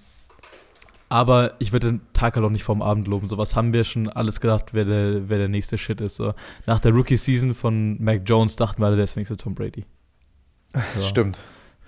Aber 1.10 1.54
ich 1.60 1.72
würde 1.72 1.88
den 1.92 2.02
Tag 2.14 2.36
halt 2.36 2.46
auch 2.46 2.50
nicht 2.52 2.64
vorm 2.64 2.82
Abend 2.82 3.08
loben. 3.08 3.28
So 3.28 3.38
was 3.38 3.56
haben 3.56 3.72
wir 3.74 3.84
schon 3.84 4.10
alles 4.10 4.42
gedacht, 4.42 4.74
wer 4.74 4.86
der, 4.86 5.30
wer 5.30 5.38
der 5.40 5.48
nächste 5.48 5.78
Shit 5.78 6.02
ist. 6.02 6.18
So. 6.18 6.34
Nach 6.68 6.80
der 6.80 6.92
Rookie-Season 6.92 7.54
von 7.54 8.02
Mac 8.04 8.22
Jones 8.26 8.56
dachten 8.56 8.82
wir 8.82 8.88
alle, 8.88 8.96
der 8.96 9.06
ist 9.06 9.16
der 9.16 9.22
nächste 9.22 9.38
Tom 9.38 9.56
Brady. 9.56 9.86
So. 10.96 11.02
Stimmt. 11.02 11.40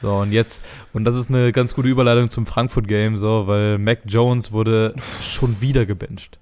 So, 0.02 0.16
und 0.16 0.32
jetzt, 0.32 0.64
und 0.94 1.04
das 1.04 1.16
ist 1.16 1.30
eine 1.30 1.52
ganz 1.52 1.76
gute 1.76 1.88
Überleitung 1.88 2.30
zum 2.30 2.46
Frankfurt-Game, 2.46 3.18
so, 3.18 3.46
weil 3.46 3.78
Mac 3.78 4.00
Jones 4.06 4.52
wurde 4.52 4.94
schon 5.22 5.62
wieder 5.62 5.86
gebencht. 5.86 6.40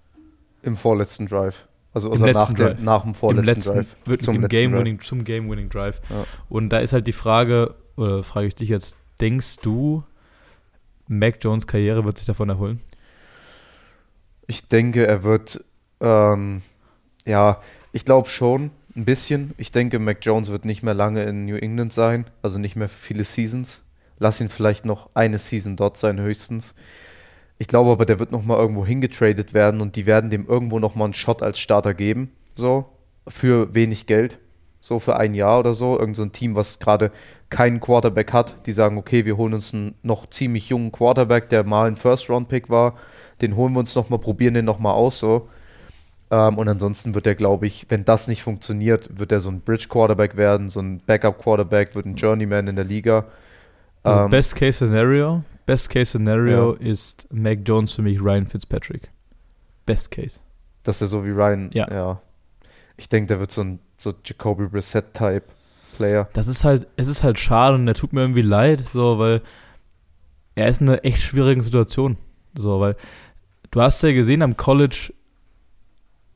Im 0.63 0.75
vorletzten 0.75 1.27
Drive. 1.27 1.67
Also, 1.93 2.07
Im 2.07 2.23
also 2.23 2.25
nach, 2.25 2.53
Drive. 2.53 2.81
nach 2.81 3.03
dem 3.03 3.15
vorletzten 3.15 3.45
letzten, 3.45 3.73
Drive. 3.73 3.95
Wird 4.05 4.21
Zum 4.21 4.47
Game 4.47 4.71
Drive. 4.71 4.79
Winning, 4.79 4.99
zum 5.01 5.23
Game 5.23 5.49
Winning 5.49 5.69
Drive. 5.69 5.99
Ja. 6.09 6.23
Und 6.47 6.69
da 6.69 6.79
ist 6.79 6.93
halt 6.93 7.07
die 7.07 7.13
Frage, 7.13 7.75
oder 7.97 8.23
frage 8.23 8.47
ich 8.47 8.55
dich 8.55 8.69
jetzt, 8.69 8.95
denkst 9.19 9.57
du, 9.61 10.03
Mac 11.07 11.37
Jones 11.41 11.67
Karriere 11.67 12.05
wird 12.05 12.17
sich 12.17 12.27
davon 12.27 12.49
erholen? 12.49 12.79
Ich 14.47 14.67
denke, 14.67 15.05
er 15.05 15.23
wird, 15.23 15.63
ähm, 15.99 16.61
ja, 17.25 17.59
ich 17.91 18.05
glaube 18.05 18.29
schon, 18.29 18.71
ein 18.99 19.05
bisschen. 19.05 19.53
Ich 19.57 19.71
denke, 19.71 19.97
Mac 19.99 20.19
Jones 20.21 20.51
wird 20.51 20.65
nicht 20.65 20.83
mehr 20.83 20.93
lange 20.93 21.23
in 21.23 21.45
New 21.45 21.55
England 21.55 21.93
sein, 21.93 22.25
also 22.41 22.59
nicht 22.59 22.75
mehr 22.75 22.89
viele 22.89 23.23
Seasons. 23.23 23.81
Lass 24.17 24.41
ihn 24.41 24.49
vielleicht 24.49 24.85
noch 24.85 25.09
eine 25.13 25.37
Season 25.37 25.75
dort 25.77 25.97
sein, 25.97 26.19
höchstens. 26.19 26.75
Ich 27.57 27.67
glaube 27.67 27.91
aber, 27.91 28.05
der 28.05 28.19
wird 28.19 28.31
noch 28.31 28.43
mal 28.43 28.57
irgendwo 28.57 28.85
hingetradet 28.85 29.53
werden 29.53 29.81
und 29.81 29.95
die 29.95 30.05
werden 30.05 30.29
dem 30.29 30.45
irgendwo 30.47 30.79
noch 30.79 30.95
mal 30.95 31.05
einen 31.05 31.13
Shot 31.13 31.41
als 31.41 31.59
Starter 31.59 31.93
geben, 31.93 32.31
so, 32.55 32.85
für 33.27 33.73
wenig 33.73 34.05
Geld. 34.05 34.39
So 34.81 34.99
für 34.99 35.17
ein 35.17 35.33
Jahr 35.33 35.59
oder 35.59 35.73
so. 35.73 35.99
Irgend 35.99 36.15
so 36.15 36.23
ein 36.23 36.31
Team, 36.31 36.55
was 36.55 36.79
gerade 36.79 37.11
keinen 37.49 37.81
Quarterback 37.81 38.31
hat, 38.31 38.65
die 38.65 38.71
sagen, 38.71 38.97
okay, 38.97 39.25
wir 39.25 39.35
holen 39.35 39.53
uns 39.53 39.73
einen 39.73 39.95
noch 40.03 40.25
ziemlich 40.29 40.69
jungen 40.69 40.93
Quarterback, 40.93 41.49
der 41.49 41.65
mal 41.65 41.89
ein 41.89 41.97
First-Round-Pick 41.97 42.69
war. 42.69 42.95
Den 43.41 43.57
holen 43.57 43.73
wir 43.73 43.79
uns 43.79 43.95
noch 43.95 44.09
mal, 44.09 44.19
probieren 44.19 44.53
den 44.53 44.63
noch 44.63 44.79
mal 44.79 44.93
aus, 44.93 45.19
so. 45.19 45.49
Ähm, 46.31 46.57
und 46.57 46.67
ansonsten 46.67 47.15
wird 47.15 47.25
er, 47.27 47.35
glaube 47.35 47.65
ich, 47.65 47.85
wenn 47.89 48.05
das 48.05 48.27
nicht 48.27 48.43
funktioniert, 48.43 49.17
wird 49.19 49.31
er 49.31 49.39
so 49.39 49.49
ein 49.49 49.61
Bridge-Quarterback 49.61 50.37
werden, 50.37 50.69
so 50.69 50.79
ein 50.79 50.99
Backup-Quarterback, 51.05 51.95
wird 51.95 52.05
ein 52.05 52.15
Journeyman 52.15 52.67
in 52.67 52.75
der 52.75 52.85
Liga. 52.85 53.25
Also 54.03 54.21
Ähm, 54.23 54.29
Best 54.29 54.55
Case 54.55 54.73
Scenario, 54.85 55.43
Best 55.65 55.89
Case 55.89 56.05
Scenario 56.11 56.73
ist 56.73 57.27
Mac 57.31 57.59
Jones 57.65 57.93
für 57.93 58.01
mich 58.01 58.21
Ryan 58.21 58.45
Fitzpatrick. 58.45 59.11
Best 59.85 60.11
Case. 60.11 60.41
dass 60.83 61.01
er 61.01 61.07
so 61.07 61.25
wie 61.25 61.31
Ryan, 61.31 61.69
Ja. 61.73 62.21
Ich 62.97 63.09
denke, 63.09 63.27
der 63.27 63.39
wird 63.39 63.51
so 63.51 63.61
ein 63.61 63.79
so 63.97 64.13
Jacoby 64.23 64.67
Brissett-Type-Player. 64.67 66.29
Das 66.33 66.47
ist 66.47 66.63
halt, 66.63 66.87
es 66.95 67.07
ist 67.07 67.23
halt 67.23 67.39
schade 67.39 67.75
und 67.75 67.87
er 67.87 67.93
tut 67.93 68.13
mir 68.13 68.21
irgendwie 68.21 68.41
leid, 68.41 68.79
so, 68.81 69.19
weil 69.19 69.41
er 70.55 70.67
ist 70.67 70.81
in 70.81 70.89
einer 70.89 71.03
echt 71.05 71.21
schwierigen 71.21 71.63
Situation. 71.63 72.17
So, 72.55 72.79
weil 72.79 72.95
du 73.71 73.81
hast 73.81 74.01
ja 74.03 74.11
gesehen 74.11 74.41
am 74.41 74.57
College, 74.57 75.13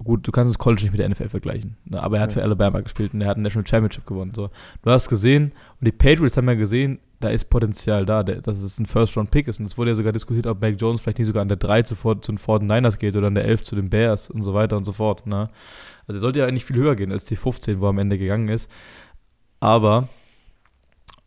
gut, 0.03 0.27
du 0.27 0.31
kannst 0.31 0.49
das 0.49 0.57
College 0.59 0.83
nicht 0.83 0.91
mit 0.91 0.99
der 0.99 1.09
NFL 1.09 1.29
vergleichen, 1.29 1.77
ne, 1.85 2.01
aber 2.01 2.17
er 2.17 2.23
hat 2.23 2.29
Ja. 2.31 2.35
für 2.35 2.43
Alabama 2.43 2.81
gespielt 2.81 3.13
und 3.13 3.21
er 3.21 3.27
hat 3.27 3.37
ein 3.37 3.41
National 3.43 3.65
Championship 3.67 4.05
gewonnen. 4.05 4.33
So. 4.35 4.49
Du 4.81 4.91
hast 4.91 5.09
gesehen, 5.09 5.51
und 5.79 5.85
die 5.85 5.91
Patriots 5.91 6.37
haben 6.37 6.47
ja 6.47 6.55
gesehen, 6.55 6.99
da 7.19 7.29
ist 7.29 7.49
Potenzial 7.49 8.05
da, 8.05 8.21
der, 8.23 8.41
dass 8.41 8.61
es 8.61 8.77
ein 8.79 8.85
First-Round-Pick 8.85 9.47
ist. 9.47 9.59
Und 9.61 9.65
es 9.65 9.77
wurde 9.77 9.91
ja 9.91 9.95
sogar 9.95 10.11
diskutiert, 10.11 10.45
ob 10.45 10.59
Mac 10.59 10.75
Jones 10.77 10.99
vielleicht 10.99 11.19
nicht 11.19 11.27
sogar 11.27 11.41
an 11.41 11.47
der 11.47 11.55
3 11.55 11.83
zu, 11.83 11.95
Ford- 11.95 12.25
zu 12.25 12.33
den 12.33 12.37
49ers 12.37 12.97
geht 12.97 13.15
oder 13.15 13.27
an 13.27 13.35
der 13.35 13.45
11 13.45 13.63
zu 13.63 13.77
den 13.77 13.89
Bears 13.89 14.29
und 14.29 14.41
so 14.41 14.53
weiter 14.53 14.75
und 14.75 14.83
so 14.83 14.91
fort. 14.91 15.25
Ne? 15.25 15.49
Also 16.05 16.17
er 16.17 16.19
sollte 16.21 16.39
ja 16.39 16.47
eigentlich 16.47 16.65
viel 16.65 16.75
höher 16.75 16.97
gehen 16.97 17.13
als 17.13 17.23
die 17.23 17.37
15, 17.37 17.79
wo 17.79 17.85
er 17.85 17.89
am 17.91 17.97
Ende 17.99 18.17
gegangen 18.17 18.49
ist. 18.49 18.69
Aber, 19.61 20.09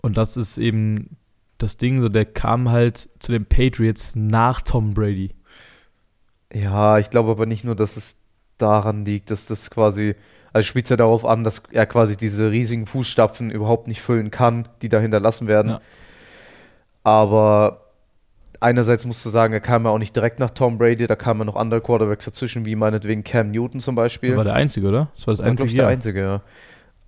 und 0.02 0.18
das 0.18 0.36
ist 0.36 0.58
eben 0.58 1.16
das 1.56 1.78
Ding, 1.78 2.02
so 2.02 2.10
der 2.10 2.26
kam 2.26 2.68
halt 2.70 3.08
zu 3.18 3.32
den 3.32 3.46
Patriots 3.46 4.14
nach 4.14 4.60
Tom 4.60 4.92
Brady. 4.92 5.30
Ja, 6.52 6.98
ich 6.98 7.08
glaube 7.08 7.30
aber 7.30 7.46
nicht 7.46 7.64
nur, 7.64 7.74
dass 7.74 7.96
es 7.96 8.18
daran 8.58 9.04
liegt, 9.04 9.30
dass 9.30 9.46
das 9.46 9.70
quasi, 9.70 10.14
also 10.52 10.64
spielt 10.64 10.86
es 10.86 10.90
ja 10.90 10.96
darauf 10.96 11.24
an, 11.24 11.44
dass 11.44 11.62
er 11.70 11.86
quasi 11.86 12.16
diese 12.16 12.50
riesigen 12.50 12.86
Fußstapfen 12.86 13.50
überhaupt 13.50 13.88
nicht 13.88 14.00
füllen 14.00 14.30
kann, 14.30 14.68
die 14.82 14.88
da 14.88 14.98
hinterlassen 14.98 15.46
werden. 15.48 15.72
Ja. 15.72 15.80
Aber 17.02 17.86
einerseits 18.60 19.04
musst 19.04 19.24
du 19.24 19.30
sagen, 19.30 19.52
er 19.52 19.60
kam 19.60 19.84
ja 19.84 19.90
auch 19.90 19.98
nicht 19.98 20.16
direkt 20.16 20.38
nach 20.38 20.50
Tom 20.50 20.78
Brady, 20.78 21.06
da 21.06 21.16
kamen 21.16 21.40
ja 21.40 21.44
noch 21.44 21.56
andere 21.56 21.80
Quarterbacks 21.80 22.24
dazwischen, 22.24 22.64
wie 22.64 22.76
meinetwegen 22.76 23.24
Cam 23.24 23.50
Newton 23.50 23.80
zum 23.80 23.94
Beispiel. 23.94 24.30
Das 24.30 24.38
war 24.38 24.44
der 24.44 24.54
Einzige, 24.54 24.88
oder? 24.88 25.08
Das 25.16 25.26
war 25.26 25.34
das 25.34 25.40
War, 25.40 25.46
einzige 25.46 25.68
ich, 25.68 25.74
der. 25.74 25.86
Einzige, 25.88 26.20
ja. 26.20 26.42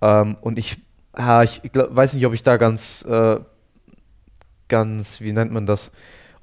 Ähm, 0.01 0.37
und 0.41 0.57
ich, 0.57 0.77
ja, 1.17 1.43
ich 1.43 1.61
glaub, 1.71 1.95
weiß 1.95 2.13
nicht, 2.13 2.25
ob 2.25 2.33
ich 2.33 2.43
da 2.43 2.57
ganz, 2.57 3.03
äh, 3.03 3.39
ganz, 4.67 5.21
wie 5.21 5.33
nennt 5.33 5.51
man 5.51 5.65
das, 5.65 5.91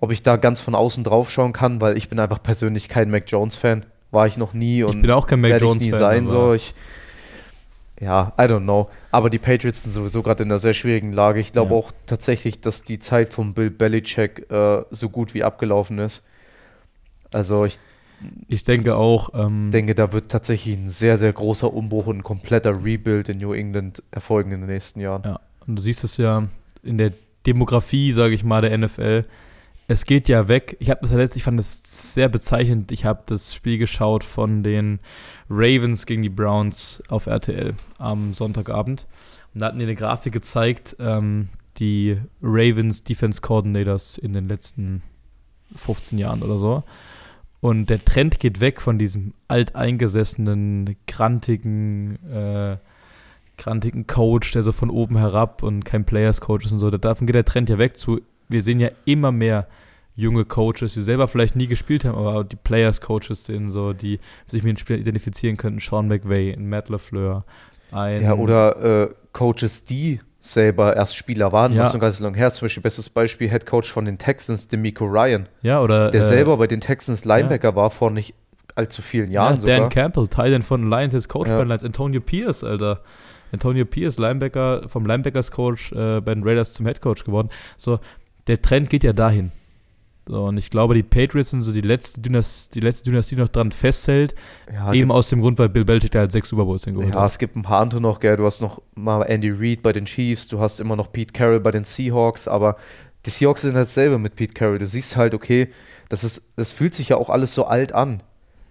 ob 0.01 0.12
ich 0.12 0.23
da 0.23 0.37
ganz 0.37 0.61
von 0.61 0.75
außen 0.75 1.05
drauf 1.05 1.31
schauen 1.31 1.53
kann, 1.53 1.81
weil 1.81 1.97
ich 1.97 2.09
bin 2.09 2.19
einfach 2.19 2.42
persönlich 2.42 2.88
kein 2.88 3.11
Mac 3.11 3.25
Jones-Fan. 3.27 3.87
War 4.11 4.27
ich 4.27 4.37
noch 4.37 4.55
nie 4.55 4.83
und 4.85 4.97
Ich 4.97 5.03
bin 5.03 5.11
auch 5.11 5.27
kein 5.27 5.40
Mac 5.40 5.51
werde 5.51 5.64
ich 5.64 5.71
Jones 5.71 5.85
nie 5.85 5.90
Fan, 5.90 5.99
sein. 5.99 6.27
So. 6.27 6.53
Ich, 6.55 6.75
ja, 8.01 8.33
I 8.38 8.42
don't 8.42 8.61
know. 8.62 8.88
Aber 9.11 9.31
die 9.31 9.38
Patriots 9.38 9.83
sind 9.83 9.92
sowieso 9.92 10.23
gerade 10.23 10.42
in 10.42 10.51
einer 10.51 10.59
sehr 10.59 10.75
schwierigen 10.75 11.12
Lage. 11.12 11.40
Ich 11.40 11.53
glaube 11.53 11.73
Ja. 11.73 11.79
auch 11.81 11.92
tatsächlich, 12.07 12.61
dass 12.61 12.83
die 12.83 12.99
Zeit 12.99 13.33
von 13.33 13.55
Bill 13.55 13.71
Belichick 13.71 14.51
äh, 14.51 14.83
so 14.90 15.09
gut 15.09 15.35
wie 15.35 15.42
abgelaufen 15.42 15.99
ist. 15.99 16.23
Also 17.33 17.64
ich 17.64 17.79
Ich 18.49 18.64
denke 18.64 18.97
auch, 18.97 19.31
ähm, 19.35 19.71
denke, 19.73 19.95
da 19.95 20.12
wird 20.12 20.31
tatsächlich 20.31 20.75
ein 20.77 20.88
sehr, 20.88 21.19
sehr 21.19 21.33
großer 21.33 21.73
Umbruch 21.73 22.07
und 22.07 22.19
ein 22.19 22.23
kompletter 22.23 22.83
Rebuild 22.85 23.29
in 23.29 23.38
New 23.38 23.53
England 23.53 24.03
erfolgen 24.11 24.53
in 24.53 24.61
den 24.61 24.71
nächsten 24.71 25.01
Jahren. 25.01 25.23
Ja, 25.25 25.40
und 25.66 25.77
du 25.77 25.83
siehst 25.83 26.03
es 26.05 26.16
ja 26.16 26.45
in 26.83 26.97
der 26.99 27.12
Demografie, 27.47 28.12
sage 28.12 28.35
ich 28.35 28.42
mal, 28.45 28.62
der 28.62 28.77
NFL. 28.77 29.25
Es 29.88 30.05
geht 30.05 30.29
ja 30.29 30.49
weg. 30.49 30.77
Ich 30.81 30.90
habe 30.90 31.01
das 31.03 31.12
ja 31.12 31.16
letztlich, 31.16 31.42
ich 31.42 31.44
fand 31.44 31.61
das 31.61 32.14
sehr 32.14 32.29
bezeichnend. 32.29 32.90
Ich 32.90 33.05
habe 33.05 33.22
das 33.27 33.55
Spiel 33.55 33.79
geschaut 33.79 34.25
von 34.25 34.64
den 34.64 34.99
Ravens 35.49 36.07
gegen 36.07 36.22
die 36.22 36.29
Browns 36.29 37.03
auf 37.09 37.27
RTL 37.27 37.75
am 37.99 38.35
Sonntagabend. 38.35 39.07
Und 39.55 39.61
da 39.61 39.66
hatten 39.66 39.79
die 39.79 39.85
eine 39.85 39.94
Grafik 39.94 40.33
gezeigt, 40.33 40.96
ähm, 40.99 41.49
die 41.79 42.18
Ravens 42.42 43.05
Defense 43.05 43.40
Coordinators 43.40 44.18
in 44.18 44.33
den 44.33 44.49
letzten 44.49 45.03
15 45.77 46.18
Jahren 46.18 46.42
oder 46.42 46.57
so. 46.57 46.83
Und 47.61 47.88
der 47.88 48.05
Trend 48.05 48.40
geht 48.40 48.61
weg 48.61 48.81
von 48.81 48.99
diesem 48.99 49.35
alteingesessenen, 49.49 50.96
grantigen, 51.07 52.16
äh, 52.31 52.77
grantigen 53.57 54.07
Coach, 54.07 54.53
der 54.53 54.62
so 54.62 54.72
von 54.72 54.90
oben 54.90 55.16
herab 55.16 55.62
und 55.62 55.85
kein 55.85 56.05
Players 56.05 56.40
Coach 56.40 56.66
ist 56.66 56.72
und 56.72 56.79
so. 56.79 56.90
Davon 56.90 57.27
geht 57.27 57.37
der 57.37 57.44
Trend 57.44 57.68
ja 57.68 57.79
weg 57.79 57.99
zu, 57.99 58.20
wir 58.49 58.63
sehen 58.63 58.81
ja 58.81 58.91
immer 59.05 59.33
mehr 59.33 59.67
junge 60.15 60.45
Coaches, 60.45 60.95
die 60.95 61.03
selber 61.03 61.29
vielleicht 61.29 61.57
nie 61.57 61.67
gespielt 61.67 62.05
haben, 62.05 62.17
aber 62.17 62.43
die 62.45 62.57
Players 62.57 63.01
Coaches 63.01 63.45
sind 63.45 63.71
so, 63.71 63.93
die 63.93 64.19
sich 64.47 64.63
mit 64.63 64.71
den 64.73 64.77
Spielern 64.79 65.03
identifizieren 65.03 65.57
könnten. 65.57 65.79
Sean 65.81 66.09
McVay, 66.09 66.53
ein 66.53 66.69
Matt 66.69 66.89
LaFleur, 66.89 67.45
ein 67.93 68.23
Ja, 68.23 68.35
oder 68.35 69.03
äh, 69.05 69.09
Coaches, 69.33 69.85
die 69.85 70.19
selber 70.41 70.97
erst 70.97 71.17
Spieler 71.17 71.53
waren, 71.53 71.75
Ja. 71.75 71.85
was 71.85 71.93
noch 71.93 72.01
gar 72.01 72.09
nicht 72.09 72.17
so 72.17 72.25
lange 72.25 72.39
her. 72.39 72.51
Zum 72.51 72.65
Beispiel 72.67 72.83
bestes 72.83 73.11
Beispiel, 73.11 73.51
Head 73.51 73.67
Coach 73.67 73.93
von 73.93 74.05
den 74.07 74.17
Texans, 74.17 74.69
Demico 74.69 75.05
Ryan, 75.05 75.49
ja, 75.63 75.81
oder 75.83 76.11
der 76.11 76.23
äh, 76.23 76.27
selber 76.27 76.57
bei 76.57 76.67
den 76.67 76.81
Texans 76.81 77.25
Linebacker 77.25 77.75
war 77.77 77.91
vor 77.91 78.11
nicht 78.11 78.35
allzu 78.75 79.03
vielen 79.03 79.31
Jahren 79.31 79.55
ja, 79.57 79.61
sogar. 79.61 79.81
Dan 79.81 79.89
Campbell, 79.91 80.29
Titan 80.29 80.63
von 80.63 80.89
Lions, 80.89 81.13
jetzt 81.13 81.29
Coach 81.29 81.49
Ja. 81.51 81.57
bei 81.57 81.65
den 81.65 81.69
Lions. 81.69 81.85
Antonio 81.85 82.21
Pierce, 82.21 82.65
Alter. 82.65 83.01
Antonio 83.53 83.85
Pierce, 83.85 84.19
Linebacker, 84.19 84.89
vom 84.89 85.07
Linebackers-Coach 85.07 85.93
äh, 85.93 86.21
bei 86.21 86.35
den 86.35 86.43
Raiders 86.43 86.75
zum 86.75 86.85
Head 86.87 87.01
Coach 87.01 87.25
geworden. 87.25 87.49
So, 87.77 88.01
der 88.47 88.63
Trend 88.63 88.91
geht 88.91 89.05
ja 89.05 89.13
dahin. 89.13 89.53
So, 90.29 90.45
und 90.47 90.57
ich 90.57 90.71
glaube, 90.71 90.95
die 90.95 91.05
Patriots 91.05 91.51
sind 91.51 91.63
so 91.63 91.73
die 91.73 91.83
letzte 91.83 92.21
Dynastie, 92.21 92.81
die 92.81 92.85
letzte 92.85 93.11
Dynastie 93.11 93.37
noch 93.37 93.49
dran 93.49 93.71
festhält, 93.71 94.35
ja, 94.73 94.93
eben 94.93 95.13
aus 95.13 95.29
dem 95.29 95.41
Grund, 95.41 95.57
weil 95.61 95.69
Bill 95.69 95.85
Belichick 95.85 96.11
da 96.11 96.19
halt 96.19 96.33
sechs 96.33 96.49
Super 96.49 96.65
Bowls 96.65 96.85
hingeholt 96.85 97.15
Ja, 97.15 97.21
hat. 97.21 97.31
es 97.31 97.39
gibt 97.39 97.55
ein 97.55 97.63
paar 97.63 97.81
andere 97.81 98.01
noch, 98.01 98.19
gell. 98.19 98.37
Du 98.37 98.45
hast 98.45 98.61
noch 98.61 98.83
mal 98.97 99.23
Andy 99.23 99.51
Reid 99.51 99.83
bei 99.83 99.93
den 99.93 100.05
Chiefs, 100.05 100.49
du 100.49 100.59
hast 100.59 100.81
immer 100.81 100.97
noch 100.97 101.13
Pete 101.13 101.33
Carroll 101.33 101.61
bei 101.61 101.71
den 101.71 101.85
Seahawks, 101.85 102.49
aber 102.49 102.77
die 103.25 103.31
Seahawks 103.31 103.63
sind 103.63 103.77
halt 103.77 103.89
selber 103.89 104.19
mit 104.19 104.35
Pete 104.35 104.53
Carroll. 104.53 104.81
Du 104.81 104.87
siehst 104.87 105.17
halt, 105.17 105.33
okay, 105.33 105.69
das 106.09 106.25
ist, 106.25 106.51
das 106.57 106.73
fühlt 106.73 106.95
sich 106.95 107.11
ja 107.11 107.17
auch 107.19 107.31
alles 107.31 107.55
so 107.55 107.67
alt 107.67 107.93
an. 107.93 108.21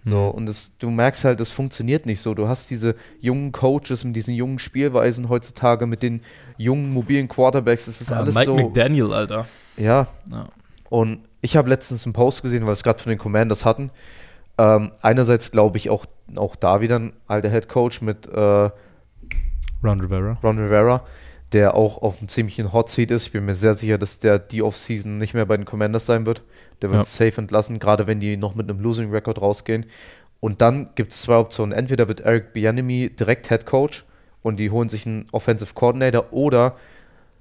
So, 0.08 0.16
Mhm. 0.26 0.30
und 0.30 0.46
das, 0.46 0.78
du 0.78 0.88
merkst 0.90 1.24
halt, 1.24 1.40
das 1.40 1.50
funktioniert 1.50 2.06
nicht 2.06 2.20
so. 2.20 2.32
Du 2.34 2.46
hast 2.46 2.70
diese 2.70 2.94
jungen 3.18 3.50
Coaches 3.50 4.04
mit 4.04 4.14
diesen 4.14 4.34
jungen 4.34 4.60
Spielweisen 4.60 5.28
heutzutage, 5.28 5.86
mit 5.86 6.00
den 6.00 6.20
jungen 6.58 6.92
mobilen 6.94 7.26
Quarterbacks, 7.26 7.86
das 7.86 8.00
ist 8.00 8.10
Ja, 8.10 8.18
alles 8.18 8.34
Mike 8.36 8.46
so. 8.46 8.54
McDaniel, 8.56 9.12
Alter. 9.12 9.46
Ja, 9.76 10.06
Ja. 10.30 10.46
und 10.90 11.18
ich 11.40 11.56
habe 11.56 11.68
letztens 11.68 12.06
einen 12.06 12.12
Post 12.12 12.42
gesehen, 12.42 12.60
weil 12.62 12.68
wir 12.68 12.72
es 12.72 12.84
gerade 12.84 13.00
von 13.00 13.10
den 13.10 13.18
Commanders 13.18 13.64
hatten. 13.64 13.90
Ähm, 14.58 14.92
einerseits 15.02 15.50
glaube 15.50 15.76
ich 15.76 15.90
auch, 15.90 16.06
auch 16.36 16.54
da 16.54 16.80
wieder 16.80 17.00
ein 17.00 17.12
alter 17.26 17.50
Head 17.50 17.68
Coach 17.68 18.00
mit 18.00 18.26
äh, 18.28 18.70
Ron 19.82 20.00
Rivera. 20.00 20.38
Ron 20.42 20.58
Rivera, 20.58 21.02
der 21.52 21.74
auch 21.74 22.00
auf 22.02 22.18
einem 22.20 22.28
ziemlichen 22.28 22.72
Hot 22.72 22.90
Seat 22.90 23.10
ist. 23.10 23.26
Ich 23.26 23.32
bin 23.32 23.44
mir 23.44 23.54
sehr 23.56 23.74
sicher, 23.74 23.98
dass 23.98 24.20
der 24.20 24.38
die 24.38 24.62
Offseason 24.62 25.18
nicht 25.18 25.34
mehr 25.34 25.46
bei 25.46 25.56
den 25.56 25.66
Commanders 25.66 26.06
sein 26.06 26.26
wird. 26.26 26.42
Der 26.82 26.90
wird 26.90 27.00
Ja. 27.00 27.04
safe 27.04 27.40
entlassen, 27.40 27.78
gerade 27.78 28.06
wenn 28.06 28.20
die 28.20 28.36
noch 28.36 28.54
mit 28.54 28.68
einem 28.68 28.80
Losing 28.80 29.10
Record 29.10 29.40
rausgehen. 29.40 29.86
Und 30.40 30.60
dann 30.60 30.90
gibt 30.94 31.12
es 31.12 31.22
zwei 31.22 31.36
Optionen. 31.36 31.72
Entweder 31.76 32.08
wird 32.08 32.20
Eric 32.20 32.52
Bieniemy 32.52 33.10
direkt 33.10 33.48
Head 33.48 33.66
Coach 33.66 34.04
und 34.42 34.58
die 34.58 34.70
holen 34.70 34.88
sich 34.88 35.06
einen 35.06 35.26
Offensive 35.32 35.74
Coordinator 35.74 36.32
oder, 36.32 36.76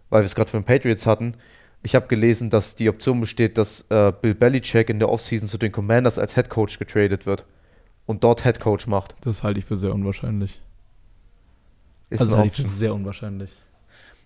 weil 0.09 0.21
wir 0.21 0.25
es 0.25 0.35
gerade 0.35 0.49
von 0.49 0.61
den 0.61 0.65
Patriots 0.65 1.05
hatten, 1.05 1.35
ich 1.83 1.93
habe 1.93 2.07
gelesen, 2.07 2.49
dass 2.49 2.75
die 2.75 2.89
Option 2.89 3.19
besteht, 3.21 3.59
dass 3.59 3.85
äh, 3.91 4.11
Bill 4.19 4.33
Belichick 4.33 4.89
in 4.89 4.97
der 4.97 5.09
Offseason 5.09 5.47
zu 5.47 5.59
den 5.59 5.71
Commanders 5.71 6.17
als 6.17 6.33
Head 6.33 6.49
Coach 6.49 6.79
getradet 6.79 7.27
wird 7.27 7.45
und 8.07 8.23
dort 8.23 8.41
Head 8.43 8.59
Coach 8.59 8.87
macht. 8.87 9.13
Das 9.21 9.43
halte 9.43 9.59
ich 9.59 9.65
für 9.65 9.77
sehr 9.77 9.93
unwahrscheinlich. 9.93 10.59
Ist 12.09 12.21
also 12.21 12.37
halte 12.37 12.47
ich 12.47 12.55
für 12.55 12.63
sehr 12.63 12.93
unwahrscheinlich. 12.95 13.55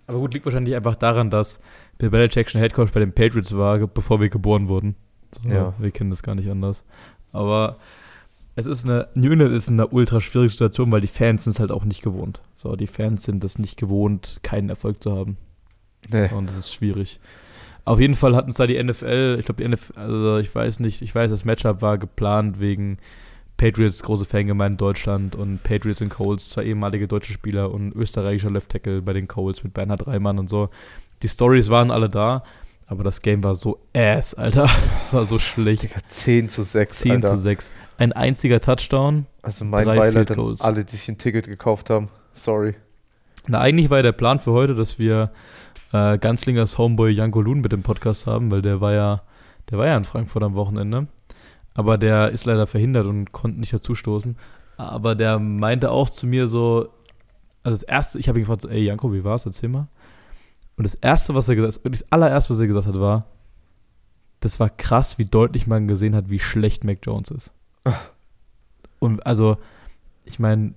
Aber 0.07 0.19
gut, 0.19 0.33
liegt 0.33 0.45
wahrscheinlich 0.45 0.73
einfach 0.75 0.95
daran, 0.95 1.29
dass 1.29 1.59
Bill 1.99 2.09
Belichick 2.09 2.49
schon 2.49 2.61
Headcoach 2.61 2.91
bei 2.91 3.01
den 3.01 3.13
Patriots 3.13 3.55
war, 3.55 3.77
bevor 3.85 4.19
wir 4.19 4.29
geboren 4.29 4.67
wurden. 4.67 4.95
So, 5.31 5.47
Ja. 5.47 5.73
Wir 5.77 5.91
kennen 5.91 6.09
das 6.09 6.23
gar 6.23 6.33
nicht 6.33 6.49
anders. 6.49 6.83
Aber 7.31 7.77
es 8.55 8.65
ist 8.65 8.85
eine, 8.85 9.07
New 9.13 9.31
England 9.31 9.53
ist 9.53 9.69
eine 9.69 9.87
ultra 9.87 10.19
schwierige 10.21 10.49
Situation, 10.49 10.91
weil 10.91 11.01
die 11.01 11.07
Fans 11.07 11.43
sind 11.43 11.51
es 11.51 11.59
halt 11.59 11.71
auch 11.71 11.85
nicht 11.85 12.01
gewohnt. 12.01 12.41
So, 12.55 12.75
die 12.75 12.87
Fans 12.87 13.23
sind 13.23 13.43
es 13.43 13.59
nicht 13.59 13.77
gewohnt, 13.77 14.39
keinen 14.41 14.69
Erfolg 14.69 15.03
zu 15.03 15.15
haben. 15.15 15.37
Nee. 16.09 16.29
Und 16.33 16.49
das 16.49 16.57
ist 16.57 16.73
schwierig. 16.73 17.19
Auf 17.85 17.99
jeden 17.99 18.15
Fall 18.15 18.35
hatten 18.35 18.51
es 18.51 18.57
da 18.57 18.65
die 18.65 18.81
NFL, 18.81 19.37
ich 19.39 19.45
glaube 19.45 19.63
die 19.63 19.69
NFL, 19.69 19.99
also 19.99 20.37
ich 20.37 20.53
weiß 20.53 20.79
nicht, 20.79 21.01
ich 21.01 21.13
weiß, 21.13 21.31
das 21.31 21.45
Matchup 21.45 21.81
war 21.81 21.97
geplant 21.97 22.59
wegen 22.59 22.97
Patriots, 23.57 24.03
große 24.03 24.25
Fangemeinde 24.25 24.75
in 24.75 24.77
Deutschland 24.77 25.35
und 25.35 25.63
Patriots 25.63 26.01
und 26.01 26.09
Colts, 26.09 26.49
zwei 26.49 26.63
ehemalige 26.63 27.07
deutsche 27.07 27.33
Spieler 27.33 27.71
und 27.71 27.93
österreichischer 27.93 28.51
Left 28.51 28.71
Tackle 28.71 29.01
bei 29.01 29.13
den 29.13 29.27
Colts 29.27 29.63
mit 29.63 29.73
Bernhard 29.73 30.07
Reimann 30.07 30.39
und 30.39 30.49
so. 30.49 30.69
Die 31.21 31.27
Stories 31.27 31.69
waren 31.69 31.91
alle 31.91 32.09
da, 32.09 32.43
aber 32.87 33.03
das 33.03 33.21
Game 33.21 33.43
war 33.43 33.55
so 33.55 33.79
ass, 33.95 34.33
Alter. 34.33 34.69
Es 35.05 35.13
war 35.13 35.25
so 35.25 35.39
schlecht. 35.39 35.83
Digga, 35.83 35.99
10 36.07 36.49
zu 36.49 36.61
6. 36.63 36.99
10 36.99 37.11
Alter. 37.11 37.29
zu 37.29 37.37
6. 37.37 37.71
Ein 37.97 38.13
einziger 38.13 38.61
Touchdown. 38.61 39.25
Also 39.41 39.65
mein 39.65 39.85
Drei 39.85 39.97
Beileid 39.97 40.31
an 40.31 40.55
alle, 40.59 40.85
die 40.85 40.95
sich 40.95 41.09
ein 41.09 41.17
Ticket 41.17 41.47
gekauft 41.47 41.89
haben. 41.89 42.09
Sorry. 42.33 42.75
Na, 43.47 43.59
eigentlich 43.59 43.89
war 43.89 43.97
ja 43.97 44.03
der 44.03 44.11
Plan 44.11 44.39
für 44.39 44.51
heute, 44.51 44.75
dass 44.75 44.99
wir 44.99 45.31
äh, 45.91 46.17
Ganzlingers 46.17 46.77
Homeboy 46.77 47.11
Janko 47.11 47.41
Lun 47.41 47.61
mit 47.61 47.71
dem 47.71 47.81
Podcast 47.81 48.27
haben, 48.27 48.51
weil 48.51 48.61
der 48.61 48.81
war 48.81 48.93
ja, 48.93 49.23
der 49.71 49.79
war 49.79 49.87
ja 49.87 49.97
in 49.97 50.03
Frankfurt 50.03 50.43
am 50.43 50.53
Wochenende. 50.55 51.07
Aber 51.73 51.97
der 51.97 52.29
ist 52.29 52.45
leider 52.45 52.67
verhindert 52.67 53.05
und 53.05 53.31
konnte 53.31 53.59
nicht 53.59 53.73
dazustoßen. 53.73 54.37
Aber 54.77 55.15
der 55.15 55.39
meinte 55.39 55.91
auch 55.91 56.09
zu 56.09 56.27
mir 56.27 56.47
so, 56.47 56.89
also 57.63 57.75
das 57.75 57.83
erste, 57.83 58.19
ich 58.19 58.29
habe 58.29 58.39
ihn 58.39 58.43
gefragt, 58.43 58.61
so, 58.61 58.69
ey 58.69 58.83
Janko, 58.83 59.13
wie 59.13 59.23
war's? 59.23 59.45
Erzähl 59.45 59.69
mal. 59.69 59.87
Und 60.79 60.85
das 60.85 60.95
erste, 60.95 61.35
was 61.35 61.49
er 61.49 61.57
gesagt 61.57 61.83
hat, 61.83 61.93
das 61.93 62.09
allererste, 62.09 62.53
was 62.53 62.61
er 62.61 62.67
gesagt 62.67 62.87
hat, 62.87 62.97
war, 62.97 63.25
das 64.39 64.61
war 64.61 64.69
krass, 64.69 65.17
wie 65.17 65.25
deutlich 65.25 65.67
man 65.67 65.89
gesehen 65.89 66.15
hat, 66.15 66.29
wie 66.29 66.39
schlecht 66.39 66.85
Mac 66.85 66.99
Jones 67.03 67.31
ist. 67.31 67.51
Und 68.99 69.25
also, 69.25 69.57
ich 70.23 70.39
meine, 70.39 70.75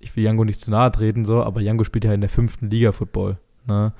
ich 0.00 0.16
will 0.16 0.24
Jango 0.24 0.44
nicht 0.44 0.60
zu 0.60 0.72
nahe 0.72 0.90
treten, 0.90 1.24
so, 1.24 1.40
aber 1.44 1.60
Jango 1.60 1.84
spielt 1.84 2.04
ja 2.04 2.12
in 2.12 2.20
der 2.20 2.30
fünften 2.30 2.68
Liga 2.68 2.90
Football. 2.90 3.38
Ne? 3.68 3.92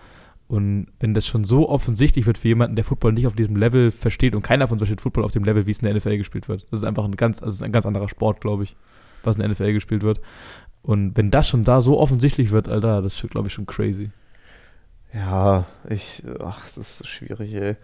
Und 0.49 0.89
wenn 0.99 1.15
das 1.15 1.25
schon 1.25 1.45
so 1.45 1.69
offensichtlich 1.69 2.27
wird 2.27 2.37
für 2.37 2.49
jemanden, 2.49 2.75
der 2.75 2.85
Football 2.85 3.13
nicht 3.13 3.29
auf 3.29 3.37
diesem 3.37 3.55
Level 3.55 3.93
versteht 3.93 4.35
und 4.35 4.43
keiner 4.43 4.67
von 4.67 4.75
uns 4.75 4.81
versteht 4.81 5.03
Football 5.03 5.23
auf 5.23 5.31
dem 5.31 5.45
Level, 5.45 5.67
wie 5.67 5.71
es 5.71 5.79
in 5.79 5.85
der 5.87 5.95
NFL 5.95 6.17
gespielt 6.17 6.49
wird. 6.49 6.67
Das 6.73 6.81
ist 6.81 6.85
einfach 6.85 7.05
ein 7.05 7.15
ganz, 7.15 7.41
also 7.41 7.65
ein 7.65 7.71
ganz 7.71 7.87
anderer 7.87 8.09
Sport, 8.09 8.41
glaube 8.41 8.65
ich, 8.65 8.75
was 9.23 9.37
in 9.37 9.43
der 9.43 9.51
NFL 9.51 9.73
gespielt 9.73 10.03
wird. 10.03 10.21
Und 10.83 11.17
wenn 11.17 11.31
das 11.31 11.49
schon 11.49 11.63
da 11.63 11.81
so 11.81 12.01
offensichtlich 12.01 12.51
wird, 12.51 12.69
Alter, 12.69 13.03
das 13.03 13.23
ist, 13.23 13.31
glaube 13.31 13.47
ich, 13.47 13.55
schon 13.55 13.67
crazy. 13.67 14.11
Ja, 15.15 15.65
ich, 15.89 16.23
ach, 16.45 16.65
es 16.65 16.77
ist 16.77 16.99
so 16.99 17.05
schwierig, 17.05 17.55
ey. 17.55 17.77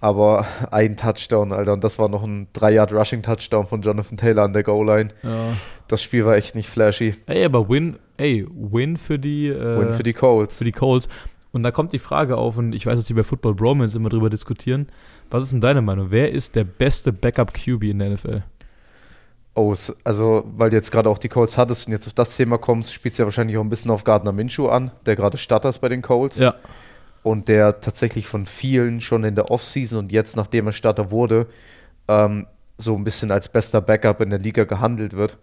Aber 0.00 0.46
ein 0.70 0.96
Touchdown, 0.96 1.52
Alter, 1.52 1.72
und 1.72 1.82
das 1.82 1.98
war 1.98 2.08
noch 2.08 2.22
ein 2.22 2.48
3-Yard-Rushing-Touchdown 2.54 3.66
von 3.66 3.82
Jonathan 3.82 4.16
Taylor 4.16 4.44
an 4.44 4.52
der 4.52 4.62
Goal-Line. 4.62 5.08
Ja. 5.22 5.52
Das 5.88 6.02
Spiel 6.02 6.24
war 6.24 6.36
echt 6.36 6.54
nicht 6.54 6.68
flashy. 6.68 7.16
Ey, 7.26 7.44
aber 7.44 7.68
Win, 7.68 7.98
ey, 8.16 8.46
Win 8.48 8.96
für 8.96 9.18
die, 9.18 9.48
äh, 9.48 9.78
Win 9.78 9.92
für 9.92 10.04
die 10.04 10.12
Colts. 10.12 10.58
für 10.58 10.64
die 10.64 10.72
Colts. 10.72 11.08
Und 11.50 11.62
da 11.62 11.70
kommt 11.70 11.92
die 11.92 11.98
Frage 11.98 12.36
auf, 12.36 12.58
und 12.58 12.74
ich 12.74 12.86
weiß, 12.86 12.96
dass 12.96 13.06
die 13.06 13.14
bei 13.14 13.24
Football 13.24 13.54
Bromance 13.54 13.96
immer 13.96 14.08
drüber 14.08 14.30
diskutieren. 14.30 14.88
Was 15.30 15.44
ist 15.44 15.52
denn 15.52 15.60
deine 15.60 15.82
Meinung? 15.82 16.08
Wer 16.10 16.30
ist 16.30 16.54
der 16.54 16.64
beste 16.64 17.12
Backup-QB 17.12 17.84
in 17.84 17.98
der 17.98 18.10
NFL? 18.10 18.42
Oh, 19.58 19.72
es- 19.72 19.96
also, 20.04 20.44
weil 20.56 20.70
du 20.70 20.76
jetzt 20.76 20.92
gerade 20.92 21.10
auch 21.10 21.18
die 21.18 21.28
Colts 21.28 21.58
hattest 21.58 21.88
und 21.88 21.92
jetzt 21.92 22.06
auf 22.06 22.12
das 22.12 22.36
Thema 22.36 22.58
kommst, 22.58 22.92
spielt 22.92 23.12
es 23.12 23.18
ja 23.18 23.24
wahrscheinlich 23.24 23.56
auch 23.56 23.62
ein 23.62 23.68
bisschen 23.68 23.90
auf 23.90 24.04
Gardner 24.04 24.30
Minshew 24.30 24.68
an, 24.68 24.92
der 25.04 25.16
gerade 25.16 25.36
Starter 25.36 25.68
ist 25.68 25.78
bei 25.80 25.88
den 25.88 26.00
Colts. 26.00 26.36
Ja. 26.38 26.54
Und 27.24 27.48
der 27.48 27.80
tatsächlich 27.80 28.28
von 28.28 28.46
vielen 28.46 29.00
schon 29.00 29.24
in 29.24 29.34
der 29.34 29.50
Offseason 29.50 29.98
und 29.98 30.12
jetzt, 30.12 30.36
nachdem 30.36 30.66
er 30.66 30.72
Starter 30.72 31.10
wurde, 31.10 31.46
ähm, 32.06 32.46
so 32.76 32.94
ein 32.94 33.02
bisschen 33.02 33.32
als 33.32 33.48
bester 33.48 33.80
Backup 33.80 34.20
in 34.20 34.30
der 34.30 34.38
Liga 34.38 34.62
gehandelt 34.62 35.14
wird. 35.16 35.36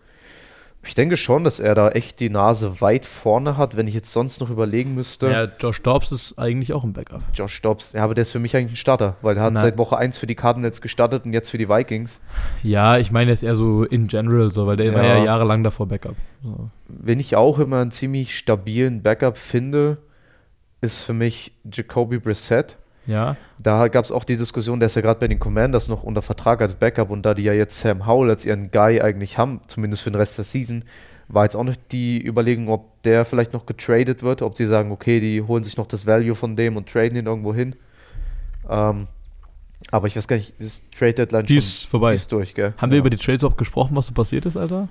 Ich 0.86 0.93
denke 0.95 1.17
schon, 1.17 1.43
dass 1.43 1.60
er 1.60 1.74
da 1.76 1.89
echt 1.89 2.19
die 2.19 2.30
Nase 2.30 2.80
weit 2.80 3.06
vorne 3.06 3.58
hat, 3.58 3.76
wenn 3.76 3.88
ich 3.88 3.93
jetzt 3.95 4.12
sonst 4.12 4.39
noch 4.39 4.50
überlegen 4.50 4.93
müsste. 4.93 5.28
Ja, 5.30 5.48
Josh 5.60 5.82
Dobbs 5.82 6.12
ist 6.12 6.38
eigentlich 6.38 6.74
auch 6.74 6.84
ein 6.84 6.93
Backup. 6.93 7.21
Josh 7.34 7.62
Dobbs, 7.62 7.93
ja, 7.93 8.04
aber 8.04 8.13
der 8.13 8.21
ist 8.21 8.32
für 8.32 8.39
mich 8.39 8.56
eigentlich 8.56 8.74
ein 8.74 8.78
Starter, 8.78 9.15
weil 9.21 9.36
er 9.36 9.43
hat 9.43 9.54
Nein. 9.54 9.63
seit 9.63 9.78
Woche 9.78 9.98
1 9.98 10.17
für 10.17 10.28
die 10.28 10.36
Cardinals 10.36 10.82
gestartet 10.82 11.26
und 11.26 11.34
jetzt 11.34 11.50
für 11.50 11.58
die 11.58 11.67
Vikings. 11.69 12.21
Ja, 12.63 12.98
ich 12.98 13.12
meine 13.12 13.32
jetzt 13.32 13.43
eher 13.43 13.56
so 13.56 13.84
in 13.84 14.08
general 14.08 14.52
so, 14.52 14.67
weil 14.67 14.78
der 14.78 14.93
war 14.93 15.04
Ja. 15.04 15.17
ja 15.17 15.24
jahrelang 15.26 15.63
davor 15.63 15.88
Backup. 15.88 16.15
So. 16.43 16.69
Wen 16.88 17.19
ich 17.19 17.36
auch 17.36 17.58
immer 17.60 17.82
einen 17.82 17.91
ziemlich 17.91 18.38
stabilen 18.38 19.02
Backup 19.02 19.38
finde, 19.38 19.98
ist 20.82 21.04
für 21.04 21.13
mich 21.13 21.52
Jacoby 21.71 22.19
Brissett. 22.19 22.78
Ja, 23.08 23.36
Da 23.62 23.88
gab 23.88 24.04
es 24.06 24.12
auch 24.12 24.24
die 24.24 24.36
Diskussion, 24.38 24.80
der 24.80 24.88
ist 24.88 24.96
ja 24.96 25.02
gerade 25.02 25.20
bei 25.20 25.28
den 25.28 25.39
Commanders 25.39 25.88
noch 25.88 26.04
unter 26.04 26.22
Vertrag 26.22 26.62
als 26.62 26.76
Backup 26.76 27.10
und 27.12 27.24
da 27.24 27.34
die 27.34 27.44
ja 27.44 27.54
jetzt 27.54 27.80
Sam 27.80 28.06
Howell 28.08 28.30
als 28.32 28.46
ihren 28.46 28.72
Guy 28.72 29.00
eigentlich 29.02 29.38
haben, 29.38 29.60
zumindest 29.68 30.02
für 30.04 30.12
den 30.12 30.15
Rest 30.18 30.38
der 30.38 30.46
Season, 30.46 30.84
war 31.28 31.44
jetzt 31.44 31.56
auch 31.56 31.63
noch 31.63 31.76
die 31.91 32.24
Überlegung, 32.26 32.68
ob 32.70 33.02
der 33.04 33.26
vielleicht 33.26 33.54
noch 33.54 33.65
getradet 33.65 34.22
wird, 34.24 34.41
ob 34.41 34.56
sie 34.58 34.65
sagen, 34.65 34.91
okay, 34.91 35.20
die 35.20 35.41
holen 35.41 35.63
sich 35.63 35.78
noch 35.78 35.88
das 35.88 36.06
Value 36.06 36.36
von 36.36 36.56
dem 36.56 36.78
und 36.78 36.89
traden 36.89 37.18
ihn 37.18 37.26
irgendwo 37.28 37.54
hin. 37.54 37.76
Ähm, 38.70 39.08
aber 39.91 40.08
ich 40.08 40.15
weiß 40.15 40.28
gar 40.28 40.36
nicht, 40.38 40.60
ist 40.60 40.84
Trade 40.91 41.13
Deadline 41.13 41.44
die 41.46 41.54
schon 41.54 41.60
ist 41.60 41.86
vorbei. 41.86 42.10
die 42.12 42.15
ist 42.15 42.32
durch, 42.32 42.54
gell? 42.56 42.74
Haben 42.78 42.91
wir 42.91 42.98
Ja. 42.98 43.02
über 43.02 43.10
die 43.12 43.18
Trades 43.18 43.41
überhaupt 43.41 43.58
gesprochen, 43.60 43.96
was 43.96 44.08
so 44.08 44.13
passiert 44.13 44.46
ist, 44.46 44.58
Alter? 44.58 44.89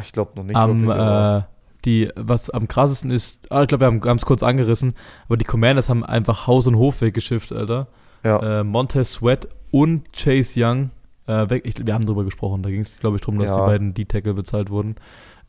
Ich 0.00 0.12
glaube 0.12 0.32
noch 0.36 0.44
nicht. 0.44 0.56
am, 0.56 0.86
wirklich, 0.86 0.96
äh, 0.96 1.42
die, 1.84 2.10
was 2.16 2.48
am 2.50 2.68
krassesten 2.68 3.10
ist, 3.10 3.50
ah, 3.50 3.62
ich 3.62 3.68
glaube, 3.68 3.82
wir 3.90 4.08
haben 4.10 4.16
es 4.16 4.24
kurz 4.26 4.42
angerissen, 4.42 4.94
aber 5.26 5.36
die 5.36 5.44
Commanders 5.44 5.88
haben 5.88 6.04
einfach 6.04 6.46
Haus 6.46 6.66
und 6.66 6.76
Hof 6.76 7.00
weggeschifft, 7.00 7.52
Alter. 7.52 7.88
ja. 8.24 8.60
Äh, 8.60 8.64
Montez 8.64 9.14
Sweat 9.14 9.48
und 9.70 10.12
Chase 10.12 10.52
Young 10.62 10.90
äh, 11.26 11.48
weg. 11.50 11.62
Ich, 11.64 11.84
wir 11.84 11.94
haben 11.94 12.06
drüber 12.06 12.24
gesprochen, 12.24 12.62
da 12.62 12.70
ging 12.70 12.80
es, 12.82 13.00
glaube 13.00 13.16
ich, 13.16 13.22
darum, 13.22 13.38
dass 13.38 13.48
Ja. 13.50 13.56
die 13.56 13.66
beiden 13.70 13.94
D-Tackle 13.94 14.34
bezahlt 14.34 14.70
wurden. 14.70 14.96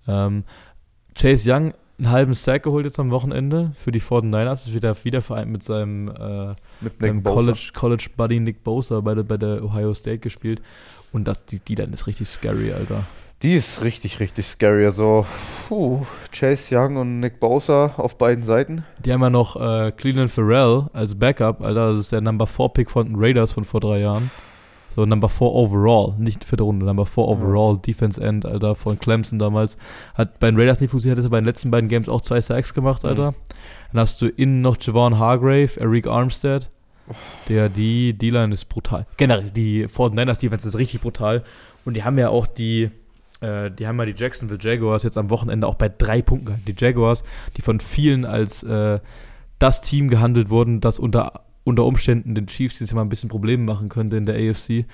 Ähm, 0.08 0.44
Chase 1.16 1.52
Young 1.52 1.74
einen 2.00 2.10
halben 2.10 2.34
Sack 2.34 2.64
geholt 2.64 2.86
jetzt 2.86 3.00
am 3.00 3.12
Wochenende 3.12 3.72
für 3.76 3.92
die 3.92 4.02
49ers, 4.02 4.68
ist 4.68 4.74
wieder, 4.74 4.96
wieder 5.04 5.22
vereint 5.22 5.52
mit 5.52 5.64
seinem 5.64 6.08
äh, 6.10 6.56
mit 7.00 7.24
Bosa. 7.24 7.36
College, 7.36 7.70
College 7.76 8.08
Buddy 8.18 8.40
Nick 8.40 8.64
Bosa 8.64 9.00
bei 9.02 9.14
der, 9.14 9.24
bei 9.24 9.38
der 9.38 9.64
Ohio 9.64 9.94
State 9.94 10.18
gespielt. 10.20 10.62
Und 11.12 11.28
das, 11.28 11.46
die, 11.46 11.60
die 11.60 11.76
dann 11.76 11.94
ist 11.94 12.08
richtig 12.08 12.28
scary, 12.28 12.72
Alter. 12.74 13.04
Die 13.44 13.56
ist 13.56 13.84
richtig, 13.84 14.22
richtig 14.22 14.46
scary. 14.46 14.86
Also, 14.86 15.26
puh, 15.68 16.06
Chase 16.32 16.78
Young 16.78 16.96
und 16.96 17.20
Nick 17.20 17.42
Bosa 17.42 17.94
auf 17.98 18.18
beiden 18.18 18.42
Seiten. 18.42 18.86
Die 19.04 19.12
haben 19.12 19.22
ja 19.22 19.30
noch 19.30 19.58
äh, 19.58 19.92
Cleveland 19.92 20.32
Farrell 20.32 20.86
als 20.94 21.16
Backup, 21.16 21.62
Alter. 21.62 21.90
Das 21.90 22.00
ist 22.00 22.14
der 22.14 22.22
Number 22.22 22.48
4 22.48 22.70
Pick 22.70 22.90
von 22.90 23.06
den 23.06 23.16
Raiders 23.18 23.52
von 23.52 23.66
vor 23.66 23.82
drei 23.82 24.00
Jahren. 24.00 24.32
So, 24.96 25.06
Number 25.06 25.28
4 25.28 25.48
overall, 25.48 26.14
nicht 26.20 26.46
vierte 26.46 26.64
Runde, 26.64 26.86
Number 26.86 27.06
4 27.06 27.24
overall, 27.26 27.78
Defense 27.80 28.22
End, 28.22 28.46
Alter, 28.46 28.76
von 28.76 28.98
Clemson 28.98 29.40
damals. 29.40 29.76
Hat 30.14 30.40
bei 30.40 30.50
den 30.50 30.58
Raiders 30.58 30.80
nicht 30.80 30.92
funktioniert, 30.92 31.18
hat 31.18 31.26
er 31.26 31.32
bei 31.32 31.42
den 31.42 31.46
letzten 31.46 31.70
beiden 31.70 31.90
Games 31.90 32.08
auch 32.08 32.22
zwei 32.22 32.40
Sacks 32.40 32.74
gemacht, 32.74 33.04
Alter. 33.04 33.32
Mhm. 33.32 33.36
Dann 33.92 34.02
hast 34.02 34.22
du 34.22 34.28
innen 34.28 34.62
noch 34.62 34.78
Javon 34.80 35.20
Hargrave, 35.20 35.80
Eric 35.82 36.08
Armstead. 36.08 36.70
Der, 37.50 37.68
die 37.68 38.14
D-Line 38.14 38.54
ist 38.54 38.70
brutal. 38.70 39.06
Generell, 39.18 39.52
die 39.52 39.88
49ers 39.88 40.40
Defense 40.40 40.66
ist 40.66 40.78
richtig 40.78 41.02
brutal. 41.02 41.44
Und 41.84 41.96
die 41.96 42.04
haben 42.04 42.18
ja 42.18 42.30
auch 42.30 42.48
die, 42.48 42.90
äh, 43.44 43.70
die 43.72 43.88
haben 43.88 44.00
ja 44.00 44.06
die 44.06 44.16
Jacksonville 44.16 44.60
Jaguars 44.62 45.04
jetzt 45.04 45.18
am 45.18 45.30
Wochenende 45.30 45.68
auch 45.68 45.76
bei 45.76 45.90
drei 45.90 46.22
Punkten 46.22 46.46
gehabt. 46.46 46.68
Die 46.68 46.76
Jaguars, 46.78 47.24
die 47.58 47.62
von 47.62 47.80
vielen 47.80 48.26
als 48.26 48.64
äh, 48.64 49.00
das 49.60 49.82
Team 49.82 50.08
gehandelt 50.10 50.50
wurden, 50.50 50.80
das 50.80 50.98
unter, 50.98 51.46
unter 51.64 51.86
Umständen 51.86 52.36
den 52.36 52.48
Chiefs 52.48 52.80
jetzt 52.80 52.94
mal 52.94 53.02
ein 53.02 53.10
bisschen 53.10 53.30
Probleme 53.30 53.64
machen 53.64 53.90
könnte 53.90 54.18
in 54.18 54.26
der 54.26 54.36
AFC. 54.36 54.86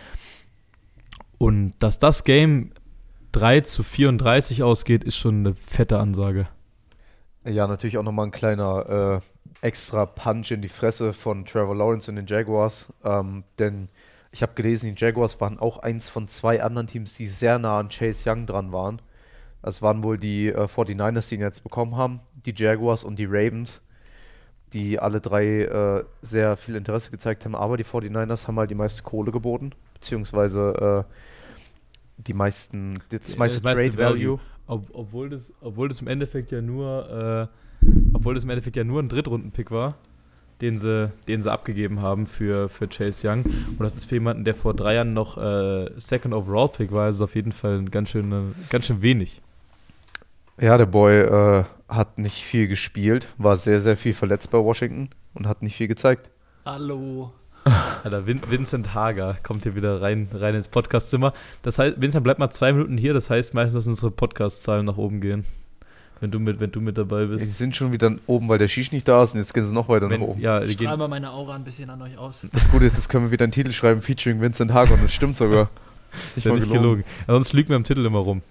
Und 1.37 1.73
dass 1.79 1.99
das 1.99 2.23
Game 2.23 2.71
3 3.31 3.61
zu 3.61 3.83
34 3.83 4.63
ausgeht, 4.63 5.03
ist 5.03 5.15
schon 5.15 5.39
eine 5.39 5.53
fette 5.53 5.99
Ansage. 5.99 6.47
Ja, 7.45 7.67
natürlich 7.67 7.97
auch 7.97 8.03
nochmal 8.03 8.25
ein 8.25 8.31
kleiner 8.31 9.21
äh, 9.61 9.65
extra 9.65 10.05
Punch 10.05 10.51
in 10.51 10.61
die 10.61 10.69
Fresse 10.69 11.13
von 11.13 11.45
Trevor 11.45 11.75
Lawrence 11.75 12.09
und 12.09 12.15
den 12.15 12.25
Jaguars. 12.25 12.91
Ähm, 13.03 13.43
denn 13.59 13.89
ich 14.31 14.41
habe 14.41 14.53
gelesen, 14.53 14.93
die 14.93 15.01
Jaguars 15.01 15.41
waren 15.41 15.59
auch 15.59 15.79
eins 15.79 16.09
von 16.09 16.27
zwei 16.27 16.61
anderen 16.61 16.87
Teams, 16.87 17.15
die 17.15 17.27
sehr 17.27 17.57
nah 17.57 17.79
an 17.79 17.89
Chase 17.89 18.29
Young 18.29 18.45
dran 18.45 18.71
waren. 18.71 19.01
Das 19.61 19.81
waren 19.81 20.03
wohl 20.03 20.17
die 20.17 20.47
äh, 20.47 20.65
49ers, 20.65 21.29
die 21.29 21.35
ihn 21.35 21.41
jetzt 21.41 21.63
bekommen 21.63 21.95
haben, 21.97 22.21
die 22.45 22.53
Jaguars 22.55 23.03
und 23.03 23.19
die 23.19 23.25
Ravens, 23.25 23.81
die 24.73 24.99
alle 24.99 25.19
drei 25.19 25.63
äh, 25.63 26.03
sehr 26.21 26.55
viel 26.55 26.75
Interesse 26.75 27.11
gezeigt 27.11 27.43
haben. 27.45 27.55
Aber 27.55 27.75
die 27.75 27.83
49ers 27.83 28.47
haben 28.47 28.57
halt 28.57 28.69
die 28.69 28.75
meiste 28.75 29.03
Kohle 29.03 29.31
geboten, 29.31 29.71
beziehungsweise 29.95 31.05
äh, 31.07 31.13
die 32.17 32.33
meisten, 32.33 32.93
das 33.09 33.37
meiste 33.37 33.61
das 33.61 33.63
meiste 33.63 33.97
Trade 33.97 33.97
Value. 33.97 34.39
Ob, 34.67 34.87
obwohl, 34.93 35.29
das, 35.29 35.51
obwohl 35.61 35.89
das 35.89 35.99
im 35.99 36.07
Endeffekt 36.07 36.51
ja 36.51 36.61
nur, 36.61 37.49
äh, 37.81 37.87
obwohl 38.13 38.35
das 38.35 38.43
im 38.43 38.51
Endeffekt 38.51 38.75
ja 38.75 38.83
nur 38.83 39.01
ein 39.01 39.09
Drittrunden-Pick 39.09 39.71
war, 39.71 39.97
den 40.61 40.77
sie, 40.77 41.11
den 41.27 41.41
sie 41.41 41.51
abgegeben 41.51 42.01
haben 42.01 42.27
für, 42.27 42.69
für 42.69 42.87
Chase 42.87 43.27
Young. 43.27 43.43
Und 43.43 43.79
das 43.79 43.95
ist 43.95 44.05
für 44.05 44.15
jemanden, 44.15 44.43
der 44.43 44.53
vor 44.53 44.73
drei 44.73 44.95
Jahren 44.95 45.13
noch 45.13 45.37
äh, 45.37 45.89
Second 45.97 46.33
Overall 46.33 46.69
Pick 46.69 46.91
war, 46.91 47.09
ist 47.09 47.17
es 47.17 47.21
auf 47.21 47.35
jeden 47.35 47.51
Fall 47.51 47.77
ein 47.77 47.91
ganz 47.91 48.09
schön, 48.09 48.55
ganz 48.69 48.85
schön 48.85 49.01
wenig. 49.01 49.41
Ja, 50.59 50.77
der 50.77 50.87
Boy 50.87 51.19
äh, 51.21 51.63
hat 51.87 52.17
nicht 52.17 52.43
viel 52.43 52.67
gespielt, 52.67 53.29
war 53.37 53.55
sehr, 53.55 53.79
sehr 53.79 53.95
viel 53.95 54.13
verletzt 54.13 54.51
bei 54.51 54.57
Washington 54.57 55.09
und 55.33 55.47
hat 55.47 55.61
nicht 55.63 55.77
viel 55.77 55.87
gezeigt. 55.87 56.29
Hallo. 56.65 57.31
Alter, 58.03 58.25
Vin 58.25 58.41
Vincent 58.49 58.93
Hager 58.93 59.37
kommt 59.43 59.63
hier 59.63 59.75
wieder 59.75 60.01
rein, 60.01 60.27
rein 60.33 60.55
ins 60.55 60.67
Podcastzimmer. 60.67 61.33
Das 61.61 61.79
heißt, 61.79 62.01
Vincent 62.01 62.23
bleibt 62.23 62.39
mal 62.39 62.51
zwei 62.51 62.73
Minuten 62.73 62.97
hier, 62.97 63.13
das 63.13 63.29
heißt 63.29 63.53
meistens, 63.53 63.73
dass 63.73 63.87
unsere 63.87 64.11
Podcast-Zahlen 64.11 64.85
nach 64.85 64.97
oben 64.97 65.21
gehen. 65.21 65.45
Wenn 66.21 66.31
du 66.31 66.39
mit, 66.39 66.59
wenn 66.59 66.71
du 66.71 66.81
mit 66.81 66.97
dabei 66.97 67.25
bist. 67.25 67.43
Die 67.45 67.49
sind 67.49 67.75
schon 67.75 67.93
wieder 67.93 68.13
oben, 68.27 68.49
weil 68.49 68.57
der 68.57 68.67
Shish 68.67 68.91
nicht 68.91 69.07
da 69.07 69.23
ist 69.23 69.33
und 69.33 69.39
jetzt 69.39 69.53
gehen 69.53 69.65
sie 69.65 69.73
noch 69.73 69.87
weiter 69.87 70.09
wenn, 70.09 70.19
nach 70.19 70.27
oben. 70.27 70.41
Ja, 70.41 70.61
Ich 70.61 70.73
strahle 70.73 70.97
mal 70.97 71.07
meine 71.07 71.31
Aura 71.31 71.55
ein 71.55 71.63
bisschen 71.63 71.89
an 71.89 72.01
euch 72.01 72.17
aus. 72.17 72.45
Das 72.51 72.69
Gute 72.69 72.85
ist, 72.85 72.97
das 72.97 73.07
können 73.07 73.25
wir 73.25 73.31
wieder 73.31 73.43
einen 73.43 73.53
Titel 73.53 73.71
schreiben, 73.71 74.01
featuring 74.01 74.41
Vincent 74.41 74.73
Hager 74.73 74.95
und 74.95 75.03
das 75.03 75.13
stimmt 75.13 75.37
sogar. 75.37 75.69
Das 76.11 76.21
ist 76.31 76.37
ist 76.37 76.43
ja 76.45 76.53
nicht 76.53 76.71
gelogen. 76.71 77.03
Aber 77.27 77.37
sonst 77.37 77.53
lügen 77.53 77.69
wir 77.69 77.77
im 77.77 77.83
Titel 77.85 78.05
immer 78.05 78.19
rum. 78.19 78.41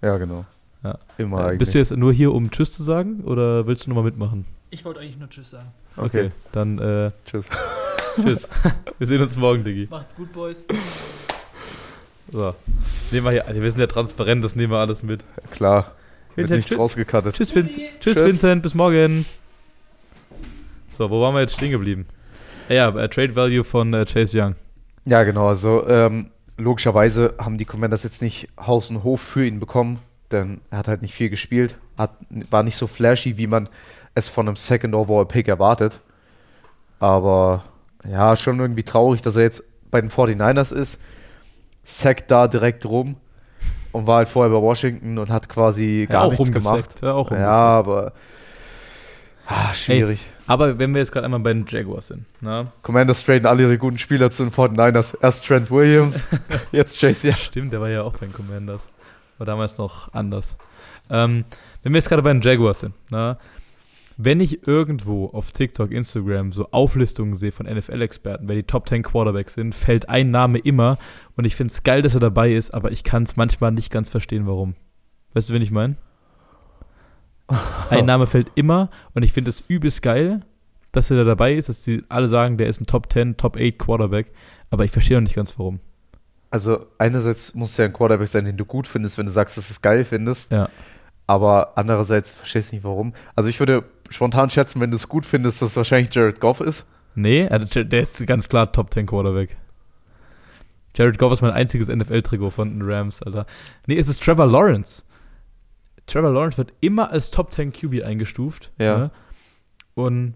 Ja, 0.00 0.16
genau. 0.16 0.46
Ja. 0.82 0.98
Immer 1.18 1.40
Äh, 1.40 1.42
eigentlich. 1.44 1.58
Bist 1.58 1.74
du 1.74 1.78
jetzt 1.78 1.96
nur 1.96 2.12
hier, 2.12 2.32
um 2.32 2.50
Tschüss 2.50 2.72
zu 2.72 2.82
sagen 2.82 3.20
oder 3.24 3.66
willst 3.66 3.84
du 3.86 3.90
nochmal 3.90 4.04
mitmachen? 4.04 4.46
Ich 4.70 4.84
wollte 4.84 5.00
eigentlich 5.00 5.18
nur 5.18 5.28
Tschüss 5.28 5.50
sagen. 5.50 5.66
okay. 5.96 6.30
Dann 6.52 6.78
äh, 6.78 7.10
tschüss. 7.26 7.48
Tschüss. 8.22 8.48
wir 8.98 9.06
sehen 9.06 9.20
uns 9.22 9.36
morgen, 9.36 9.64
Diggi. 9.64 9.86
Macht's 9.90 10.14
gut, 10.16 10.32
Boys. 10.32 10.64
So. 12.30 12.54
Nehmen 13.10 13.24
wir 13.26 13.30
hier, 13.30 13.44
wir 13.62 13.70
sind 13.70 13.80
ja 13.80 13.86
transparent, 13.86 14.44
das 14.44 14.54
nehmen 14.56 14.72
wir 14.72 14.78
alles 14.78 15.02
mit. 15.02 15.24
Klar. 15.50 15.92
Wird 16.38 16.50
Vincent, 16.50 16.58
nichts 16.58 16.70
tschüss. 16.70 16.78
rausgekattet. 16.78 17.34
Tschüss, 17.34 17.52
Vince. 17.52 17.80
Tschüss, 17.98 18.14
Tschüss. 18.14 18.24
Vincent, 18.24 18.62
bis 18.62 18.72
morgen. 18.72 19.26
So, 20.88 21.10
wo 21.10 21.20
waren 21.20 21.34
wir 21.34 21.40
jetzt 21.40 21.54
stehen 21.54 21.72
geblieben? 21.72 22.06
Ah 22.68 22.74
Ja, 22.74 22.88
äh, 22.90 23.08
Trade 23.08 23.34
Value 23.34 23.64
von 23.64 23.92
äh, 23.92 24.04
Chase 24.04 24.40
Young. 24.40 24.54
Ja, 25.04 25.24
genau. 25.24 25.48
Also 25.48 25.84
ähm, 25.88 26.30
logischerweise 26.56 27.34
haben 27.40 27.58
die 27.58 27.64
Commanders 27.64 28.04
jetzt 28.04 28.22
nicht 28.22 28.48
Haus 28.56 28.88
und 28.88 29.02
Hof 29.02 29.20
für 29.20 29.44
ihn 29.44 29.58
bekommen, 29.58 29.98
denn 30.30 30.60
er 30.70 30.78
hat 30.78 30.86
halt 30.86 31.02
nicht 31.02 31.12
viel 31.12 31.28
gespielt, 31.28 31.76
hat, 31.96 32.12
war 32.50 32.62
nicht 32.62 32.76
so 32.76 32.86
flashy, 32.86 33.36
wie 33.36 33.48
man 33.48 33.68
es 34.14 34.28
von 34.28 34.46
einem 34.46 34.54
Second 34.54 34.94
Overall 34.94 35.26
Pick 35.26 35.48
erwartet. 35.48 35.98
Aber 37.00 37.64
ja, 38.08 38.36
schon 38.36 38.60
irgendwie 38.60 38.84
traurig, 38.84 39.22
dass 39.22 39.34
er 39.34 39.42
jetzt 39.42 39.64
bei 39.90 40.00
den 40.00 40.10
49ers 40.10 40.72
ist, 40.72 41.00
sackt 41.82 42.30
da 42.30 42.46
direkt 42.46 42.86
rum 42.86 43.16
und 43.92 44.06
war 44.06 44.18
halt 44.18 44.28
vorher 44.28 44.54
bei 44.54 44.60
Washington 44.62 45.18
und 45.18 45.30
hat 45.30 45.48
quasi 45.48 46.06
gar 46.10 46.24
auch 46.24 46.30
nichts 46.30 46.52
gemacht. 46.52 46.66
rumgesackt. 46.74 47.02
Ja, 47.02 47.12
auch 47.14 47.30
Ja, 47.30 47.76
rumgesackt. 47.78 47.88
aber 47.88 48.12
ah, 49.46 49.72
schwierig. 49.74 50.26
Aber 50.46 50.78
wenn 50.78 50.92
wir 50.94 51.00
jetzt 51.00 51.12
gerade 51.12 51.24
einmal 51.26 51.40
bei 51.40 51.52
den 51.52 51.66
Jaguars 51.68 52.08
sind, 52.08 52.24
ne? 52.42 52.68
Commanders 52.82 53.22
traden 53.24 53.46
alle 53.46 53.62
ihre 53.64 53.76
guten 53.78 53.98
Spieler 53.98 54.30
zu 54.30 54.44
den 54.44 54.52
49ers. 54.52 55.16
Erst 55.20 55.46
Trent 55.46 55.70
Williams, 55.70 56.26
jetzt 56.72 56.98
Chase 56.98 57.28
Young. 57.28 57.34
Stimmt, 57.36 57.72
der 57.72 57.80
war 57.80 57.88
ja 57.90 58.02
auch 58.02 58.12
bei 58.14 58.26
den 58.26 58.32
Commanders. 58.32 58.90
War 59.36 59.46
damals 59.46 59.76
noch 59.78 60.12
anders. 60.14 60.56
Ähm, 61.10 61.44
wenn 61.82 61.92
wir 61.92 61.98
jetzt 61.98 62.08
gerade 62.08 62.22
bei 62.22 62.32
den 62.32 62.40
Jaguars 62.42 62.80
sind, 62.80 62.94
ne? 63.10 63.36
Wenn 64.20 64.40
ich 64.40 64.66
irgendwo 64.66 65.26
auf 65.26 65.52
TikTok, 65.52 65.92
Instagram 65.92 66.52
so 66.52 66.68
Auflistungen 66.72 67.36
sehe 67.36 67.52
von 67.52 67.66
NFL-Experten, 67.66 68.48
wer 68.48 68.56
die 68.56 68.64
Top 68.64 68.88
10 68.88 69.04
Quarterbacks 69.04 69.54
sind, 69.54 69.76
fällt 69.76 70.08
ein 70.08 70.32
Name 70.32 70.58
immer 70.58 70.98
und 71.36 71.44
ich 71.44 71.54
finde 71.54 71.70
es 71.70 71.84
geil, 71.84 72.02
dass 72.02 72.14
er 72.14 72.20
dabei 72.20 72.52
ist, 72.52 72.74
aber 72.74 72.90
ich 72.90 73.04
kann 73.04 73.22
es 73.22 73.36
manchmal 73.36 73.70
nicht 73.70 73.92
ganz 73.92 74.10
verstehen, 74.10 74.48
warum. 74.48 74.74
Weißt 75.34 75.48
du, 75.48 75.54
wen 75.54 75.62
ich 75.62 75.70
meine? 75.70 75.94
Ein 77.90 78.06
Name 78.06 78.26
fällt 78.26 78.50
immer 78.56 78.90
und 79.14 79.22
ich 79.22 79.32
finde 79.32 79.50
es 79.50 79.62
übelst 79.68 80.02
geil, 80.02 80.42
dass 80.90 81.12
er 81.12 81.18
da 81.18 81.24
dabei 81.24 81.54
ist, 81.54 81.68
dass 81.68 81.84
die 81.84 82.02
alle 82.08 82.28
sagen, 82.28 82.58
der 82.58 82.66
ist 82.66 82.80
ein 82.80 82.86
Top 82.86 83.12
10, 83.12 83.36
Top 83.36 83.56
8 83.56 83.78
Quarterback, 83.78 84.32
aber 84.70 84.84
ich 84.84 84.90
verstehe 84.90 85.16
noch 85.16 85.22
nicht 85.22 85.36
ganz 85.36 85.56
warum. 85.60 85.78
Also 86.50 86.86
einerseits 86.98 87.54
muss 87.54 87.70
es 87.70 87.76
ja 87.76 87.84
ein 87.84 87.92
Quarterback 87.92 88.26
sein, 88.26 88.46
den 88.46 88.56
du 88.56 88.64
gut 88.64 88.88
findest, 88.88 89.16
wenn 89.16 89.26
du 89.26 89.32
sagst, 89.32 89.56
dass 89.56 89.68
du 89.68 89.72
es 89.72 89.80
geil 89.80 90.02
findest. 90.02 90.50
Ja. 90.50 90.68
Aber 91.28 91.76
andererseits 91.76 92.34
verstehst 92.34 92.72
du 92.72 92.76
nicht 92.76 92.84
warum. 92.84 93.12
Also 93.36 93.50
ich 93.50 93.60
würde 93.60 93.84
spontan 94.10 94.50
schätzen, 94.50 94.80
wenn 94.80 94.90
du 94.90 94.96
es 94.96 95.08
gut 95.08 95.26
findest, 95.26 95.62
dass 95.62 95.70
es 95.70 95.76
wahrscheinlich 95.76 96.14
Jared 96.14 96.40
Goff 96.40 96.60
ist. 96.60 96.86
Nee, 97.14 97.48
der 97.48 98.02
ist 98.02 98.26
ganz 98.26 98.48
klar 98.48 98.70
Top 98.72 98.92
10 98.92 99.06
Quarterback. 99.06 99.56
Jared 100.94 101.18
Goff 101.18 101.32
ist 101.32 101.42
mein 101.42 101.52
einziges 101.52 101.88
NFL-Trikot 101.88 102.50
von 102.50 102.70
den 102.70 102.82
Rams, 102.88 103.22
Alter. 103.22 103.46
Nee, 103.86 103.98
es 103.98 104.08
ist 104.08 104.22
Trevor 104.22 104.46
Lawrence. 104.46 105.04
Trevor 106.06 106.30
Lawrence 106.30 106.58
wird 106.58 106.72
immer 106.80 107.10
als 107.10 107.30
Top 107.30 107.52
10 107.52 107.72
QB 107.72 108.02
eingestuft. 108.02 108.72
Ja. 108.78 108.98
Ne? 108.98 109.10
Und 109.94 110.34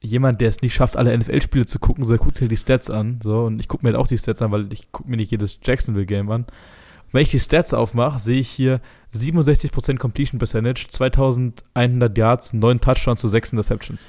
jemand, 0.00 0.40
der 0.40 0.48
es 0.48 0.60
nicht 0.60 0.74
schafft, 0.74 0.96
alle 0.96 1.16
NFL-Spiele 1.16 1.64
zu 1.64 1.78
gucken, 1.78 2.04
so 2.04 2.10
der 2.10 2.18
guckt 2.18 2.34
sich 2.34 2.42
halt 2.42 2.52
die 2.52 2.56
Stats 2.56 2.90
an. 2.90 3.20
So, 3.22 3.44
und 3.44 3.58
ich 3.58 3.68
gucke 3.68 3.86
mir 3.86 3.92
halt 3.92 3.98
auch 3.98 4.06
die 4.06 4.18
Stats 4.18 4.42
an, 4.42 4.52
weil 4.52 4.72
ich 4.72 4.92
gucke 4.92 5.08
mir 5.08 5.16
nicht 5.16 5.30
jedes 5.30 5.58
Jacksonville-Game 5.62 6.30
an. 6.30 6.46
Wenn 7.14 7.22
ich 7.22 7.30
die 7.30 7.38
Stats 7.38 7.72
aufmache, 7.72 8.18
sehe 8.18 8.40
ich 8.40 8.50
hier 8.50 8.80
67% 9.14 9.98
Completion 9.98 10.40
Percentage, 10.40 10.88
2100 10.90 12.18
Yards, 12.18 12.52
9 12.54 12.80
Touchdowns 12.80 13.20
zu 13.20 13.28
6 13.28 13.52
Interceptions. 13.52 14.08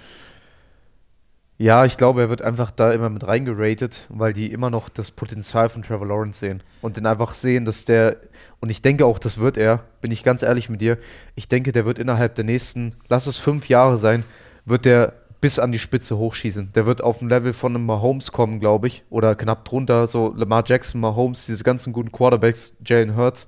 Ja, 1.60 1.86
ich 1.86 1.98
glaube, 1.98 2.22
er 2.22 2.30
wird 2.32 2.42
einfach 2.42 2.72
da 2.72 2.92
immer 2.92 3.12
mit 3.12 3.28
reingeratet, 3.28 4.08
weil 4.10 4.34
die 4.34 4.52
immer 4.52 4.72
noch 4.72 4.90
das 4.90 5.12
Potenzial 5.12 5.70
von 5.70 5.84
Trevor 5.84 6.08
Lawrence 6.08 6.40
sehen. 6.40 6.64
Und 6.82 6.98
den 6.98 7.06
einfach 7.06 7.36
sehen, 7.36 7.64
dass 7.64 7.86
der, 7.86 8.18
und 8.60 8.72
ich 8.72 8.82
denke 8.82 9.06
auch, 9.06 9.20
das 9.20 9.38
wird 9.38 9.56
er, 9.58 9.84
bin 10.02 10.10
ich 10.10 10.24
ganz 10.24 10.42
ehrlich 10.42 10.70
mit 10.70 10.82
dir, 10.82 10.98
ich 11.36 11.48
denke, 11.48 11.74
der 11.74 11.86
wird 11.86 12.00
innerhalb 12.00 12.34
der 12.34 12.46
nächsten, 12.46 12.96
lass 13.08 13.28
es 13.28 13.38
fünf 13.38 13.70
Jahre 13.70 13.98
sein, 13.98 14.24
wird 14.66 14.86
der 14.86 15.14
bis 15.42 15.60
an 15.60 15.72
die 15.72 15.80
Spitze 15.80 16.18
hochschießen. 16.18 16.72
Der 16.74 16.86
wird 16.86 17.04
auf 17.04 17.22
ein 17.22 17.30
Level 17.30 17.54
von 17.54 17.76
einem 17.76 17.86
Mahomes 17.86 18.32
kommen, 18.32 18.60
glaube 18.60 18.88
ich, 18.88 19.04
oder 19.10 19.36
knapp 19.36 19.66
drunter, 19.66 20.08
so 20.08 20.34
Lamar 20.36 20.64
Jackson, 20.66 21.02
Mahomes, 21.02 21.46
diese 21.46 21.64
ganzen 21.64 21.94
guten 21.94 22.12
Quarterbacks, 22.12 22.76
Jalen 22.86 23.16
Hurts, 23.16 23.48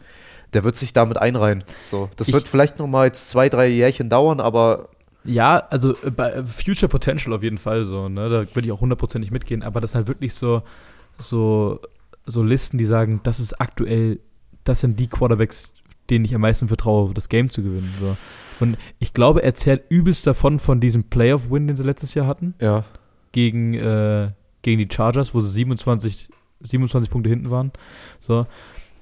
der 0.54 0.64
wird 0.64 0.76
sich 0.76 0.94
damit 0.94 1.18
einreihen. 1.18 1.64
So, 1.84 2.10
das 2.16 2.28
Ich- 2.28 2.34
wird 2.34 2.48
vielleicht 2.48 2.78
noch 2.80 2.88
mal 2.88 3.06
jetzt 3.06 3.30
zwei, 3.30 3.50
drei 3.50 3.68
Jährchen 3.68 4.10
dauern, 4.10 4.40
aber 4.40 4.90
Ja, 5.24 5.58
also 5.70 5.94
äh, 6.04 6.12
bei 6.12 6.32
äh, 6.32 6.46
Future 6.46 6.88
Potential 6.88 7.34
auf 7.36 7.44
jeden 7.44 7.58
Fall 7.58 7.84
so, 7.84 8.08
ne? 8.08 8.30
Da 8.30 8.56
würde 8.56 8.66
ich 8.66 8.72
auch 8.72 8.80
hundertprozentig 8.82 9.30
mitgehen, 9.32 9.62
aber 9.64 9.82
das 9.82 9.92
sind 9.92 10.00
halt 10.00 10.08
wirklich 10.08 10.34
so, 10.36 10.62
so, 11.18 11.80
so 12.26 12.44
Listen, 12.44 12.78
die 12.78 12.86
sagen, 12.86 13.20
das 13.24 13.40
ist 13.40 13.60
aktuell, 13.60 14.20
das 14.64 14.82
sind 14.82 15.00
die 15.00 15.08
Quarterbacks, 15.08 15.74
denen 16.10 16.26
ich 16.26 16.36
am 16.36 16.42
meisten 16.42 16.68
vertraue, 16.68 17.14
das 17.14 17.30
Game 17.30 17.50
zu 17.50 17.62
gewinnen. 17.62 17.94
So. 18.00 18.18
Und 18.60 18.78
ich 19.00 19.14
glaube, 19.14 19.44
er 19.44 19.54
zählt 19.54 19.84
übelst 19.90 20.26
davon 20.26 20.60
von 20.60 20.80
diesem 20.80 21.06
Playoff-Win, 21.06 21.68
den 21.68 21.78
sie 21.78 21.84
letztes 21.84 22.14
Jahr 22.14 22.28
hatten, 22.28 22.56
ja, 22.60 22.86
gegen, 23.32 23.74
äh, 23.76 24.32
gegen 24.62 24.80
die 24.80 24.94
Chargers, 24.94 25.34
wo 25.34 25.42
sie 25.42 25.50
27, 25.50 26.30
27 26.62 27.10
Punkte 27.10 27.30
hinten 27.30 27.52
waren. 27.52 27.72
So. 28.20 28.48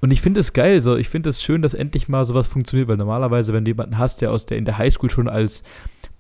Und 0.02 0.12
ich 0.12 0.22
finde 0.22 0.40
es 0.40 0.54
geil, 0.54 0.82
so. 0.82 0.96
Ich 0.98 1.10
finde 1.10 1.30
es 1.30 1.42
schön, 1.42 1.62
dass 1.62 1.74
endlich 1.74 2.10
mal 2.10 2.26
sowas 2.26 2.48
funktioniert, 2.48 2.88
weil 2.88 2.98
normalerweise, 2.98 3.54
wenn 3.54 3.66
du 3.66 3.72
jemanden 3.72 3.98
hast, 3.98 4.22
der 4.22 4.32
aus 4.32 4.46
der 4.46 4.58
in 4.58 4.66
der 4.66 4.78
Highschool 4.78 5.10
schon 5.10 5.30
als 5.30 5.64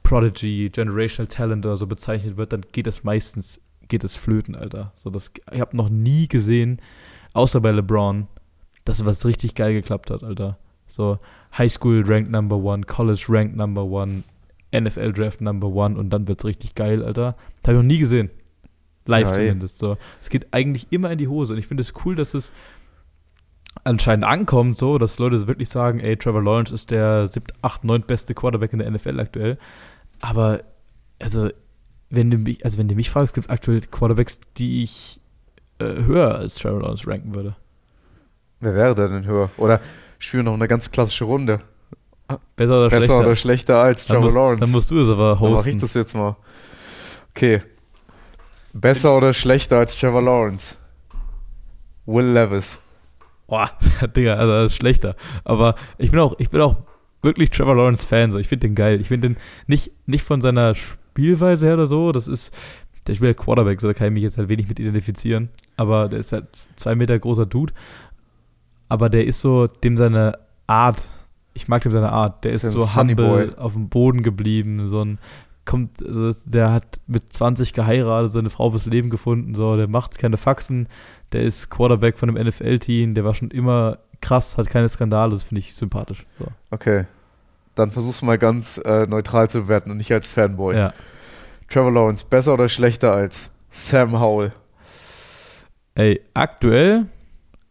Prodigy, 0.02 0.69
Generational 0.71 1.28
Talent 1.28 1.65
oder 1.65 1.78
so 1.78 1.88
bezeichnet 1.88 2.38
wird, 2.38 2.54
dann 2.54 2.65
geht 2.71 2.88
es 2.88 3.04
meistens, 3.04 3.60
geht 3.88 4.04
es 4.04 4.15
flöten, 4.15 4.56
Alter. 4.56 4.93
So, 4.95 5.10
das, 5.10 5.32
ich 5.52 5.60
habe 5.60 5.76
noch 5.76 5.89
nie 5.89 6.28
gesehen, 6.28 6.80
außer 7.34 7.60
bei 7.60 7.71
LeBron, 7.71 8.28
dass 8.86 9.06
was 9.06 9.26
richtig 9.26 9.56
geil 9.56 9.74
geklappt 9.74 10.10
hat, 10.10 10.24
Alter. 10.24 10.58
So, 10.96 11.20
Highschool 11.58 12.04
Ranked 12.06 12.32
Number 12.32 12.58
One, 12.58 12.84
College 12.84 13.26
Ranked 13.30 13.56
Number 13.56 13.84
One, 13.84 14.24
NFL 14.74 15.14
Draft 15.14 15.42
Number 15.42 15.68
One 15.68 15.98
und 15.98 16.10
dann 16.10 16.28
wird's 16.28 16.46
richtig 16.46 16.76
geil, 16.76 17.04
Alter. 17.04 17.36
Das 17.62 17.70
habe 17.70 17.78
ich 17.78 17.84
noch 17.84 17.88
nie 17.88 18.00
gesehen. 18.00 18.30
Live 19.06 19.30
ey. 19.30 19.48
zumindest. 19.48 19.78
So. 19.78 19.98
Es 20.22 20.30
geht 20.30 20.48
eigentlich 20.52 20.88
immer 20.90 21.12
in 21.12 21.18
die 21.18 21.28
Hose 21.28 21.54
und 21.54 21.60
ich 21.60 21.68
finde 21.68 21.82
es 21.82 21.94
cool, 22.06 22.16
dass 22.16 22.34
es 22.34 22.52
anscheinend 23.84 24.26
ankommt, 24.26 24.78
so, 24.78 24.98
dass 24.98 25.20
Leute 25.20 25.48
wirklich 25.48 25.70
sagen, 25.70 26.00
ey, 26.00 26.18
Trevor 26.18 26.44
Lawrence 26.44 26.74
ist 26.74 26.92
der 26.92 27.28
7, 27.28 27.46
8, 27.62 27.84
9 27.84 28.02
beste 28.02 28.34
Quarterback 28.34 28.74
in 28.74 28.80
der 28.80 28.90
NFL 28.90 29.20
aktuell. 29.20 29.58
Aber, 30.22 30.62
also, 31.22 31.50
wenn 32.10 32.32
du 32.32 32.38
mich, 32.38 32.64
also 32.64 32.78
wenn 32.78 32.88
du 32.88 32.96
mich 32.96 33.10
fragst, 33.10 33.34
gibt 33.36 33.48
es 33.48 33.50
aktuell 33.50 33.82
Quarterbacks, 33.82 34.40
die 34.58 34.84
ich 34.84 35.20
äh, 35.80 36.04
höher 36.04 36.36
als 36.36 36.56
Trevor 36.56 36.82
Lawrence 36.82 37.08
ranken 37.08 37.36
würde. 37.36 37.56
wer 38.60 38.76
wäre 38.76 38.96
denn 38.96 39.26
höher? 39.26 39.50
Oder 39.58 39.82
spielen 40.19 40.45
wir 40.45 40.51
noch 40.51 40.58
eine 40.58 40.67
ganz 40.67 40.91
klassische 40.91 41.25
Runde? 41.25 41.62
Besser 42.55 42.80
oder 42.80 42.89
Besser 42.89 43.05
schlechter? 43.05 43.20
oder 43.20 43.36
schlechter 43.36 43.78
als 43.78 44.05
Trevor 44.05 44.32
Lawrence? 44.32 44.61
dann 44.61 44.72
musst 44.72 44.89
du 44.89 44.99
es 44.99 45.09
aber 45.09 45.38
Dann 45.39 45.51
mach 45.51 45.59
ich 45.61 45.74
hosten. 45.74 45.80
das 45.80 45.93
jetzt 45.93 46.16
mal. 46.16 46.36
Okay. 47.32 47.61
Besser 48.74 49.16
oder 49.16 49.34
schlechter 49.34 49.78
als 49.78 49.95
Trevor 49.95 50.22
Lawrence? 50.24 50.76
Will 52.05 52.26
Levis. 52.26 52.80
Boah, 53.47 53.72
Digga, 54.16 54.36
also 54.36 54.53
das 54.53 54.72
ist 54.72 54.78
schlechter. 54.78 55.16
Aber 55.43 55.76
ich 55.97 56.11
bin 56.11 56.20
auch, 56.20 56.36
ich 56.39 56.49
bin 56.49 56.61
auch 56.61 56.78
wirklich 57.22 57.51
Trevor 57.51 57.76
Lawrence 57.76 58.05
Fan. 58.07 58.32
So. 58.32 58.38
Ich 58.39 58.47
finde 58.47 58.68
den 58.68 58.76
geil. 58.76 58.99
Ich 59.01 59.07
finde 59.07 59.30
den 59.30 59.38
nicht, 59.68 59.91
nicht 60.05 60.24
von 60.24 60.41
seiner 60.41 60.74
Spielweise 60.76 61.68
her 61.68 61.76
oder 61.76 61.88
so. 61.88 62.11
Das 62.11 62.28
ist, 62.28 62.53
der 63.07 63.13
spielt 63.16 63.38
halt 63.38 63.45
Quarterback, 63.45 63.82
so 63.82 63.88
da 63.88 63.93
kann 63.93 64.07
ich 64.07 64.13
mich 64.13 64.24
jetzt 64.24 64.38
halt 64.38 64.49
wenig 64.49 64.68
mit 64.68 64.80
identifizieren. 64.80 65.49
Aber 65.78 66.07
der 66.09 66.20
ist 66.20 66.32
halt 66.32 66.47
zwei 66.76 66.95
Meter 66.95 67.18
großer 67.20 67.45
Dude. 67.45 67.74
Aber 68.90 69.10
der 69.10 69.26
ist 69.26 69.42
so, 69.42 69.68
dem 69.68 69.98
seine 69.98 70.38
Art, 70.68 71.10
ich 71.54 71.68
mag 71.68 71.84
dem 71.84 71.92
seine 71.92 72.12
Art. 72.12 72.44
Der 72.44 72.52
ist, 72.52 72.64
Ist 72.64 72.74
so 72.74 72.96
humble, 72.96 73.16
Boy. 73.48 73.56
auf 73.58 73.74
dem 73.74 73.90
Boden 73.90 74.24
geblieben, 74.24 74.88
so 74.88 75.04
ein 75.04 75.20
kommt, 75.66 76.06
also 76.06 76.32
der 76.46 76.72
hat 76.72 77.02
mit 77.08 77.34
20 77.34 77.74
geheiratet, 77.74 78.32
seine 78.32 78.50
Frau 78.50 78.70
fürs 78.72 78.86
Leben 78.86 79.10
gefunden, 79.10 79.56
so, 79.56 79.76
der 79.76 79.88
macht 79.88 80.18
keine 80.18 80.38
Faxen, 80.38 80.88
der 81.32 81.42
ist 81.42 81.70
Quarterback 81.70 82.18
von 82.18 82.30
einem 82.30 82.48
NFL-Team, 82.48 83.16
der 83.16 83.26
war 83.26 83.34
schon 83.34 83.50
immer 83.52 83.98
krass, 84.22 84.58
hat 84.58 84.70
keine 84.70 84.88
Skandale, 84.90 85.32
das 85.32 85.44
finde 85.44 85.60
ich 85.60 85.74
sympathisch. 85.76 86.26
So. 86.40 86.46
Okay. 86.72 87.06
Dann 87.74 87.92
versuch's 87.92 88.22
mal 88.22 88.38
ganz 88.38 88.78
äh, 88.86 89.06
neutral 89.06 89.50
zu 89.50 89.64
bewerten 89.64 89.92
und 89.92 89.98
nicht 89.98 90.12
als 90.12 90.30
Fanboy. 90.30 90.76
Ja. 90.76 90.94
Trevor 91.68 91.92
Lawrence, 91.92 92.26
besser 92.30 92.54
oder 92.54 92.70
schlechter 92.70 93.12
als 93.12 93.50
Sam 93.72 94.20
Howell? 94.20 94.54
Ey, 95.96 96.22
aktuell, 96.34 97.08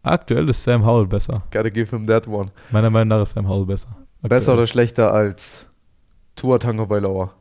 aktuell 0.05 0.49
ist 0.49 0.63
Sam 0.63 0.85
Howell 0.85 1.07
besser. 1.07 1.43
Gotta 1.51 1.71
give 1.71 1.95
him 1.95 2.07
that 2.07 2.29
one. 2.29 2.51
Meiner 2.71 2.91
Meinung 2.91 3.09
nach 3.09 3.23
ist 3.23 3.33
Sam 3.33 3.49
Howell 3.49 3.67
besser. 3.67 3.89
Aktuell. 3.89 4.29
Besser 4.29 4.55
oder 4.55 4.67
schlechter 4.67 5.13
als 5.13 5.67
Tua 6.37 6.59
Tagovailoa? 6.59 7.35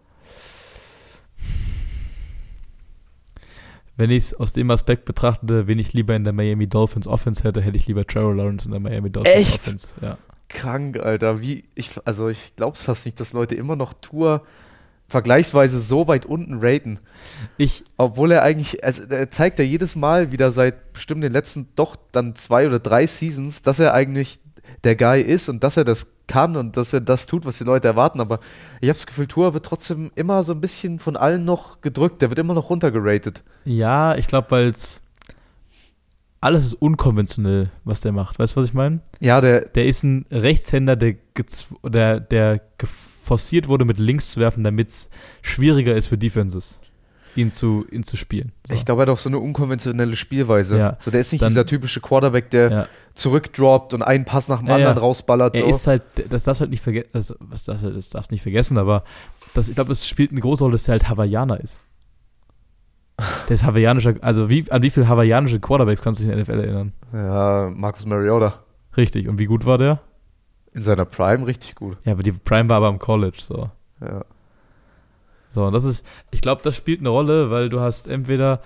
Wenn 3.96 4.10
ich 4.10 4.24
es 4.24 4.34
aus 4.34 4.54
dem 4.54 4.72
Aspekt 4.72 5.06
betrachte, 5.06 5.68
wen 5.68 5.78
ich 5.78 5.94
lieber 5.94 6.16
in 6.16 6.24
der 6.24 6.34
Miami 6.34 6.68
Dolphins 6.68 7.06
Offense 7.06 7.44
hätte, 7.44 7.62
hätte 7.62 7.78
ich 7.78 7.88
lieber 7.88 8.06
Trevor 8.06 8.34
Lawrence 8.34 8.66
in 8.66 8.72
der 8.72 8.80
Miami 8.80 9.12
Dolphins 9.12 9.36
Echt? 9.36 9.62
Offense. 9.62 9.94
Ja. 10.02 10.18
Krank, 10.50 11.00
Alter. 11.00 11.42
Wie, 11.42 11.64
ich, 11.76 11.92
also 12.06 12.28
ich 12.28 12.56
glaub's 12.56 12.82
fast 12.82 13.06
nicht, 13.06 13.20
dass 13.20 13.34
Leute 13.34 13.56
immer 13.56 13.76
noch 13.76 13.94
Tua 13.94 14.42
vergleichsweise 15.14 15.80
so 15.80 16.08
weit 16.08 16.26
unten 16.26 16.58
raten. 16.60 17.00
Ich, 17.58 17.84
Obwohl 17.98 18.32
er 18.32 18.42
eigentlich, 18.42 18.84
also 18.84 19.04
er 19.04 19.30
zeigt 19.30 19.60
ja 19.60 19.66
jedes 19.66 19.96
Mal 19.96 20.32
wieder 20.32 20.52
seit 20.52 20.92
bestimmt 20.92 21.24
den 21.24 21.32
letzten 21.32 21.68
doch 21.76 21.96
dann 22.12 22.36
zwei 22.36 22.66
oder 22.66 22.80
drei 22.80 23.06
Seasons, 23.06 23.62
dass 23.62 23.80
er 23.80 23.94
eigentlich 23.94 24.40
der 24.84 24.96
Guy 24.96 25.22
ist 25.22 25.50
und 25.50 25.64
dass 25.64 25.78
er 25.78 25.84
das 25.84 26.08
kann 26.28 26.58
und 26.58 26.78
dass 26.78 26.94
er 26.94 27.02
das 27.02 27.28
tut, 27.28 27.46
was 27.46 27.60
die 27.60 27.64
Leute 27.64 27.88
erwarten. 27.88 28.20
Aber 28.20 28.40
ich 28.82 28.90
habe 28.90 28.98
das 28.98 29.06
Gefühl, 29.06 29.28
Tua 29.28 29.54
wird 29.54 29.66
trotzdem 29.66 30.12
immer 30.16 30.44
so 30.44 30.54
ein 30.54 30.62
bisschen 30.62 30.98
von 30.98 31.16
allen 31.16 31.46
noch 31.46 31.82
gedrückt. 31.82 32.24
Der 32.24 32.30
wird 32.30 32.40
immer 32.40 32.56
noch 32.56 32.72
runtergeratet. 32.72 33.44
ja, 33.66 34.16
ich 34.16 34.26
glaube, 34.26 34.50
weil 34.50 34.70
es 34.70 35.03
alles 36.44 36.66
ist 36.66 36.74
unkonventionell, 36.76 37.70
was 37.84 38.02
der 38.02 38.12
macht. 38.12 38.38
Weißt 38.40 38.56
du, 38.56 38.62
was 38.62 38.68
ich 38.68 38.74
meine? 38.74 39.00
Ja, 39.20 39.42
der, 39.42 39.62
Der 39.62 39.86
ist 39.86 40.04
ein 40.04 40.26
Rechtshänder, 40.32 40.96
der, 40.96 41.16
der, 41.84 42.20
der 42.20 42.62
forciert 42.84 43.68
wurde, 43.68 43.86
mit 43.86 44.00
links 44.00 44.32
zu 44.32 44.40
werfen, 44.40 44.64
damit 44.64 44.90
es 44.90 45.10
schwieriger 45.42 45.96
ist 45.96 46.08
für 46.08 46.18
Defenses, 46.18 46.80
ihn 47.36 47.52
zu, 47.52 47.86
ihn 47.92 48.04
zu 48.04 48.18
spielen. 48.18 48.52
So. 48.68 48.74
ich 48.74 48.86
glaube, 48.86 49.02
er 49.02 49.04
hat 49.04 49.10
auch 49.10 49.18
so 49.18 49.30
eine 49.30 49.40
unkonventionelle 49.40 50.16
Spielweise. 50.16 50.78
Ja. 50.78 50.98
So, 51.00 51.10
der 51.12 51.22
ist 51.22 51.32
nicht 51.32 51.42
Dann- 51.42 51.50
dieser 51.50 51.66
typische 51.66 52.02
Quarterback, 52.02 52.50
der 52.50 52.72
ja. 52.72 52.88
zurückdroppt 53.16 53.94
und 53.94 54.02
einen 54.02 54.26
Pass 54.26 54.50
nach 54.50 54.60
dem 54.60 54.68
Ja, 54.68 54.76
anderen 54.76 54.98
rausballert. 54.98 55.56
Er 55.56 55.62
So. 55.62 55.68
ist 55.70 55.88
halt, 55.88 56.04
das 56.30 56.44
darfst 56.44 56.60
du 56.60 56.64
halt 56.64 56.72
nicht 56.72 56.84
vergessen, 56.84 57.10
das, 57.14 57.34
das, 57.66 57.82
das 57.82 58.10
darfst 58.10 58.32
nicht 58.32 58.42
vergessen, 58.44 58.78
aber 58.78 59.04
das, 59.54 59.70
ich 59.70 59.76
glaube, 59.76 59.90
das 59.90 60.08
spielt 60.08 60.32
eine 60.32 60.42
große 60.42 60.64
Rolle, 60.64 60.74
dass 60.74 60.88
er 60.88 60.94
halt 60.94 61.08
Hawaiianer 61.10 61.60
ist. 61.60 61.80
Der 63.20 63.54
ist 63.54 63.64
hawaiianischer, 63.64 64.16
also 64.22 64.50
wie, 64.50 64.70
an 64.72 64.82
wie 64.82 64.90
viele 64.90 65.08
hawaiianische 65.08 65.60
Quarterbacks 65.60 66.02
kannst 66.02 66.20
du 66.20 66.24
dich 66.24 66.32
in 66.32 66.38
der 66.38 66.46
NFL 66.46 66.60
erinnern? 66.60 66.94
ja, 67.14 67.70
Marcus 67.74 68.06
Mariota. 68.06 68.60
Richtig, 68.98 69.28
und 69.28 69.40
wie 69.40 69.46
gut 69.46 69.66
war 69.66 69.78
der? 69.78 70.00
In 70.74 70.82
seiner 70.82 71.06
Prime 71.06 71.46
richtig 71.46 71.76
gut. 71.76 71.98
Ja, 72.04 72.14
aber 72.14 72.24
die 72.24 72.32
Prime 72.32 72.70
war 72.70 72.78
aber 72.78 72.90
im 72.90 73.00
College, 73.00 73.38
so. 73.40 73.70
Ja. 74.02 74.26
So, 75.50 75.66
und 75.66 75.74
das 75.74 75.84
ist, 75.84 76.04
ich 76.32 76.42
glaube, 76.42 76.64
das 76.64 76.76
spielt 76.76 77.00
eine 77.02 77.10
Rolle, 77.10 77.52
weil 77.52 77.70
du 77.70 77.80
hast 77.80 78.08
entweder, 78.08 78.60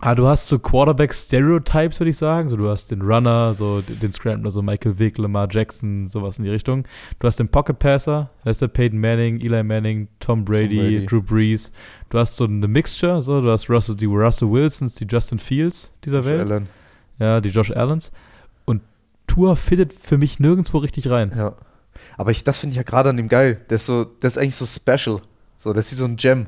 ah, 0.00 0.14
du 0.14 0.26
hast 0.26 0.48
so 0.48 0.58
Quarterback-Stereotypes, 0.58 2.00
würde 2.00 2.10
ich 2.10 2.16
sagen. 2.16 2.50
So, 2.50 2.56
du 2.56 2.68
hast 2.68 2.90
den 2.90 3.02
Runner, 3.02 3.54
so 3.54 3.82
den 3.82 4.12
Scrambler, 4.12 4.50
so 4.50 4.62
Michael 4.62 4.98
Vick, 4.98 5.18
Lamar 5.18 5.48
Jackson, 5.50 6.08
sowas 6.08 6.38
in 6.38 6.44
die 6.44 6.50
Richtung. 6.50 6.84
Du 7.18 7.26
hast 7.26 7.38
den 7.38 7.48
Pocket 7.48 7.78
Passer, 7.78 8.30
da 8.44 8.50
ist 8.50 8.62
der 8.62 8.68
Peyton 8.68 8.98
Manning, 8.98 9.40
Eli 9.40 9.62
Manning, 9.62 10.08
Tom 10.18 10.44
Brady, 10.44 10.76
Brady. 10.76 11.06
Drew 11.06 11.22
Brees. 11.22 11.72
Du 12.08 12.18
hast 12.18 12.36
so 12.36 12.44
eine 12.44 12.66
Mixture, 12.66 13.22
so, 13.22 13.40
du 13.40 13.50
hast 13.50 13.68
Russell, 13.68 13.96
die 13.96 14.06
Russell 14.06 14.50
Wilsons, 14.50 14.94
die 14.94 15.06
Justin 15.06 15.38
Fields 15.38 15.92
dieser 16.04 16.18
Josh 16.18 16.30
Welt. 16.30 16.50
Allen. 16.50 16.68
Ja, 17.18 17.40
die 17.40 17.50
Josh 17.50 17.70
Allens. 17.70 18.12
Und 18.64 18.82
Tour 19.26 19.56
fittet 19.56 19.92
für 19.92 20.18
mich 20.18 20.40
nirgendwo 20.40 20.78
richtig 20.78 21.10
rein. 21.10 21.32
Ja. 21.36 21.54
Aber 22.16 22.30
ich, 22.30 22.44
das 22.44 22.60
finde 22.60 22.72
ich 22.72 22.76
ja 22.78 22.82
gerade 22.82 23.10
an 23.10 23.18
ihm 23.18 23.28
geil. 23.28 23.60
Der 23.68 23.76
ist 23.76 23.86
so, 23.86 24.04
der 24.04 24.28
ist 24.28 24.38
eigentlich 24.38 24.56
so 24.56 24.66
special. 24.66 25.20
So, 25.56 25.72
der 25.72 25.80
ist 25.80 25.92
wie 25.92 25.96
so 25.96 26.06
ein 26.06 26.16
Gem. 26.16 26.46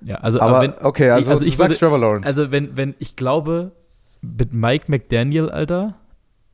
Ja, 0.00 0.16
also, 0.16 0.40
Aber, 0.40 0.60
wenn, 0.62 0.74
okay, 0.80 1.10
also, 1.10 1.30
also 1.30 1.42
du 1.44 1.48
ich 1.48 1.56
sagst 1.56 1.80
Trevor 1.80 1.98
Lawrence. 1.98 2.26
Also 2.26 2.50
wenn, 2.50 2.76
wenn 2.76 2.94
ich 2.98 3.16
glaube, 3.16 3.72
mit 4.22 4.52
Mike 4.52 4.84
McDaniel, 4.88 5.50
Alter, 5.50 5.94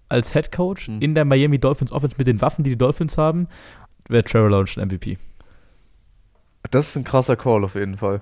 als 0.09 0.33
Head 0.33 0.51
Coach 0.53 0.87
Hm. 0.87 1.01
in 1.01 1.15
der 1.15 1.25
Miami 1.25 1.59
Dolphins 1.59 1.93
Offense 1.93 2.17
mit 2.19 2.27
den 2.27 2.41
Waffen, 2.41 2.65
die 2.65 2.71
die 2.71 2.79
Dolphins 2.79 3.19
haben, 3.19 3.49
wäre 4.09 4.23
Trevor 4.25 4.51
Lawrence 4.51 4.81
ein 4.81 4.89
MVP. 4.89 5.19
das 6.71 6.89
ist 6.89 6.97
ein 6.97 7.05
krasser 7.05 7.37
Call 7.37 7.65
auf 7.65 7.75
jeden 7.75 7.97
Fall. 7.99 8.21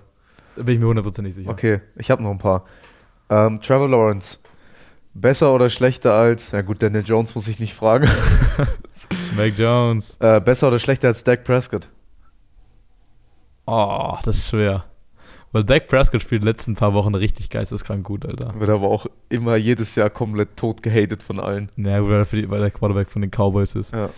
Da 0.57 0.63
bin 0.65 0.75
ich 0.75 0.81
mir 0.81 0.87
hundertprozentig 0.87 1.35
sicher. 1.35 1.51
Okay, 1.51 1.81
ich 1.97 2.11
habe 2.11 2.23
noch 2.23 2.31
ein 2.31 2.39
paar. 2.39 2.65
Ähm, 3.31 3.61
Trevor 3.61 3.89
Lawrence. 3.89 4.39
Besser 5.15 5.55
oder 5.55 5.69
schlechter 5.71 6.15
als, 6.15 6.53
ja 6.53 6.63
gut, 6.63 6.83
Daniel 6.83 7.05
Jones 7.05 7.35
muss 7.35 7.47
ich 7.47 7.59
nicht 7.61 7.75
fragen. 7.75 8.09
Mac 9.37 9.59
Jones. 9.59 10.17
äh, 10.21 10.41
besser 10.41 10.69
oder 10.69 10.79
schlechter 10.79 11.09
als 11.09 11.23
Dak 11.25 11.45
Prescott? 11.45 11.89
Oh, 13.67 14.17
das 14.25 14.37
ist 14.39 14.49
schwer. 14.49 14.85
Weil 15.53 15.65
Dak 15.65 15.87
Prescott 15.87 16.23
spielt 16.23 16.43
die 16.43 16.47
letzten 16.47 16.75
paar 16.75 16.95
Wochen 16.95 17.15
richtig 17.15 17.51
geisteskrank 17.51 18.05
gut, 18.05 18.25
Alter. 18.25 18.59
Wird 18.59 18.71
aber 18.71 18.89
auch 18.89 19.07
immer 19.29 19.57
jedes 19.57 19.95
Jahr 19.95 20.09
komplett 20.09 20.57
tot 20.57 20.83
gehatet 20.83 21.23
von 21.23 21.39
allen. 21.39 21.71
Naja, 21.77 22.03
weil, 22.09 22.21
er 22.21 22.25
die, 22.25 22.49
weil 22.49 22.61
der 22.61 22.71
Quarterback 22.71 23.11
von 23.11 23.21
den 23.21 23.31
Cowboys 23.31 23.75
ist. 23.75 23.93
Ja. 23.93 24.09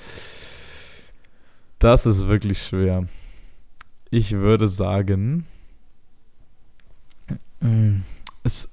Das 1.81 2.07
ist 2.07 2.29
wirklich 2.29 2.63
schwer. 2.63 3.07
Ich 4.11 4.33
würde 4.33 4.69
sagen, 4.69 5.45
mm, 7.61 8.03
es, 8.45 8.71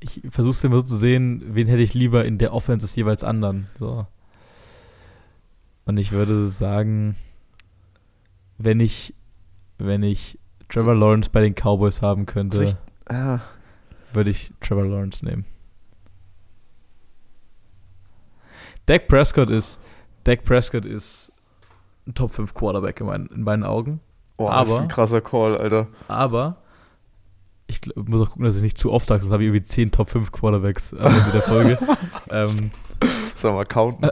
ich 0.00 0.22
versuche 0.30 0.52
es 0.52 0.64
immer 0.64 0.76
so 0.76 0.82
zu 0.82 0.96
sehen, 0.96 1.42
wen 1.46 1.68
hätte 1.68 1.82
ich 1.82 1.94
lieber 1.94 2.24
in 2.24 2.38
der 2.38 2.52
Offense 2.52 2.86
des 2.86 2.96
jeweils 2.96 3.22
anderen. 3.22 3.68
So. 3.78 4.06
Und 5.84 5.96
ich 5.96 6.10
würde 6.10 6.48
sagen, 6.48 7.14
wenn 8.58 8.80
ich, 8.80 9.14
wenn 9.78 10.02
ich 10.02 10.38
Trevor 10.68 10.94
Lawrence 10.94 11.30
bei 11.30 11.40
den 11.40 11.54
Cowboys 11.54 12.02
haben 12.02 12.26
könnte, 12.26 12.64
ich- 12.64 12.76
Ja, 13.10 13.40
würde 14.12 14.30
ich 14.30 14.52
Trevor 14.60 14.84
Lawrence 14.86 15.24
nehmen. 15.24 15.44
Dak 18.86 19.06
Prescott 19.08 19.50
ist, 19.50 19.80
Dak 20.24 20.44
Prescott 20.44 20.84
ist 20.84 21.32
ein 22.06 22.14
Top 22.14 22.32
5 22.32 22.54
Quarterback 22.54 23.00
in 23.00 23.06
meinen, 23.06 23.26
in 23.26 23.42
meinen 23.42 23.64
Augen. 23.64 24.00
oh, 24.38 24.48
das 24.48 24.68
ist 24.68 24.74
Aber- 24.74 24.82
ein 24.84 24.88
krasser 24.88 25.20
Call, 25.20 25.56
Alter. 25.58 25.88
Aber 26.08 26.56
ich 27.66 27.80
muss 27.96 28.22
auch 28.22 28.30
gucken, 28.30 28.44
dass 28.46 28.56
ich 28.56 28.62
nicht 28.62 28.78
zu 28.78 28.90
oft 28.92 29.06
sage, 29.06 29.20
sonst 29.22 29.32
habe 29.32 29.42
ich 29.42 29.48
irgendwie 29.48 29.62
10 29.64 29.90
Top 29.90 30.08
5 30.10 30.32
Quarterbacks 30.32 30.94
am 30.94 31.14
Ende 31.14 31.32
der 31.32 31.42
Folge. 31.42 31.78
ähm, 32.30 32.70
Sollen 33.34 33.54
wir 33.56 33.66
counten? 33.66 34.08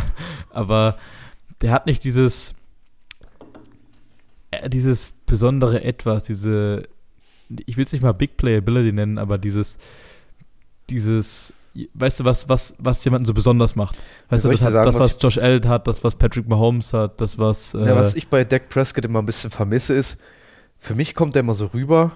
aber 0.50 0.98
der 1.62 1.72
hat 1.72 1.86
nicht 1.86 2.04
dieses 2.04 2.54
dieses 4.68 5.12
besondere 5.26 5.82
Etwas, 5.82 6.24
diese 6.24 6.88
ich 7.66 7.76
will 7.76 7.84
es 7.84 7.92
nicht 7.92 8.02
mal 8.02 8.12
Big 8.12 8.36
Playability 8.36 8.92
nennen, 8.92 9.18
aber 9.18 9.38
dieses 9.38 9.78
dieses 10.90 11.52
weißt 11.94 12.20
du 12.20 12.24
was 12.24 12.48
was 12.48 12.74
was 12.78 13.04
jemanden 13.04 13.26
so 13.26 13.34
besonders 13.34 13.76
macht. 13.76 13.96
Weißt 14.28 14.42
soll 14.42 14.52
du, 14.52 14.58
das, 14.58 14.66
hat, 14.66 14.72
sagen, 14.72 14.84
das 14.84 14.94
was 14.96 15.14
was 15.14 15.22
Josh 15.22 15.38
Allen 15.38 15.68
hat, 15.68 15.86
das 15.86 16.04
was 16.04 16.16
Patrick 16.16 16.48
Mahomes 16.48 16.92
hat, 16.92 17.20
das 17.20 17.38
was 17.38 17.74
äh, 17.74 17.84
Ja, 17.84 17.94
was 17.94 18.14
ich 18.14 18.28
bei 18.28 18.44
Dak 18.44 18.68
Prescott 18.68 19.04
immer 19.04 19.20
ein 19.20 19.26
bisschen 19.26 19.50
vermisse, 19.50 19.94
ist, 19.94 20.20
für 20.76 20.94
mich 20.94 21.14
kommt 21.14 21.36
er 21.36 21.40
immer 21.40 21.54
so 21.54 21.66
rüber, 21.66 22.12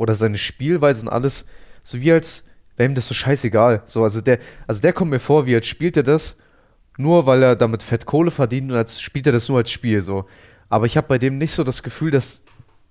oder 0.00 0.14
seine 0.14 0.38
Spielweise 0.38 1.02
und 1.02 1.08
alles, 1.10 1.44
so 1.82 2.00
wie 2.00 2.10
als 2.10 2.44
wäre 2.76 2.88
ihm 2.88 2.94
das 2.94 3.06
so 3.06 3.12
scheißegal. 3.12 3.82
So, 3.84 4.02
also 4.02 4.22
der, 4.22 4.38
also 4.66 4.80
der 4.80 4.94
kommt 4.94 5.10
mir 5.10 5.20
vor, 5.20 5.44
wie 5.44 5.54
als 5.54 5.66
spielt 5.66 5.94
er 5.98 6.02
das, 6.02 6.36
nur 6.96 7.26
weil 7.26 7.42
er 7.42 7.54
damit 7.54 7.82
Fett 7.82 8.06
Kohle 8.06 8.30
verdient 8.30 8.72
und 8.72 8.78
als 8.78 8.98
spielt 9.02 9.26
er 9.26 9.32
das 9.32 9.46
nur 9.50 9.58
als 9.58 9.70
Spiel 9.70 10.00
so. 10.00 10.24
Aber 10.70 10.86
ich 10.86 10.96
habe 10.96 11.08
bei 11.08 11.18
dem 11.18 11.36
nicht 11.36 11.52
so 11.52 11.64
das 11.64 11.82
Gefühl, 11.82 12.10
dass 12.10 12.42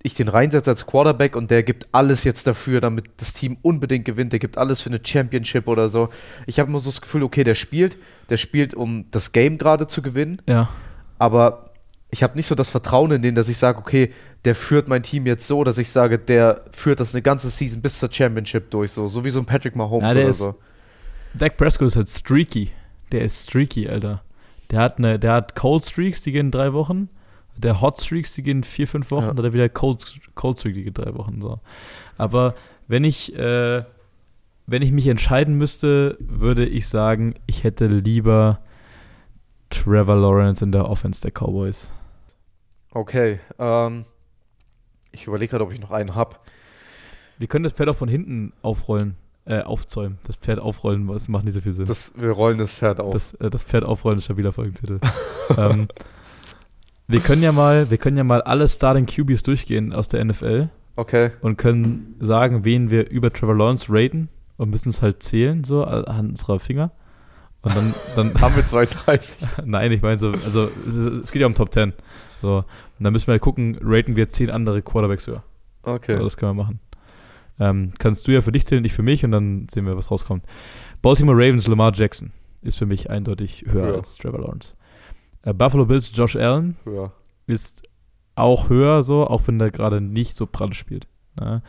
ich 0.02 0.14
den 0.14 0.28
reinsetze 0.28 0.70
als 0.70 0.86
Quarterback 0.86 1.34
und 1.36 1.50
der 1.50 1.62
gibt 1.62 1.88
alles 1.92 2.24
jetzt 2.24 2.46
dafür, 2.46 2.80
damit 2.80 3.06
das 3.18 3.34
Team 3.34 3.58
unbedingt 3.62 4.04
gewinnt. 4.04 4.32
Der 4.32 4.38
gibt 4.38 4.56
alles 4.56 4.80
für 4.80 4.88
eine 4.90 5.00
Championship 5.04 5.66
oder 5.66 5.88
so. 5.88 6.08
Ich 6.46 6.58
habe 6.58 6.70
immer 6.70 6.80
so 6.80 6.90
das 6.90 7.00
Gefühl, 7.00 7.22
okay, 7.22 7.44
der 7.44 7.54
spielt, 7.54 7.96
der 8.28 8.36
spielt, 8.36 8.74
um 8.74 9.06
das 9.10 9.32
Game 9.32 9.58
gerade 9.58 9.86
zu 9.88 10.00
gewinnen 10.00 10.40
ja. 10.46 10.68
aber 11.18 11.70
ich 12.12 12.22
habe 12.22 12.36
nicht 12.36 12.46
so 12.46 12.54
das 12.54 12.68
Vertrauen 12.68 13.12
in 13.12 13.22
den, 13.22 13.34
dass 13.34 13.48
ich 13.48 13.56
sage, 13.56 13.78
okay, 13.78 14.12
der 14.44 14.54
führt 14.54 14.88
mein 14.88 15.02
Team 15.02 15.26
jetzt 15.26 15.46
so, 15.46 15.62
dass 15.64 15.78
ich 15.78 15.90
sage, 15.90 16.18
der 16.18 16.64
führt 16.72 16.98
das 16.98 17.14
eine 17.14 17.22
ganze 17.22 17.50
Season 17.50 17.80
bis 17.82 17.98
zur 17.98 18.12
Championship 18.12 18.70
durch, 18.70 18.90
so, 18.90 19.06
so 19.06 19.24
wie 19.24 19.30
so 19.30 19.38
ein 19.38 19.46
Patrick 19.46 19.76
Mahomes 19.76 20.08
Ja, 20.08 20.14
der 20.14 20.22
oder 20.24 20.30
ist- 20.30 20.38
so. 20.38 20.54
Dak 21.34 21.56
Prescott 21.56 21.86
ist 21.86 21.96
halt 21.96 22.08
streaky. 22.08 22.72
Der 23.12 23.22
ist 23.22 23.48
streaky, 23.48 23.88
Alter. 23.88 24.22
Der 24.72 24.80
hat 24.80 24.98
eine, 24.98 25.20
der 25.20 25.34
hat 25.34 25.54
Cold 25.54 25.84
Streaks, 25.84 26.20
die 26.20 26.32
gehen 26.32 26.50
drei 26.50 26.72
Wochen. 26.72 27.08
Der 27.60 27.80
Hot 27.80 28.00
Streaks, 28.00 28.34
die 28.34 28.42
gehen 28.42 28.62
vier, 28.62 28.88
fünf 28.88 29.10
Wochen. 29.10 29.26
Ja. 29.26 29.34
Dann 29.34 29.44
er 29.44 29.52
wieder 29.52 29.68
Cold, 29.68 30.20
Cold 30.34 30.58
Streak, 30.58 30.74
die 30.74 30.84
geht 30.84 30.98
drei 30.98 31.14
Wochen. 31.14 31.40
So. 31.40 31.60
Aber 32.16 32.54
wenn 32.88 33.04
ich, 33.04 33.36
äh, 33.36 33.84
wenn 34.66 34.82
ich 34.82 34.92
mich 34.92 35.06
entscheiden 35.06 35.56
müsste, 35.56 36.16
würde 36.20 36.66
ich 36.66 36.88
sagen, 36.88 37.34
ich 37.46 37.64
hätte 37.64 37.86
lieber 37.86 38.60
Trevor 39.70 40.16
Lawrence 40.16 40.64
in 40.64 40.72
der 40.72 40.88
Offense 40.88 41.20
der 41.20 41.30
Cowboys. 41.30 41.92
Okay, 42.92 43.38
ähm, 43.58 44.04
ich 45.12 45.26
überlege 45.26 45.50
gerade, 45.50 45.64
ob 45.64 45.72
ich 45.72 45.80
noch 45.80 45.92
einen 45.92 46.14
hab. 46.14 46.44
Wir 47.38 47.46
können 47.46 47.62
das 47.62 47.72
Pferd 47.72 47.88
auch 47.88 47.96
von 47.96 48.08
hinten 48.08 48.52
aufrollen, 48.62 49.16
äh, 49.44 49.62
aufzäumen. 49.62 50.18
Das 50.24 50.36
Pferd 50.36 50.58
aufrollen, 50.58 51.06
das 51.06 51.28
macht 51.28 51.44
nicht 51.44 51.54
so 51.54 51.60
viel 51.60 51.72
Sinn. 51.72 51.86
Das, 51.86 52.12
wir 52.16 52.30
rollen 52.30 52.58
das 52.58 52.74
Pferd 52.74 53.00
auf. 53.00 53.12
Das, 53.12 53.34
äh, 53.34 53.48
das 53.48 53.64
Pferd 53.64 53.84
aufrollen 53.84 54.18
ist 54.18 54.24
stabiler 54.24 54.52
Folgentitel. 54.52 55.00
ähm, 55.56 55.88
wir 57.10 57.20
können 57.20 57.42
ja 57.42 57.52
mal, 57.52 57.90
wir 57.90 57.98
können 57.98 58.16
ja 58.16 58.24
mal 58.24 58.42
alle 58.42 58.68
Starting 58.68 59.06
QBs 59.06 59.42
durchgehen 59.42 59.92
aus 59.92 60.08
der 60.08 60.24
NFL 60.24 60.68
okay, 60.96 61.30
und 61.40 61.56
können 61.56 62.16
sagen, 62.20 62.64
wen 62.64 62.90
wir 62.90 63.10
über 63.10 63.32
Trevor 63.32 63.56
Lawrence 63.56 63.86
raten 63.88 64.28
und 64.56 64.70
müssen 64.70 64.90
es 64.90 65.02
halt 65.02 65.22
zählen, 65.22 65.64
so 65.64 65.84
anhand 65.84 66.30
unserer 66.30 66.60
Finger. 66.60 66.92
Und 67.62 67.76
dann, 67.76 67.94
dann 68.16 68.34
haben 68.40 68.56
wir 68.56 68.66
32. 68.66 69.36
nein, 69.64 69.92
ich 69.92 70.02
meine 70.02 70.18
so, 70.18 70.28
also 70.28 70.68
es, 71.22 71.30
geht 71.32 71.40
ja 71.40 71.46
um 71.46 71.54
Top 71.54 71.72
10. 71.72 71.92
So, 72.40 72.56
und 72.98 73.04
dann 73.04 73.12
müssen 73.12 73.26
wir 73.26 73.32
halt 73.32 73.42
gucken, 73.42 73.78
raten 73.82 74.16
wir 74.16 74.28
zehn 74.28 74.50
andere 74.50 74.82
Quarterbacks 74.82 75.26
höher. 75.26 75.42
Okay. 75.82 76.12
Also 76.12 76.24
das 76.24 76.36
können 76.36 76.56
wir 76.56 76.62
machen. 76.62 76.80
Ähm, 77.58 77.92
kannst 77.98 78.26
du 78.26 78.32
ja 78.32 78.40
für 78.40 78.52
dich 78.52 78.66
zählen, 78.66 78.84
ich 78.84 78.94
für 78.94 79.02
mich 79.02 79.24
und 79.24 79.32
dann 79.32 79.66
sehen 79.70 79.84
wir, 79.84 79.96
was 79.96 80.10
rauskommt. 80.10 80.44
Baltimore 81.02 81.36
Ravens, 81.36 81.66
Lamar 81.66 81.92
Jackson 81.94 82.32
ist 82.62 82.78
für 82.78 82.86
mich 82.86 83.10
eindeutig 83.10 83.64
höher 83.66 83.86
Höher. 83.86 83.96
als 83.96 84.16
Trevor 84.16 84.40
Lawrence. 84.40 84.74
Äh, 85.42 85.54
Buffalo 85.54 85.86
Bills, 85.86 86.10
Josh 86.14 86.36
Allen 86.36 86.76
Höher. 86.84 87.12
ist 87.46 87.82
auch 88.34 88.68
höher, 88.68 89.02
so, 89.02 89.26
auch 89.26 89.46
wenn 89.46 89.58
der 89.58 89.70
gerade 89.70 90.00
nicht 90.00 90.36
so 90.36 90.46
prall 90.46 90.72
spielt. 90.72 91.06
Ne? 91.38 91.62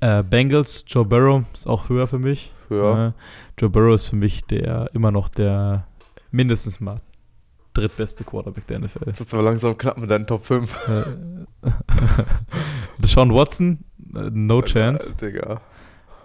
Äh, 0.00 0.22
Bengals, 0.22 0.84
Joe 0.86 1.04
Burrow 1.04 1.44
ist 1.52 1.66
auch 1.66 1.88
höher 1.88 2.06
für 2.06 2.18
mich. 2.18 2.52
Höher. 2.68 2.94
Ne? 2.94 3.14
Joe 3.58 3.70
Burrow 3.70 3.94
ist 3.94 4.08
für 4.08 4.16
mich 4.16 4.44
der 4.44 4.90
immer 4.94 5.10
noch 5.10 5.28
der 5.28 5.86
mindestens 6.30 6.80
mal 6.80 7.00
drittbeste 7.74 8.24
Quarterback 8.24 8.66
der 8.66 8.80
NFL. 8.80 9.04
Jetzt 9.06 9.20
ist 9.20 9.34
aber 9.34 9.42
langsam 9.42 9.76
knapp 9.76 9.98
mit 9.98 10.10
deinen 10.10 10.26
Top 10.26 10.44
5. 10.44 10.88
Äh, 10.88 11.68
Deshaun 12.98 13.32
Watson, 13.32 13.84
äh, 14.14 14.30
no 14.32 14.62
chance. 14.62 15.14
Digga. 15.16 15.60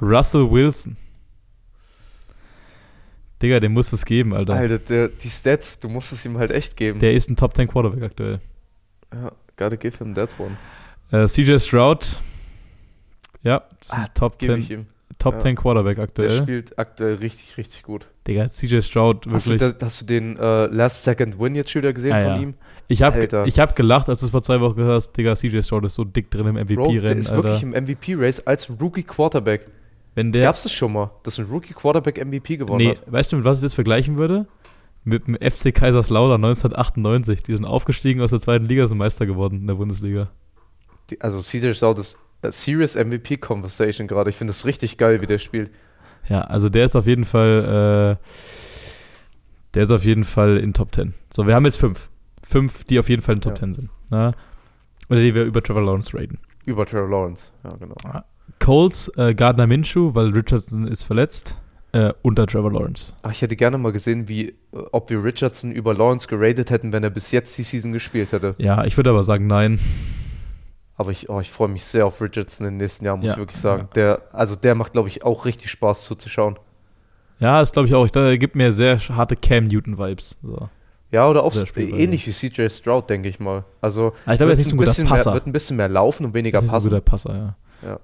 Russell 0.02 0.50
Wilson. 0.50 0.98
Digga, 3.46 3.60
dem 3.60 3.74
muss 3.74 3.94
es 3.94 4.04
geben, 4.06 4.34
Alter. 4.34 4.56
Alter, 4.56 4.80
der, 4.80 5.08
die 5.10 5.30
Stats, 5.30 5.80
du 5.80 5.88
musst 5.88 6.12
es 6.12 6.26
ihm 6.26 6.40
halt 6.40 6.50
echt 6.50 6.76
geben. 6.76 6.98
Der 7.00 7.14
ist 7.14 7.30
ein 7.30 7.36
Top 7.36 7.56
10 7.56 7.68
Quarterback 7.68 8.02
aktuell. 8.02 8.40
ja, 9.14 9.32
gotta 9.56 9.76
give 9.76 9.96
him 10.00 10.16
that 10.16 10.30
one. 10.40 10.58
Äh, 11.12 11.28
CJ 11.28 11.60
Stroud. 11.60 12.18
Ja, 13.44 13.62
ist 13.80 13.94
ein 13.94 14.02
Ah, 14.02 14.08
Top, 14.16 14.40
Gebe 14.40 14.54
10, 14.54 14.62
ich 14.64 14.72
ihm. 14.72 14.86
Top 15.20 15.36
ja. 15.36 15.40
10 15.42 15.56
Quarterback 15.58 15.98
Der 15.98 16.04
aktuell. 16.06 16.32
spielt 16.32 16.80
aktuell 16.80 17.14
richtig, 17.16 17.56
richtig 17.58 17.84
gut. 17.84 18.08
Digga, 18.28 18.48
CJ 18.48 18.82
Stroud 18.82 19.28
Hast 19.32 19.46
du, 19.46 19.52
wirklich. 19.52 19.76
hast 19.80 20.02
du 20.02 20.06
den 20.06 20.38
äh, 20.38 20.66
Last 20.66 21.04
Second 21.04 21.40
Win 21.40 21.54
jetzt 21.54 21.70
schon 21.70 21.84
wieder 21.84 21.94
gesehen 21.94 22.14
Ah, 22.14 22.22
von 22.24 22.32
ja. 22.32 22.40
ihm? 22.42 22.54
ich 22.88 23.04
habe 23.04 23.28
hab 23.28 23.76
gelacht, 23.76 24.10
als 24.10 24.22
du 24.22 24.26
es 24.26 24.32
vor 24.32 24.42
zwei 24.42 24.60
Wochen 24.60 24.78
gesagt 24.78 24.96
hast, 24.96 25.12
Digga, 25.14 25.36
CJ 25.36 25.62
Stroud 25.62 25.86
ist 25.86 25.94
so 25.94 26.04
dick 26.04 26.32
drin 26.32 26.48
im 26.48 26.56
Bro, 26.56 26.86
der 26.88 26.94
MVP-Rennen, 26.96 27.20
ist 27.20 27.30
Alter. 27.30 27.44
wirklich 27.44 27.62
im 27.64 27.70
MVP-Race 27.72 28.46
als 28.48 28.70
Rookie 28.82 29.04
Quarterback. 29.04 29.68
Wenn 30.16 30.32
der, 30.32 30.44
Gab's 30.44 30.64
das 30.64 30.72
schon 30.72 30.94
mal, 30.94 31.12
dass 31.24 31.38
ein 31.38 31.46
Rookie 31.46 31.74
Quarterback 31.74 32.26
MVP 32.26 32.58
gewonnen 32.58 32.86
nee, 32.86 32.92
hat? 32.92 33.12
weißt 33.12 33.32
du, 33.32 33.36
mit 33.36 33.46
was 33.46 33.58
ich 33.58 33.64
das 33.64 33.74
vergleichen 33.74 34.18
würde? 34.18 34.48
Mit 35.04 35.28
dem 35.28 35.36
FC 35.36 35.76
Kaiserslautern 35.76 36.44
1998. 36.44 37.44
Die 37.44 37.54
sind 37.54 37.66
aufgestiegen 37.66 38.22
aus 38.22 38.32
der 38.32 38.40
zweiten 38.40 38.66
Liga, 38.66 38.88
sind 38.88 38.98
Meister 38.98 39.26
geworden 39.26 39.60
in 39.60 39.68
der 39.68 39.76
Bundesliga. 39.76 40.32
Die, 41.10 41.22
also 41.22 41.40
CJ 41.40 41.74
Stroud 41.74 42.00
ist 42.00 42.18
äh, 42.42 42.50
Serious 42.50 42.96
MVP 42.96 43.38
Conversation 43.38 44.08
gerade. 44.08 44.30
Ich 44.30 44.38
finde 44.38 44.52
es 44.52 44.66
richtig 44.66 44.98
geil, 44.98 45.22
wie 45.22 45.28
der 45.28 45.38
spielt. 45.38 45.70
Ja, 46.28 46.42
also 46.42 46.70
der 46.70 46.86
ist 46.86 46.96
auf 46.96 47.06
jeden 47.06 47.26
Fall, 47.26 48.18
äh, 48.18 48.26
der 49.76 49.84
ist 49.84 49.92
auf 49.92 50.06
jeden 50.06 50.24
Fall 50.24 50.58
in 50.58 50.74
Top 50.74 50.96
10. 50.96 51.14
So, 51.32 51.46
wir 51.46 51.54
haben 51.54 51.66
jetzt 51.66 51.78
fünf. 51.78 52.10
Fünf, 52.42 52.84
die 52.86 53.00
auf 53.00 53.10
jeden 53.10 53.22
Fall 53.22 53.36
in 53.36 53.42
Top 53.42 53.54
Ja. 53.54 53.60
10 53.60 53.74
sind. 53.74 53.90
Ne? 54.10 54.34
Oder 55.10 55.20
die 55.20 55.36
wir 55.36 55.44
über 55.44 55.62
Trevor 55.62 55.84
Lawrence 55.84 56.18
raten. 56.18 56.40
Über 56.64 56.86
Trevor 56.86 57.10
Lawrence. 57.10 57.52
Ja, 57.64 57.78
genau. 57.78 57.96
Colts, 58.60 59.12
äh, 59.18 59.34
Gardner 59.36 59.68
Minshew, 59.68 60.16
weil 60.16 60.30
Richardson 60.30 60.88
ist 60.88 61.04
verletzt, 61.04 61.56
äh, 61.92 62.14
unter 62.22 62.48
Trevor 62.48 62.72
Lawrence. 62.72 63.14
Ach, 63.24 63.32
ich 63.32 63.42
hätte 63.42 63.56
gerne 63.56 63.78
mal 63.78 63.92
gesehen, 63.92 64.28
wie, 64.28 64.56
ob 64.92 65.10
wir 65.10 65.24
Richardson 65.24 65.72
über 65.72 65.94
Lawrence 65.94 66.28
geratet 66.28 66.70
hätten, 66.72 66.92
wenn 66.94 67.04
er 67.04 67.10
bis 67.10 67.32
jetzt 67.32 67.58
die 67.58 67.64
Season 67.64 67.94
gespielt 67.94 68.32
hätte. 68.32 68.56
Ja, 68.58 68.84
ich 68.86 68.98
würde 68.98 69.10
aber 69.12 69.24
sagen, 69.24 69.48
nein. 69.48 69.80
Aber 70.98 71.12
ich, 71.12 71.30
oh, 71.30 71.40
ich 71.42 71.52
freue 71.52 71.68
mich 71.68 71.84
sehr 71.86 72.06
auf 72.06 72.22
Richardson 72.22 72.66
den 72.66 72.78
nächsten 72.78 73.06
Jahren, 73.06 73.20
muss 73.20 73.28
Ja, 73.28 73.34
ich 73.34 73.38
wirklich 73.40 73.60
sagen. 73.60 73.84
ja. 73.84 73.90
Der, 73.96 74.22
also 74.32 74.56
der 74.56 74.76
macht, 74.76 74.94
glaube 74.94 75.10
ich, 75.10 75.24
auch 75.24 75.46
richtig 75.46 75.70
Spaß 75.72 76.06
zuzuschauen. 76.06 76.58
Ja, 77.40 77.60
das 77.60 77.74
glaube 77.74 77.88
ich 77.90 77.94
auch. 77.96 78.10
Der 78.10 78.38
gibt 78.38 78.56
mir 78.56 78.72
sehr 78.72 78.98
harte 79.10 79.36
Cam 79.36 79.66
Newton-Vibes. 79.68 80.38
So. 80.42 80.70
Ja, 81.12 81.30
oder 81.30 81.44
auch 81.44 81.54
ähnlich 81.76 82.26
wie 82.28 82.32
CJ 82.32 82.70
Stroud, 82.70 83.10
denke 83.10 83.28
ich 83.28 83.40
mal. 83.42 83.66
Also 83.82 84.14
Aber 84.26 84.34
ich 84.34 84.38
glaube, 84.38 84.44
er 84.44 84.54
ist 84.54 84.58
nicht 84.60 84.70
so 84.70 84.76
ein 84.76 84.78
guter 84.80 85.04
Passer. 85.04 85.30
Mehr, 85.32 85.34
wird 85.36 85.48
ein 85.48 85.52
bisschen 85.52 85.78
mehr 85.78 85.90
laufen 85.90 86.26
und 86.26 86.34
weniger 86.34 86.60
Er 86.60 86.64
ist 86.64 86.70
ein 86.70 86.72
passen. 86.72 86.90
guter 86.90 87.02
Passer, 87.02 87.36
ja. 87.36 87.56
Ja. 87.90 88.00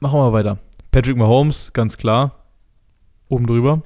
Machen 0.00 0.18
wir 0.18 0.30
mal 0.30 0.32
weiter. 0.32 0.58
Patrick 0.90 1.16
Mahomes, 1.16 1.72
ganz 1.72 1.96
klar. 1.96 2.44
Oben 3.28 3.46
drüber. 3.46 3.82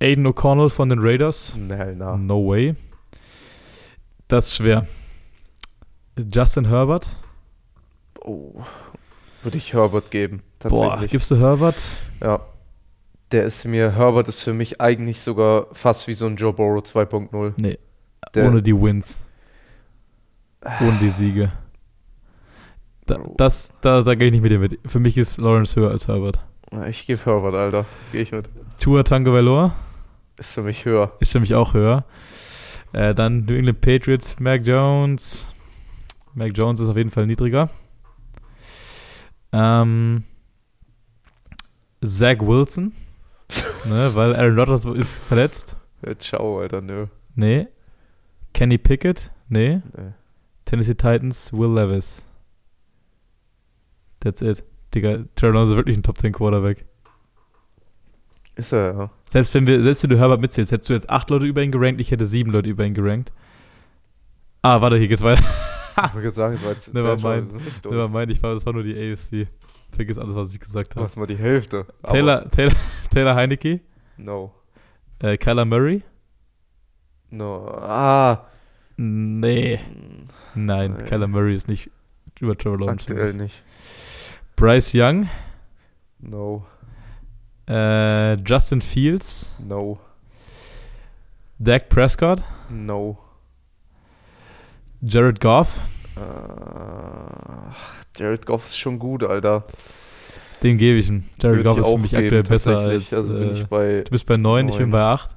Aiden 0.00 0.26
O'Connell 0.26 0.70
von 0.70 0.88
den 0.88 0.98
Raiders. 1.00 1.54
Nee, 1.56 1.94
na. 1.94 2.16
No 2.16 2.46
way. 2.48 2.74
Das 4.28 4.46
ist 4.48 4.54
schwer. 4.56 4.86
Justin 6.32 6.66
Herbert. 6.68 7.08
Oh, 8.24 8.60
würde 9.42 9.56
ich 9.56 9.72
Herbert 9.72 10.10
geben, 10.10 10.42
Boah, 10.60 11.00
gibst 11.06 11.30
du 11.30 11.36
Herbert? 11.36 11.76
ja. 12.22 12.40
Der 13.30 13.44
ist 13.44 13.66
mir, 13.66 13.92
Herbert 13.94 14.26
ist 14.28 14.42
für 14.42 14.54
mich 14.54 14.80
eigentlich 14.80 15.20
sogar 15.20 15.66
fast 15.72 16.08
wie 16.08 16.14
so 16.14 16.24
ein 16.26 16.36
Joe 16.36 16.52
Burrow 16.54 16.82
2.0. 16.82 17.52
Nee. 17.58 17.78
Der- 18.34 18.48
Ohne 18.48 18.62
die 18.62 18.74
Wins. 18.74 19.20
Ohne 20.80 20.96
die 20.98 21.10
Siege. 21.10 21.52
Da, 23.08 23.18
das, 23.36 23.72
da 23.80 24.02
sage 24.02 24.26
ich 24.26 24.32
nicht 24.32 24.42
mit 24.42 24.52
dir 24.52 24.58
mit. 24.58 24.78
Für 24.86 25.00
mich 25.00 25.16
ist 25.16 25.38
Lawrence 25.38 25.74
höher 25.76 25.90
als 25.90 26.06
Herbert. 26.08 26.38
Ich 26.88 27.06
gebe 27.06 27.24
Herbert, 27.24 27.54
Alter. 27.54 27.86
Gehe 28.12 28.20
ich 28.22 28.32
mit. 28.32 28.48
Tua 28.78 29.02
Tagovailoa 29.02 29.74
Ist 30.36 30.54
für 30.54 30.62
mich 30.62 30.84
höher. 30.84 31.12
ist 31.18 31.32
für 31.32 31.40
mich 31.40 31.54
auch 31.54 31.72
höher. 31.74 32.04
Äh, 32.92 33.14
dann 33.14 33.44
New 33.46 33.54
England 33.54 33.80
Patriots, 33.80 34.38
Mac 34.38 34.62
Jones. 34.66 35.46
Mac 36.34 36.52
Jones 36.56 36.80
ist 36.80 36.88
auf 36.88 36.96
jeden 36.96 37.10
Fall 37.10 37.26
niedriger. 37.26 37.70
Ähm, 39.52 40.24
Zach 42.04 42.38
Wilson, 42.40 42.92
ne, 43.86 44.10
weil 44.14 44.36
Aaron 44.36 44.58
Rodgers 44.58 44.84
ist 44.84 45.20
verletzt. 45.24 45.76
Ja, 46.04 46.16
ciao, 46.18 46.60
Alter, 46.60 46.80
nö. 46.82 47.06
Nee. 47.34 47.66
Kenny 48.52 48.76
Pickett? 48.78 49.32
Nee. 49.48 49.80
Nee. 49.96 50.12
Tennessee 50.66 50.94
Titans, 50.94 51.52
Will 51.52 51.72
Levis. 51.74 52.27
That's 54.20 54.40
it. 54.42 54.64
Digga, 54.94 55.24
Trevor 55.36 55.54
Lawrence 55.54 55.72
ist 55.72 55.76
wirklich 55.76 55.96
ein 55.96 56.02
Top 56.02 56.18
10 56.18 56.32
Quarterback. 56.32 56.84
Ist 58.56 58.72
er, 58.72 58.94
ja. 58.94 59.10
Selbst 59.30 59.54
wenn 59.54 59.66
wir, 59.66 59.82
selbst 59.82 60.02
wenn 60.02 60.10
du 60.10 60.18
Herbert 60.18 60.40
mitzählst, 60.40 60.72
hättest 60.72 60.88
du 60.90 60.94
jetzt 60.94 61.08
acht 61.10 61.30
Leute 61.30 61.46
über 61.46 61.62
ihn 61.62 61.70
gerankt, 61.70 62.00
ich 62.00 62.10
hätte 62.10 62.26
sieben 62.26 62.50
Leute 62.50 62.70
über 62.70 62.84
ihn 62.84 62.94
gerankt. 62.94 63.32
Ah, 64.62 64.80
warte, 64.80 64.96
hier 64.96 65.08
geht's 65.08 65.22
weiter. 65.22 65.44
Ich 66.06 66.14
wollte 66.14 66.30
sagen, 66.30 66.54
das 66.54 66.64
war 66.64 66.72
jetzt 66.72 66.88
Never 66.94 67.18
sehr 67.18 67.30
mind. 67.36 67.50
schon 67.50 67.60
richtig 67.60 67.84
Never 67.84 67.96
durch. 68.08 68.12
mind, 68.12 68.32
ich 68.32 68.42
war, 68.42 68.54
das 68.54 68.66
war 68.66 68.72
nur 68.72 68.82
die 68.82 68.94
AFC. 69.12 69.46
Vergiss 69.92 70.18
alles, 70.18 70.34
was 70.34 70.52
ich 70.52 70.60
gesagt 70.60 70.92
Du 70.92 70.96
habe. 70.96 71.04
hast 71.06 71.16
mal 71.16 71.26
die 71.26 71.36
Hälfte. 71.36 71.86
Taylor, 72.04 72.50
Taylor, 72.50 72.72
Taylor 73.10 73.34
Heinecke, 73.34 73.80
No. 74.16 74.52
äh, 75.20 75.36
Kyler 75.36 75.64
Murray? 75.64 76.02
No. 77.30 77.68
Ah. 77.68 78.46
Nee. 78.96 79.78
mm, 79.78 80.26
Nein, 80.66 80.94
Nee. 80.98 81.04
Kyler 81.04 81.26
Murray 81.28 81.54
ist 81.54 81.68
nicht 81.68 81.90
über 82.40 82.56
Trevor 82.56 82.78
Lawrence. 82.80 83.08
Aktuell 83.08 83.34
nicht. 83.34 83.62
Bryce 84.58 84.92
Young, 84.94 85.28
No. 86.20 86.64
äh, 87.68 88.34
Justin 88.42 88.80
Fields, 88.80 89.54
No. 89.64 89.98
Dak 91.58 91.88
Prescott, 91.88 92.42
No. 92.68 93.18
Jared 95.00 95.40
Goff, 95.40 95.80
Äh, 96.16 96.20
Jared 98.20 98.44
Goff 98.46 98.66
ist 98.66 98.76
schon 98.78 98.98
gut, 98.98 99.22
Alter. 99.22 99.64
den 100.64 100.76
gebe 100.76 100.98
ich 100.98 101.08
ihm. 101.08 101.24
Jared 101.40 101.62
Goff 101.64 101.78
ist 101.78 101.86
für 101.88 101.98
mich 101.98 102.10
geben, 102.10 102.24
aktuell 102.24 102.42
besser 102.42 102.78
als. 102.78 103.12
Also 103.14 103.34
bin 103.34 103.50
äh, 103.50 103.52
ich 103.52 103.66
bei. 103.66 104.02
du 104.02 104.10
bist 104.10 104.26
bei 104.26 104.36
9, 104.36 104.68
ich 104.68 104.76
bin 104.76 104.90
bei 104.90 105.02
8. 105.02 105.30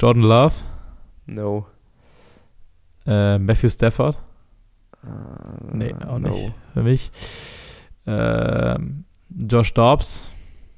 Jordan 0.00 0.24
Love, 0.24 0.54
No. 1.26 1.66
äh, 3.06 3.38
Matthew 3.38 3.68
Stafford, 3.68 4.20
Äh, 5.04 5.76
Nee, 5.76 5.94
auch 6.08 6.18
no. 6.18 6.28
nicht. 6.30 6.52
für 6.74 6.82
mich. 6.82 7.10
Ähm, 8.06 9.04
Josh 9.30 9.72
Dobbs, 9.74 10.30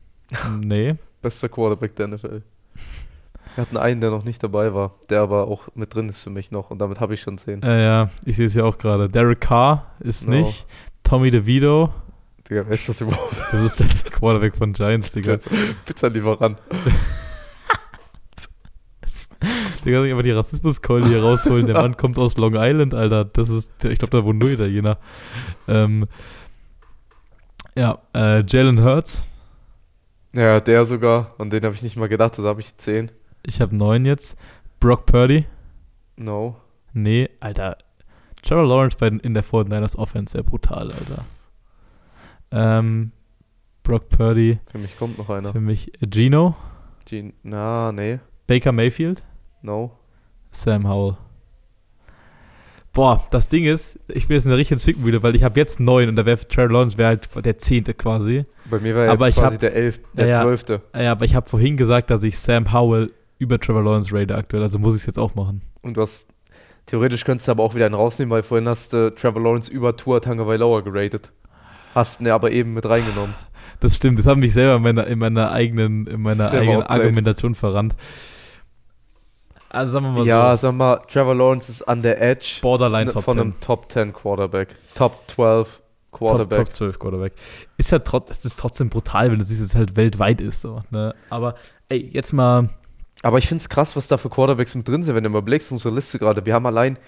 nee. 0.61 0.95
Bester 1.23 1.49
Quarterback 1.49 1.97
der 1.97 2.09
NFL. 2.09 2.43
Wir 3.55 3.63
hatten 3.63 3.77
einen, 3.77 4.01
der 4.01 4.11
noch 4.11 4.25
nicht 4.25 4.43
dabei 4.43 4.75
war, 4.75 4.95
der 5.11 5.21
aber 5.21 5.47
auch 5.47 5.69
mit 5.75 5.95
drin 5.95 6.09
ist 6.09 6.23
für 6.25 6.31
mich 6.31 6.51
noch 6.51 6.71
und 6.71 6.79
damit 6.81 7.01
habe 7.01 7.15
ich 7.15 7.21
schon 7.21 7.39
zehn. 7.39 7.63
Äh, 7.63 7.85
ja, 7.85 8.11
ich 8.27 8.37
sehe 8.37 8.47
es 8.47 8.55
ja 8.55 8.65
auch 8.65 8.79
gerade. 8.79 9.09
Derek 9.09 9.41
Carr 9.41 9.93
ist 10.01 10.27
No. 10.29 10.37
nicht. 10.37 10.67
Tommy 11.05 11.31
DeVito, 11.31 11.91
Digga, 12.49 12.65
wer 12.67 12.75
ist 12.75 12.89
das 12.89 13.01
überhaupt? 13.01 13.37
das 13.53 13.61
ist 13.63 13.79
der 13.79 13.87
Quarterback 14.11 14.55
von 14.57 14.73
Giants, 14.73 15.13
Digga. 15.13 15.39
Pizzalieferant. 15.87 16.59
Der 19.85 19.93
kann 19.93 20.03
sich 20.03 20.11
einfach 20.13 20.23
die 20.23 20.31
Rassismuskeule 20.31 21.07
hier 21.07 21.23
rausholen. 21.23 21.67
Der 21.67 21.75
Mann 21.77 21.97
kommt 21.97 22.17
aus 22.19 22.39
Long 22.39 22.55
Island, 22.57 22.95
Alter. 22.95 23.27
Das 23.27 23.51
ist, 23.51 23.85
ich 23.85 23.99
glaube, 23.99 24.17
da 24.17 24.25
wohnt 24.25 24.39
nur 24.39 24.49
Italiener. 24.51 24.97
Ähm, 25.69 26.07
ja, 27.77 27.99
äh, 28.15 28.45
Jalen 28.47 28.83
Hurts. 28.83 29.25
Ja, 30.33 30.61
der 30.61 30.85
sogar. 30.85 31.35
Und 31.39 31.53
den 31.53 31.65
habe 31.65 31.75
ich 31.75 31.83
nicht 31.83 31.97
mal 31.97 32.09
gedacht, 32.09 32.37
das 32.39 32.45
habe 32.45 32.61
ich 32.61 32.77
10. 32.77 33.11
Ich 33.45 33.61
habe 33.61 33.77
neun 33.77 34.05
jetzt. 34.05 34.37
Brock 34.81 35.07
Purdy. 35.07 35.47
No. 36.17 36.57
Nee, 36.93 37.31
Alter. 37.41 37.79
Trevor 38.43 38.67
Lawrence 38.67 38.97
bei, 38.99 39.09
in 39.09 39.35
der 39.35 39.45
49ers 39.45 39.97
Offense, 39.97 40.33
sehr 40.33 40.43
brutal, 40.43 40.93
Alter. 40.93 41.25
Ähm, 42.51 43.13
Brock 43.83 44.09
Purdy. 44.09 44.59
Für 44.67 44.79
mich 44.79 44.97
kommt 44.99 45.19
noch 45.19 45.31
einer. 45.31 45.53
Für 45.53 45.61
mich 45.61 45.93
äh, 46.03 46.07
Gino. 46.13 46.55
Gene, 47.07 47.33
na, 47.43 47.93
nee. 47.93 48.21
Baker 48.47 48.73
Mayfield. 48.73 49.25
No. 49.63 49.99
Sam 50.51 50.89
Howell. 50.89 51.17
Boah, 52.95 53.27
das 53.33 53.49
Ding 53.49 53.65
ist, 53.65 53.99
ich 54.09 54.29
bin 54.29 54.37
jetzt 54.37 54.45
in 54.45 54.51
der 54.51 54.59
richtigen 54.59 54.79
Zwickmühle, 54.81 55.23
weil 55.23 55.35
ich 55.35 55.43
habe 55.43 55.59
jetzt 55.59 55.81
neun 55.81 56.09
und 56.09 56.17
da 56.17 56.25
wäre 56.27 56.39
Trevor 56.49 56.71
Lawrence 56.73 56.97
wäre 56.97 57.09
halt 57.09 57.29
der 57.45 57.59
zehnte 57.59 57.93
quasi. 57.93 58.45
Bei 58.71 58.79
mir 58.79 58.95
war 58.95 59.09
Aber 59.09 59.27
jetzt 59.27 59.37
ich 59.37 59.43
quasi 59.43 59.55
hab- 59.57 59.61
der 59.61 59.75
11., 59.75 60.01
der 60.13 60.27
Ja, 60.29 60.33
ja. 60.33 60.43
12. 60.57 60.81
Ja, 60.97 61.13
aber 61.13 61.25
ich 61.25 61.35
habe 61.35 61.49
vorhin 61.49 61.77
gesagt, 61.77 62.11
dass 62.11 62.23
ich 62.23 62.39
Sam 62.39 62.73
Howell 62.73 63.11
über 63.39 63.59
Trevor 63.59 63.83
Lawrence 63.83 64.15
rate 64.15 64.35
aktuell, 64.37 64.63
also 64.63 64.79
muss 64.79 64.95
ich 64.95 65.01
es 65.03 65.07
jetzt 65.07 65.19
auch 65.19 65.35
machen. 65.35 65.61
Und 65.83 65.97
du 65.97 66.03
hast, 66.03 66.29
theoretisch 66.87 67.25
könntest 67.25 67.49
du 67.49 67.53
aber 67.53 67.65
auch 67.65 67.75
wieder 67.75 67.87
einen 67.87 67.97
rausnehmen, 67.97 68.31
weil 68.31 68.45
vorhin 68.45 68.69
hast 68.69 68.93
du 68.93 69.11
Trevor 69.13 69.43
Lawrence 69.43 69.73
über 69.73 69.97
Tua 69.97 70.21
Tagovailoa 70.21 70.81
geratet. 70.83 71.33
Hast 71.97 72.21
ihn 72.21 72.29
aber 72.29 72.53
eben 72.53 72.75
mit 72.75 72.89
reingenommen. 72.89 73.35
Das 73.81 73.97
stimmt, 73.97 74.21
das 74.21 74.27
hat 74.27 74.39
mich 74.39 74.53
selber 74.53 74.77
in 74.77 74.83
meiner, 74.83 75.07
in 75.09 75.19
meiner 75.19 75.51
eigenen, 75.51 76.07
in 76.07 76.23
meiner 76.23 76.51
eigenen. 76.53 76.83
Argumentation 76.85 77.55
verrannt. 77.57 77.97
Also 79.75 79.93
sagen 79.93 80.05
wir 80.07 80.13
mal 80.13 80.27
ja, 80.27 80.57
so, 80.57 80.69
sag 80.69 80.75
mal, 80.77 80.97
Trevor 81.09 81.35
Lawrence 81.35 81.71
ist 81.71 81.83
an 81.83 82.03
der 82.03 82.21
Edge 82.23 82.59
Borderline 82.63 83.07
ne- 83.07 83.13
Top 83.13 83.25
von 83.25 83.35
10. 83.35 83.41
einem 83.41 83.61
Top 83.61 83.91
10 83.91 84.13
Quarterback. 84.13 84.69
Top 84.95 85.21
12 85.29 85.81
Top, 86.11 86.19
Quarterback. 86.29 86.59
Top 86.59 86.73
12 86.73 86.99
Quarterback. 86.99 87.33
Ist 87.77 87.91
ja 87.91 87.99
trotz, 87.99 88.31
es 88.31 88.45
ist 88.45 88.59
trotzdem 88.59 88.89
brutal, 88.89 89.31
wenn 89.33 89.39
du 89.39 89.45
siehst, 89.45 89.61
dass 89.61 89.71
es 89.71 89.75
halt 89.75 89.97
weltweit 89.97 90.41
ist. 90.41 90.61
So, 90.63 90.83
ne? 90.91 91.15
Aber 91.31 91.57
ey, 91.89 92.09
jetzt 92.13 92.33
mal 92.33 92.69
Aber 93.23 93.39
ich 93.39 93.49
finde 93.49 93.63
es 93.63 93.69
krass, 93.69 93.97
was 93.97 94.07
da 94.09 94.17
für 94.17 94.29
Quarterbacks 94.31 94.75
mit 94.75 94.87
drin 94.87 95.03
sind, 95.03 95.15
wenn 95.15 95.25
du 95.25 95.31
mal 95.31 95.43
blickst, 95.43 95.73
unsere 95.73 95.95
Liste 95.95 96.19
gerade. 96.19 96.45
Wir 96.47 96.55
haben 96.55 96.67
allein 96.67 96.99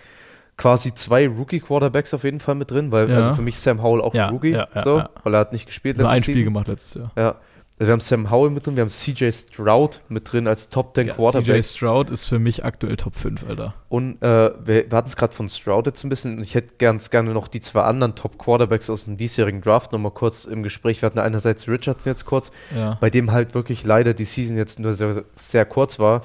quasi 0.57 0.95
zwei 0.95 1.29
Rookie-Quarterbacks 1.29 2.15
auf 2.15 2.25
jeden 2.25 2.41
Fall 2.41 2.55
mit 2.55 2.71
drin, 2.71 2.91
weil 2.91 3.11
Ja. 3.11 3.17
also 3.17 3.35
für 3.35 3.43
mich 3.43 3.59
Sam 3.61 3.83
Howell 3.83 4.01
auch 4.01 4.15
Ja, 4.15 4.29
ein 4.29 4.33
Rookie, 4.33 4.53
ja, 4.53 4.67
ja, 4.75 4.83
so, 4.83 4.99
ja. 4.99 5.11
weil 5.23 5.35
er 5.35 5.41
hat 5.41 5.53
nicht 5.53 5.67
gespielt 5.67 5.99
nur 5.99 6.09
ein 6.09 6.23
Spiel 6.23 6.35
Season. 6.37 6.45
gemacht 6.47 6.69
letztes 6.69 6.95
Jahr. 6.95 7.11
Ja. 7.17 7.35
Also 7.79 7.89
wir 7.89 7.93
haben 7.93 8.01
Sam 8.01 8.31
Howell 8.31 8.49
mit 8.51 8.67
drin, 8.67 8.77
wir 8.77 8.81
haben 8.83 8.89
CJ 8.89 9.31
Stroud 9.33 10.01
mit 10.09 10.33
drin 10.33 10.49
als 10.49 10.71
Top 10.71 10.95
10 10.95 11.09
Ja, 11.09 11.13
CJ 11.13 11.21
Quarterback. 11.21 11.65
Stroud 11.65 12.11
ist 12.11 12.25
für 12.27 12.39
mich 12.39 12.65
aktuell 12.65 12.97
Top 12.97 13.15
5, 13.15 13.45
Alter. 13.47 13.75
Und 13.91 14.23
äh, 14.23 14.51
wir, 14.65 14.91
wir 14.91 14.97
hatten 14.97 15.09
es 15.09 15.17
gerade 15.17 15.35
von 15.35 15.49
Stroud 15.51 15.87
jetzt 15.87 16.03
ein 16.03 16.09
bisschen 16.09 16.39
und 16.39 16.43
ich 16.43 16.55
hätte 16.55 16.75
ganz 16.79 17.11
gerne 17.11 17.35
noch 17.35 17.49
die 17.49 17.61
zwei 17.61 17.83
anderen 17.83 18.15
Top 18.15 18.39
Quarterbacks 18.39 18.89
aus 18.89 19.05
dem 19.05 19.19
diesjährigen 19.19 19.61
Draft 19.61 19.93
nochmal 19.93 20.13
kurz 20.13 20.47
im 20.47 20.63
Gespräch. 20.63 21.03
Wir 21.03 21.07
hatten 21.07 21.19
einerseits 21.19 21.69
Richardson 21.69 22.11
jetzt 22.13 22.25
kurz, 22.25 22.51
Ja. 22.75 22.97
bei 22.99 23.11
dem 23.11 23.31
halt 23.33 23.55
wirklich 23.55 23.85
leider 23.85 24.15
die 24.15 24.25
Season 24.25 24.57
jetzt 24.57 24.81
nur 24.81 24.95
sehr, 24.95 25.25
sehr 25.35 25.67
kurz 25.67 25.99
war, 25.99 26.23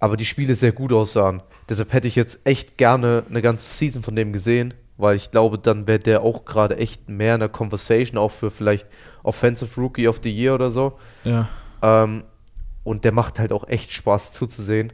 aber 0.00 0.18
die 0.18 0.26
Spiele 0.26 0.54
sehr 0.54 0.72
gut 0.72 0.92
aussahen. 0.92 1.42
Deshalb 1.70 1.94
hätte 1.94 2.08
ich 2.08 2.14
jetzt 2.16 2.40
echt 2.44 2.76
gerne 2.76 3.22
eine 3.30 3.40
ganze 3.40 3.72
Season 3.74 4.02
von 4.02 4.14
dem 4.14 4.34
gesehen, 4.34 4.74
weil 4.98 5.16
ich 5.16 5.30
glaube, 5.30 5.58
dann 5.58 5.88
wäre 5.88 5.98
der 5.98 6.20
auch 6.20 6.44
gerade 6.44 6.76
echt 6.76 7.08
mehr 7.08 7.34
in 7.34 7.40
der 7.40 7.48
Conversation, 7.48 8.18
auch 8.18 8.30
für 8.30 8.50
vielleicht 8.50 8.86
Offensive 9.24 9.80
Rookie 9.80 10.06
of 10.06 10.20
the 10.22 10.30
Year 10.30 10.54
oder 10.54 10.70
so. 10.70 10.98
Ja. 11.24 11.48
Ähm, 11.82 12.24
und 12.84 13.04
der 13.04 13.12
macht 13.12 13.38
halt 13.40 13.52
auch 13.52 13.66
echt 13.66 13.92
Spaß 13.92 14.32
zuzusehen. 14.32 14.92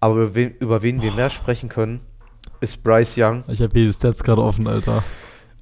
Aber 0.00 0.14
über 0.16 0.34
wen, 0.34 0.50
über 0.58 0.82
wen 0.82 1.00
wir 1.00 1.12
mehr 1.12 1.30
sprechen 1.30 1.70
können, 1.70 2.00
ist 2.60 2.82
Bryce 2.82 3.16
Young. 3.16 3.44
Ich 3.48 3.62
habe 3.62 3.72
hier 3.72 3.86
die 3.86 3.92
Stats 3.92 4.22
gerade 4.22 4.42
offen, 4.42 4.66
Alter. 4.66 5.02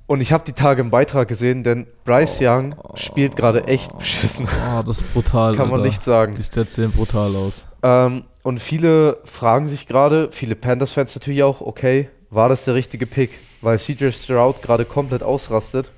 Und 0.06 0.20
ich 0.20 0.32
habe 0.32 0.42
die 0.44 0.52
Tage 0.52 0.82
im 0.82 0.90
Beitrag 0.90 1.28
gesehen, 1.28 1.62
denn 1.62 1.86
Bryce 2.04 2.40
Young 2.42 2.74
spielt 2.94 3.36
gerade 3.36 3.64
echt 3.64 3.96
beschissen. 3.96 4.46
Oh, 4.46 4.82
das 4.82 5.00
ist 5.00 5.12
brutal. 5.12 5.54
Kann 5.54 5.68
man 5.68 5.80
Alter. 5.80 5.86
nicht 5.86 6.02
sagen. 6.02 6.34
Die 6.34 6.42
Stats 6.42 6.74
sehen 6.74 6.90
brutal 6.90 7.34
aus. 7.36 7.66
Ähm, 7.82 8.24
und 8.42 8.58
viele 8.58 9.18
fragen 9.24 9.68
sich 9.68 9.86
gerade, 9.86 10.28
viele 10.32 10.56
Panthers-Fans 10.56 11.14
natürlich 11.14 11.42
auch, 11.44 11.60
okay, 11.60 12.08
war 12.30 12.48
das 12.48 12.64
der 12.64 12.74
richtige 12.74 13.06
Pick? 13.06 13.38
Weil 13.60 13.78
CJ 13.78 14.10
Stroud 14.10 14.60
gerade 14.62 14.84
komplett 14.84 15.22
ausrastet. 15.22 15.92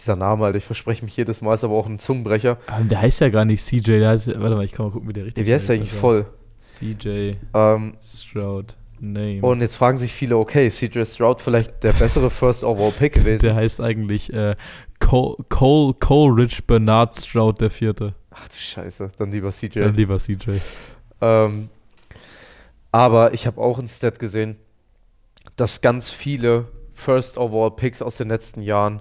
Dieser 0.00 0.16
Name, 0.16 0.44
Alter, 0.46 0.58
ich 0.58 0.64
verspreche 0.64 1.04
mich 1.04 1.16
jedes 1.16 1.40
Mal, 1.42 1.54
ist 1.54 1.62
aber 1.64 1.74
auch 1.74 1.86
ein 1.86 1.98
Zungenbrecher. 1.98 2.58
Aber 2.66 2.84
der 2.84 3.00
heißt 3.00 3.20
ja 3.20 3.28
gar 3.28 3.44
nicht 3.44 3.64
CJ, 3.64 3.80
der 3.98 4.08
heißt, 4.10 4.28
warte 4.28 4.56
mal, 4.56 4.64
ich 4.64 4.72
kann 4.72 4.86
mal 4.86 4.92
gucken, 4.92 5.08
wie 5.08 5.12
der 5.12 5.26
richtig 5.26 5.46
Wie 5.46 5.52
heißt 5.52 5.68
der 5.68 5.76
eigentlich 5.76 5.92
voll? 5.92 6.26
CJ 6.62 7.34
Ähm, 7.54 7.94
Stroud 8.02 8.76
Name. 9.02 9.40
und 9.40 9.60
jetzt 9.62 9.76
fragen 9.76 9.96
sich 9.96 10.12
viele, 10.12 10.36
okay, 10.36 10.68
CJ 10.68 11.04
Stroud 11.04 11.40
vielleicht 11.40 11.82
der 11.82 11.92
bessere 11.94 12.30
First 12.30 12.64
Overall 12.64 12.92
Pick 12.92 13.14
gewesen. 13.14 13.42
der 13.42 13.54
heißt 13.54 13.80
eigentlich 13.80 14.32
äh, 14.32 14.54
Cole, 14.98 15.36
Cole, 15.48 15.94
Coleridge 15.98 16.60
Bernard 16.66 17.14
Stroud 17.14 17.60
der 17.60 17.70
Vierte. 17.70 18.14
Ach 18.30 18.46
du 18.48 18.56
Scheiße, 18.56 19.10
dann 19.16 19.30
lieber 19.32 19.50
CJ. 19.50 19.80
Dann 19.80 19.94
lieber 19.94 20.18
CJ. 20.18 20.50
Ähm, 21.22 21.68
aber 22.92 23.32
ich 23.34 23.46
habe 23.46 23.60
auch 23.60 23.78
ein 23.78 23.88
Stat 23.88 24.18
gesehen, 24.18 24.56
dass 25.56 25.80
ganz 25.80 26.10
viele 26.10 26.68
First 26.92 27.38
Overall 27.38 27.70
Picks 27.70 28.02
aus 28.02 28.16
den 28.18 28.28
letzten 28.28 28.60
Jahren 28.60 29.00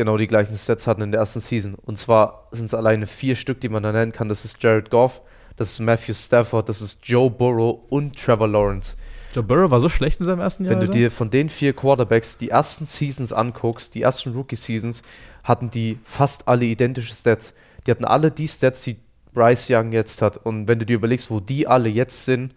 genau 0.00 0.16
die 0.16 0.26
gleichen 0.26 0.54
Stats 0.54 0.86
hatten 0.86 1.02
in 1.02 1.12
der 1.12 1.20
ersten 1.20 1.40
Season. 1.40 1.74
Und 1.74 1.98
zwar 1.98 2.48
sind 2.52 2.64
es 2.66 2.74
alleine 2.74 3.06
vier 3.06 3.36
Stück, 3.36 3.60
die 3.60 3.68
man 3.68 3.82
da 3.82 3.92
nennen 3.92 4.12
kann. 4.12 4.30
Das 4.30 4.46
ist 4.46 4.62
Jared 4.62 4.88
Goff, 4.88 5.20
das 5.56 5.72
ist 5.72 5.80
Matthew 5.80 6.14
Stafford, 6.14 6.70
das 6.70 6.80
ist 6.80 7.00
Joe 7.06 7.30
Burrow 7.30 7.80
und 7.90 8.16
Trevor 8.18 8.48
Lawrence. 8.48 8.96
Joe 9.34 9.44
Burrow 9.44 9.70
war 9.70 9.80
so 9.80 9.90
schlecht 9.90 10.18
in 10.18 10.24
seinem 10.24 10.40
ersten 10.40 10.64
Jahr. 10.64 10.72
Wenn 10.72 10.80
du 10.80 10.88
dir 10.88 11.10
von 11.10 11.28
den 11.28 11.50
vier 11.50 11.74
Quarterbacks 11.74 12.38
die 12.38 12.48
ersten 12.48 12.86
Seasons 12.86 13.34
anguckst, 13.34 13.94
die 13.94 14.00
ersten 14.00 14.32
Rookie-Seasons, 14.32 15.02
hatten 15.44 15.68
die 15.68 15.98
fast 16.02 16.48
alle 16.48 16.64
identische 16.64 17.14
Stats. 17.14 17.52
Die 17.86 17.90
hatten 17.90 18.06
alle 18.06 18.30
die 18.30 18.48
Stats, 18.48 18.82
die 18.82 18.96
Bryce 19.34 19.68
Young 19.70 19.92
jetzt 19.92 20.22
hat. 20.22 20.38
Und 20.38 20.66
wenn 20.66 20.78
du 20.78 20.86
dir 20.86 20.96
überlegst, 20.96 21.30
wo 21.30 21.40
die 21.40 21.68
alle 21.68 21.90
jetzt 21.90 22.24
sind, 22.24 22.54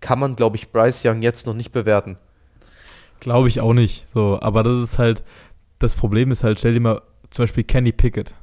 kann 0.00 0.18
man, 0.18 0.36
glaube 0.36 0.56
ich, 0.56 0.70
Bryce 0.72 1.06
Young 1.06 1.22
jetzt 1.22 1.46
noch 1.46 1.54
nicht 1.54 1.72
bewerten. 1.72 2.18
Glaube 3.18 3.48
ich 3.48 3.60
auch 3.60 3.72
nicht. 3.72 4.08
So, 4.08 4.38
aber 4.42 4.62
das 4.62 4.76
ist 4.76 4.98
halt, 4.98 5.22
das 5.78 5.94
Problem 5.94 6.30
ist 6.30 6.44
halt, 6.44 6.58
stell 6.58 6.74
dir 6.74 6.80
mal 6.80 7.02
zum 7.30 7.42
Beispiel 7.44 7.64
Kenny 7.64 7.92
Pickett. 7.92 8.34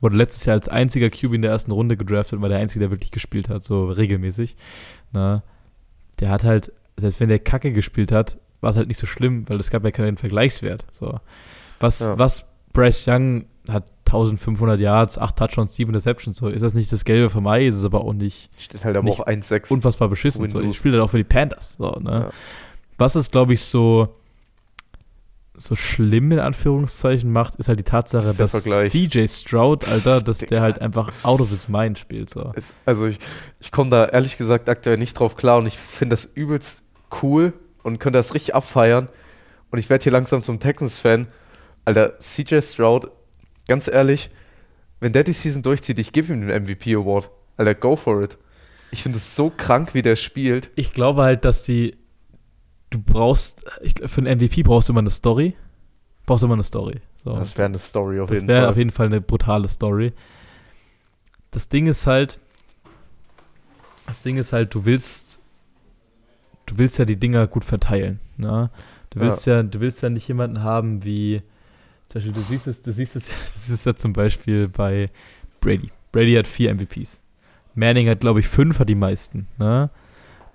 Wurde 0.00 0.16
letztes 0.16 0.44
Jahr 0.46 0.54
als 0.54 0.68
einziger 0.68 1.10
QB 1.10 1.34
in 1.34 1.42
der 1.42 1.52
ersten 1.52 1.70
Runde 1.70 1.96
gedraftet, 1.96 2.40
war 2.40 2.48
der 2.48 2.58
einzige, 2.58 2.80
der 2.80 2.90
wirklich 2.90 3.12
gespielt 3.12 3.48
hat, 3.48 3.62
so 3.62 3.86
regelmäßig. 3.86 4.56
Na, 5.12 5.42
der 6.18 6.30
hat 6.30 6.42
halt, 6.44 6.72
selbst 6.96 7.20
wenn 7.20 7.28
der 7.28 7.38
Kacke 7.38 7.72
gespielt 7.72 8.10
hat, 8.10 8.38
war 8.60 8.70
es 8.70 8.76
halt 8.76 8.88
nicht 8.88 8.98
so 8.98 9.06
schlimm, 9.06 9.48
weil 9.48 9.58
es 9.60 9.70
gab 9.70 9.84
ja 9.84 9.90
keinen 9.92 10.16
Vergleichswert. 10.16 10.86
So. 10.90 11.20
Was, 11.78 12.00
Ja. 12.00 12.18
was 12.18 12.46
Bryce 12.72 13.06
Young 13.06 13.44
hat 13.68 13.84
1500 14.06 14.80
Yards, 14.80 15.18
8 15.18 15.36
Touchdowns, 15.36 15.74
7 15.76 15.90
Interceptions, 15.90 16.36
so. 16.36 16.48
Ist 16.48 16.62
das 16.62 16.74
nicht 16.74 16.90
das 16.92 17.04
Gelbe 17.04 17.30
vom 17.30 17.46
Ei, 17.46 17.66
ist 17.68 17.76
es 17.76 17.84
aber 17.84 18.02
auch 18.04 18.12
nicht 18.12 18.50
Steht 18.60 18.84
halt 18.84 18.96
aber 18.96 19.08
auch 19.10 19.26
1-6. 19.26 19.72
unfassbar 19.72 20.08
beschissen. 20.08 20.48
So. 20.48 20.60
Ich 20.60 20.76
spiele 20.76 20.94
halt 20.96 21.04
auch 21.04 21.10
für 21.10 21.18
die 21.18 21.24
Panthers. 21.24 21.74
So, 21.78 21.90
ne? 22.00 22.10
Ja. 22.10 22.30
Was 22.98 23.14
es, 23.14 23.30
glaube 23.30 23.54
ich, 23.54 23.62
so, 23.64 24.14
so 25.56 25.74
schlimm 25.74 26.32
in 26.32 26.38
Anführungszeichen 26.38 27.30
macht, 27.30 27.56
ist 27.56 27.68
halt 27.68 27.78
die 27.78 27.84
Tatsache, 27.84 28.24
Das 28.24 28.36
dass 28.36 28.50
Vergleich. 28.52 28.90
CJ 28.90 29.26
Stroud, 29.28 29.86
Alter, 29.86 30.20
dass 30.20 30.38
der 30.38 30.62
halt 30.62 30.80
einfach 30.80 31.12
out 31.22 31.40
of 31.40 31.50
his 31.50 31.68
mind 31.68 31.98
spielt. 31.98 32.30
So. 32.30 32.52
Es, 32.54 32.74
also 32.86 33.06
ich, 33.06 33.18
ich 33.60 33.70
komme 33.70 33.90
da 33.90 34.06
ehrlich 34.06 34.36
gesagt 34.38 34.68
aktuell 34.68 34.96
nicht 34.96 35.14
drauf 35.14 35.36
klar 35.36 35.58
und 35.58 35.66
ich 35.66 35.78
finde 35.78 36.14
das 36.14 36.24
übelst 36.24 36.84
cool 37.22 37.52
und 37.82 37.98
könnte 37.98 38.18
das 38.18 38.34
richtig 38.34 38.54
abfeiern. 38.54 39.08
Und 39.70 39.78
ich 39.78 39.90
werde 39.90 40.02
hier 40.02 40.12
langsam 40.12 40.42
zum 40.42 40.58
Texans-Fan. 40.58 41.26
Alter, 41.84 42.18
CJ 42.18 42.60
Stroud, 42.60 43.10
ganz 43.68 43.88
ehrlich, 43.88 44.30
wenn 45.00 45.12
der 45.12 45.24
die 45.24 45.32
Season 45.32 45.62
durchzieht, 45.62 45.98
ich 45.98 46.12
gebe 46.12 46.32
ihm 46.32 46.46
den 46.46 46.62
MVP-Award. 46.62 47.30
Alter, 47.56 47.74
go 47.74 47.96
for 47.96 48.22
it. 48.22 48.38
Ich 48.90 49.02
finde 49.02 49.18
es 49.18 49.34
so 49.34 49.50
krank, 49.50 49.94
wie 49.94 50.02
der 50.02 50.16
spielt. 50.16 50.70
Ich 50.76 50.92
glaube 50.92 51.22
halt, 51.22 51.44
dass 51.44 51.62
die, 51.62 51.96
du 52.92 53.00
brauchst, 53.00 53.64
ich, 53.82 53.94
für 54.06 54.20
einen 54.20 54.38
MVP 54.38 54.62
brauchst 54.62 54.88
du 54.88 54.92
immer 54.92 55.00
eine 55.00 55.10
Story. 55.10 55.54
Brauchst 56.26 56.42
du 56.42 56.46
immer 56.46 56.54
eine 56.54 56.62
Story. 56.62 57.00
So. 57.24 57.34
Das 57.34 57.56
wäre 57.56 57.66
eine 57.66 57.78
Story 57.78 58.20
auf 58.20 58.28
Das 58.28 58.36
jeden 58.36 58.48
wäre 58.48 58.62
Fall. 58.62 58.70
auf 58.70 58.76
jeden 58.76 58.90
Fall 58.90 59.06
eine 59.06 59.20
brutale 59.20 59.68
Story. 59.68 60.12
Das 61.50 61.68
Ding 61.68 61.86
ist 61.86 62.06
halt, 62.06 62.38
das 64.06 64.22
Ding 64.22 64.36
ist 64.36 64.52
halt, 64.52 64.74
du 64.74 64.84
willst, 64.84 65.38
du 66.66 66.78
willst 66.78 66.98
ja 66.98 67.04
die 67.04 67.16
Dinger 67.16 67.46
gut 67.46 67.64
verteilen. 67.64 68.20
Ne? 68.36 68.70
Du 69.10 69.20
willst 69.20 69.46
ja. 69.46 69.62
du 69.62 69.80
willst 69.80 70.02
ja 70.02 70.08
nicht 70.08 70.28
jemanden 70.28 70.62
haben 70.62 71.04
wie, 71.04 71.42
zum 72.08 72.14
Beispiel, 72.14 72.32
du 72.32 72.40
siehst 72.40 72.66
es, 72.66 72.82
du 72.82 72.92
siehst 72.92 73.16
es, 73.16 73.26
das 73.54 73.68
ist 73.68 73.86
ja 73.86 73.94
zum 73.94 74.12
Beispiel 74.12 74.68
bei 74.68 75.10
Brady. 75.60 75.90
Brady 76.12 76.34
hat 76.34 76.46
vier 76.46 76.74
MVPs. 76.74 77.20
Manning 77.74 78.08
hat, 78.08 78.20
glaube 78.20 78.40
ich, 78.40 78.48
fünf, 78.48 78.78
hat 78.78 78.88
die 78.88 78.94
meisten. 78.94 79.46
Ne? 79.58 79.90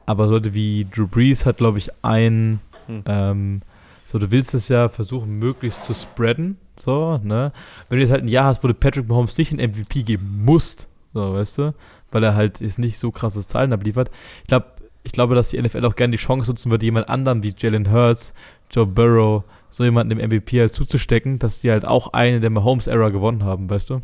Aber 0.07 0.25
Leute 0.25 0.55
wie 0.55 0.87
Drew 0.89 1.05
Brees 1.05 1.45
hat, 1.45 1.57
glaube 1.57 1.77
ich, 1.77 1.89
einen. 2.01 2.59
Hm. 2.87 3.03
Ähm, 3.05 3.61
so, 4.05 4.17
du 4.17 4.31
willst 4.31 4.53
es 4.53 4.69
ja 4.69 4.87
versuchen, 4.87 5.37
möglichst 5.37 5.85
zu 5.85 5.93
spreaden. 5.93 6.57
So, 6.77 7.19
ne? 7.21 7.51
Wenn 7.89 7.97
du 7.97 8.03
jetzt 8.03 8.11
halt 8.11 8.23
ein 8.23 8.29
Jahr 8.29 8.45
hast, 8.45 8.63
wo 8.63 8.69
du 8.69 8.73
Patrick 8.73 9.07
Mahomes 9.07 9.37
nicht 9.37 9.51
einen 9.51 9.69
MVP 9.69 10.03
geben 10.03 10.43
musst, 10.45 10.87
so, 11.13 11.33
weißt 11.33 11.57
du, 11.57 11.73
weil 12.11 12.23
er 12.23 12.35
halt 12.35 12.61
jetzt 12.61 12.79
nicht 12.79 12.99
so 12.99 13.11
krasses 13.11 13.47
Zahlen 13.47 13.73
abliefert. 13.73 14.09
Ich 14.43 14.47
glaube, 14.47 14.67
ich 15.03 15.11
glaube, 15.11 15.35
dass 15.35 15.49
die 15.49 15.61
NFL 15.61 15.85
auch 15.85 15.95
gerne 15.95 16.11
die 16.11 16.23
Chance 16.23 16.49
nutzen 16.49 16.71
wird, 16.71 16.83
jemand 16.83 17.09
anderen 17.09 17.43
wie 17.43 17.53
Jalen 17.57 17.91
Hurts, 17.91 18.33
Joe 18.71 18.85
Burrow, 18.85 19.43
so 19.69 19.83
jemanden 19.83 20.17
im 20.17 20.29
MVP 20.29 20.59
halt 20.59 20.73
zuzustecken, 20.73 21.39
dass 21.39 21.59
die 21.59 21.71
halt 21.71 21.85
auch 21.85 22.13
eine 22.13 22.39
der 22.39 22.49
Mahomes-Era 22.49 23.09
gewonnen 23.09 23.43
haben, 23.43 23.69
weißt 23.69 23.89
du? 23.89 24.01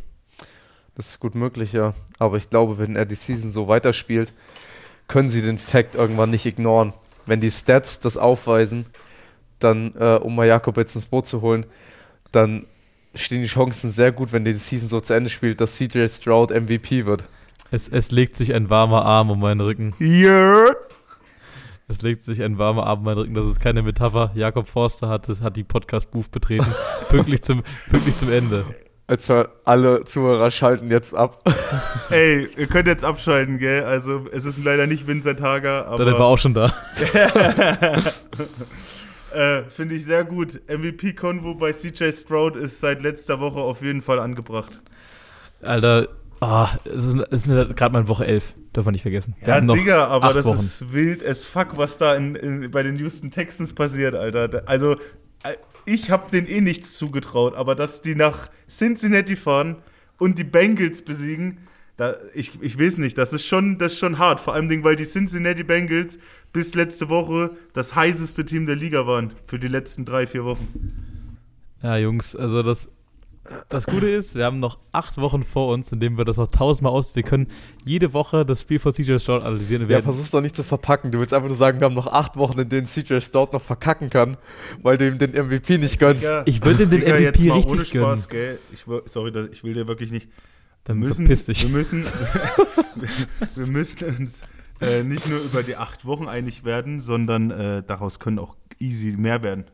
Das 0.95 1.08
ist 1.08 1.20
gut 1.20 1.36
möglich, 1.36 1.74
ja. 1.74 1.93
Aber 2.20 2.38
ich 2.38 2.49
glaube, 2.49 2.78
wenn 2.78 2.95
er 2.95 3.06
die 3.06 3.16
Season 3.16 3.51
so 3.51 3.68
weiterspielt, 3.68 4.34
können 5.08 5.30
sie 5.30 5.41
den 5.41 5.58
Fact 5.58 5.95
irgendwann 5.95 6.30
nicht 6.30 6.45
ignoren. 6.45 6.93
Wenn 7.26 7.39
die 7.39 7.51
Stats 7.51 7.99
das 7.99 8.18
aufweisen, 8.18 8.86
dann, 9.60 9.93
äh, 9.97 10.20
um 10.22 10.36
mal 10.36 10.47
Jakob 10.47 10.78
jetzt 10.78 10.95
ins 10.95 11.06
Boot 11.06 11.28
zu 11.28 11.41
holen, 11.41 11.66
dann 12.32 12.66
stehen 13.16 13.41
die 13.41 13.47
Chancen 13.47 13.91
sehr 13.91 14.12
gut, 14.12 14.32
wenn 14.32 14.45
die 14.45 14.54
Season 14.54 14.89
so 14.89 14.99
zu 14.99 15.14
Ende 15.14 15.30
spielt, 15.30 15.62
dass 15.62 15.76
CJ 15.76 16.08
Stroud 16.08 16.51
MVP 16.51 17.06
wird. 17.06 17.24
Es, 17.72 17.88
es 17.89 18.12
legt 18.12 18.36
sich 18.36 18.54
ein 18.54 18.70
warmer 18.70 19.06
Arm 19.06 19.32
um 19.32 19.39
meinen 19.39 19.62
Rücken. 19.62 19.93
Yeah. 19.99 20.76
Es 21.88 22.01
legt 22.01 22.24
sich 22.24 22.41
ein 22.41 22.58
warmer 22.58 22.86
Arm 22.86 22.99
um 22.99 23.06
meinen 23.06 23.18
Rücken. 23.18 23.34
Das 23.34 23.45
ist 23.45 23.60
keine 23.60 23.82
Metapher. 23.82 24.32
Jakob 24.36 24.68
Forster 24.68 25.10
hat, 25.10 25.30
das, 25.30 25.41
hat 25.41 25.58
die 25.58 25.64
Podcast-Booth 25.64 26.32
betreten. 26.32 26.66
pünktlich, 27.10 27.41
zum, 27.43 27.64
pünktlich 27.89 28.18
zum 28.18 28.32
Ende. 28.32 28.66
Als 29.06 29.28
wir 29.28 29.49
alle 29.66 30.06
Zuhörer 30.06 30.49
schalten 30.49 30.89
jetzt 30.89 31.14
ab. 31.14 31.43
Ey, 32.10 32.47
ihr 32.56 32.68
könnt 32.68 32.88
jetzt 32.88 33.04
abschalten, 33.04 33.60
gell? 33.60 33.84
Also, 33.84 34.28
es 34.32 34.45
ist 34.45 34.64
leider 34.64 34.88
nicht 34.88 35.08
Vincent 35.08 35.41
Hager, 35.41 35.88
aber. 35.88 36.06
Der 36.06 36.14
war 36.14 36.28
auch 36.28 36.38
schon 36.38 36.54
da. 36.54 36.68
äh, 39.34 39.64
Finde 39.64 39.95
ich 39.95 40.06
sehr 40.06 40.24
gut. 40.24 40.62
MVP-Konvo 40.70 41.56
bei 41.56 41.74
CJ 41.74 42.12
Stroud 42.14 42.56
ist 42.56 42.80
seit 42.80 43.01
letzter 43.01 43.41
Woche 43.41 43.60
auf 43.60 43.82
jeden 43.82 44.01
Fall 44.01 44.20
angebracht. 44.20 44.82
Alter, 45.62 46.08
ah, 46.39 46.70
es 46.86 47.04
ist, 47.04 47.47
ist 47.47 47.76
gerade 47.76 47.91
mal 47.91 48.08
Woche 48.08 48.26
11. 48.26 48.54
Dürfen 48.74 48.88
wir 48.88 48.91
nicht 48.93 49.01
vergessen. 49.01 49.36
Wir 49.39 49.49
ja, 49.49 49.56
haben 49.56 49.66
noch 49.66 49.76
Digga, 49.76 50.08
aber 50.08 50.28
acht 50.28 50.38
das 50.38 50.45
Wochen. 50.45 50.60
ist 50.60 50.93
wild 50.93 51.26
as 51.26 51.45
fuck, 51.45 51.78
was 51.78 51.97
da 51.97 52.16
in, 52.16 52.36
in, 52.36 52.72
bei 52.72 52.84
den 52.84 52.97
Houston 52.97 53.32
Texans 53.32 53.74
passiert, 53.74 54.16
Alter. 54.16 54.64
Also, 54.66 54.95
ich 55.86 56.12
habe 56.12 56.32
denen 56.32 56.48
eh 56.48 56.62
nichts 56.62 56.98
zugetraut, 56.98 57.56
aber 57.56 57.76
dass 57.76 58.02
die 58.02 58.16
nach 58.16 58.50
Cincinnati 58.70 59.36
fahren 59.36 59.78
und 60.18 60.38
die 60.38 60.44
Bengals 60.44 61.02
besiegen, 61.02 61.60
da, 61.98 62.16
ich, 62.34 62.60
ich 62.62 62.80
weiß 62.80 62.98
nicht, 62.98 63.18
das 63.18 63.34
ist, 63.34 63.46
schon, 63.46 63.78
das 63.78 63.94
ist 63.94 64.00
schon 64.00 64.18
hart. 64.18 64.39
Vor 64.39 64.54
allem, 64.54 64.84
weil 64.84 64.96
die 64.96 65.04
Cincinnati 65.04 65.64
Bengals 65.64 66.18
bis 66.52 66.74
letzte 66.74 67.10
Woche 67.10 67.52
das 67.74 67.96
heißeste 67.96 68.46
Team 68.46 68.66
der 68.66 68.76
Liga 68.76 69.06
waren 69.06 69.34
für 69.46 69.60
die 69.60 69.68
letzten 69.68 70.06
drei, 70.06 70.26
vier 70.26 70.44
Wochen. 70.44 71.38
Ja, 71.84 71.98
Jungs, 71.98 72.36
also 72.36 72.64
das, 72.64 72.89
das 73.70 73.86
Gute 73.86 74.10
ist, 74.10 74.36
wir 74.36 74.46
haben 74.46 74.60
noch 74.60 74.80
acht 74.94 75.18
Wochen 75.18 75.44
vor 75.44 75.74
uns, 75.74 75.91
in 75.91 76.00
denen 76.00 76.18
wir 76.18 76.24
das 76.26 76.38
noch 76.38 76.48
tausendmal 76.48 76.94
aus. 76.94 77.16
Wir 77.16 77.24
können 77.24 77.48
jede 77.84 78.14
Woche 78.14 78.46
das 78.46 78.62
Spiel 78.62 78.80
von 78.80 78.94
CJ 78.94 79.18
Stroud 79.20 79.41
analysieren. 79.44 79.82
Wir 79.84 79.88
Ja, 79.88 79.89
werden- 79.96 80.04
versuch's 80.06 80.32
doch 80.32 80.39
nicht 80.41 80.56
zu 80.56 80.64
verpacken. 80.64 81.12
Du 81.12 81.20
willst 81.20 81.34
einfach 81.34 81.50
nur 81.50 81.58
sagen, 81.58 81.80
wir 81.82 81.86
haben 81.86 81.94
noch 81.96 82.08
acht 82.08 82.38
Wochen, 82.38 82.58
in 82.60 82.70
denen 82.70 82.88
CJ 82.88 83.20
Stroud 83.22 83.52
noch 83.54 83.62
verkacken 83.62 84.10
kann, 84.10 84.38
weil 84.82 84.98
du 84.98 85.08
ihm 85.08 85.18
den 85.20 85.32
MVP 85.34 85.78
nicht 85.78 86.00
gönnst. 86.00 86.24
Digga, 86.24 86.44
ich 86.46 86.64
will 86.64 86.76
dem 86.78 86.89
den 86.89 87.00
Digga, 87.02 87.14
MVP 87.16 87.24
jetzt 87.24 87.44
mal 87.44 87.54
richtig 87.56 87.72
ohne 87.74 87.86
Spaß, 87.86 88.30
gönnen. 88.30 88.41
gell? 88.46 88.60
Ich, 88.72 89.12
sorry, 89.12 89.50
ich 89.52 89.64
will 89.64 89.74
dir 89.74 89.88
wirklich 89.88 90.12
nicht. 90.12 90.30
Dann 90.86 91.02
wir 91.02 91.08
müssen, 91.10 91.26
verpiss 91.26 91.46
dich. 91.46 91.64
Wir 91.64 91.70
müssen, 91.70 92.06
wir 93.56 93.68
müssen 93.68 94.18
uns 94.20 94.41
äh, 94.82 95.04
nicht 95.04 95.30
nur 95.30 95.39
über 95.39 95.64
die 95.64 95.76
acht 95.76 96.06
Wochen 96.06 96.28
einig 96.28 96.64
werden, 96.64 97.00
sondern 97.00 97.52
äh, 97.52 97.84
daraus 97.86 98.20
können 98.20 98.39
auch 98.39 98.56
easy 98.80 99.16
mehr 99.18 99.41
werden. 99.41 99.66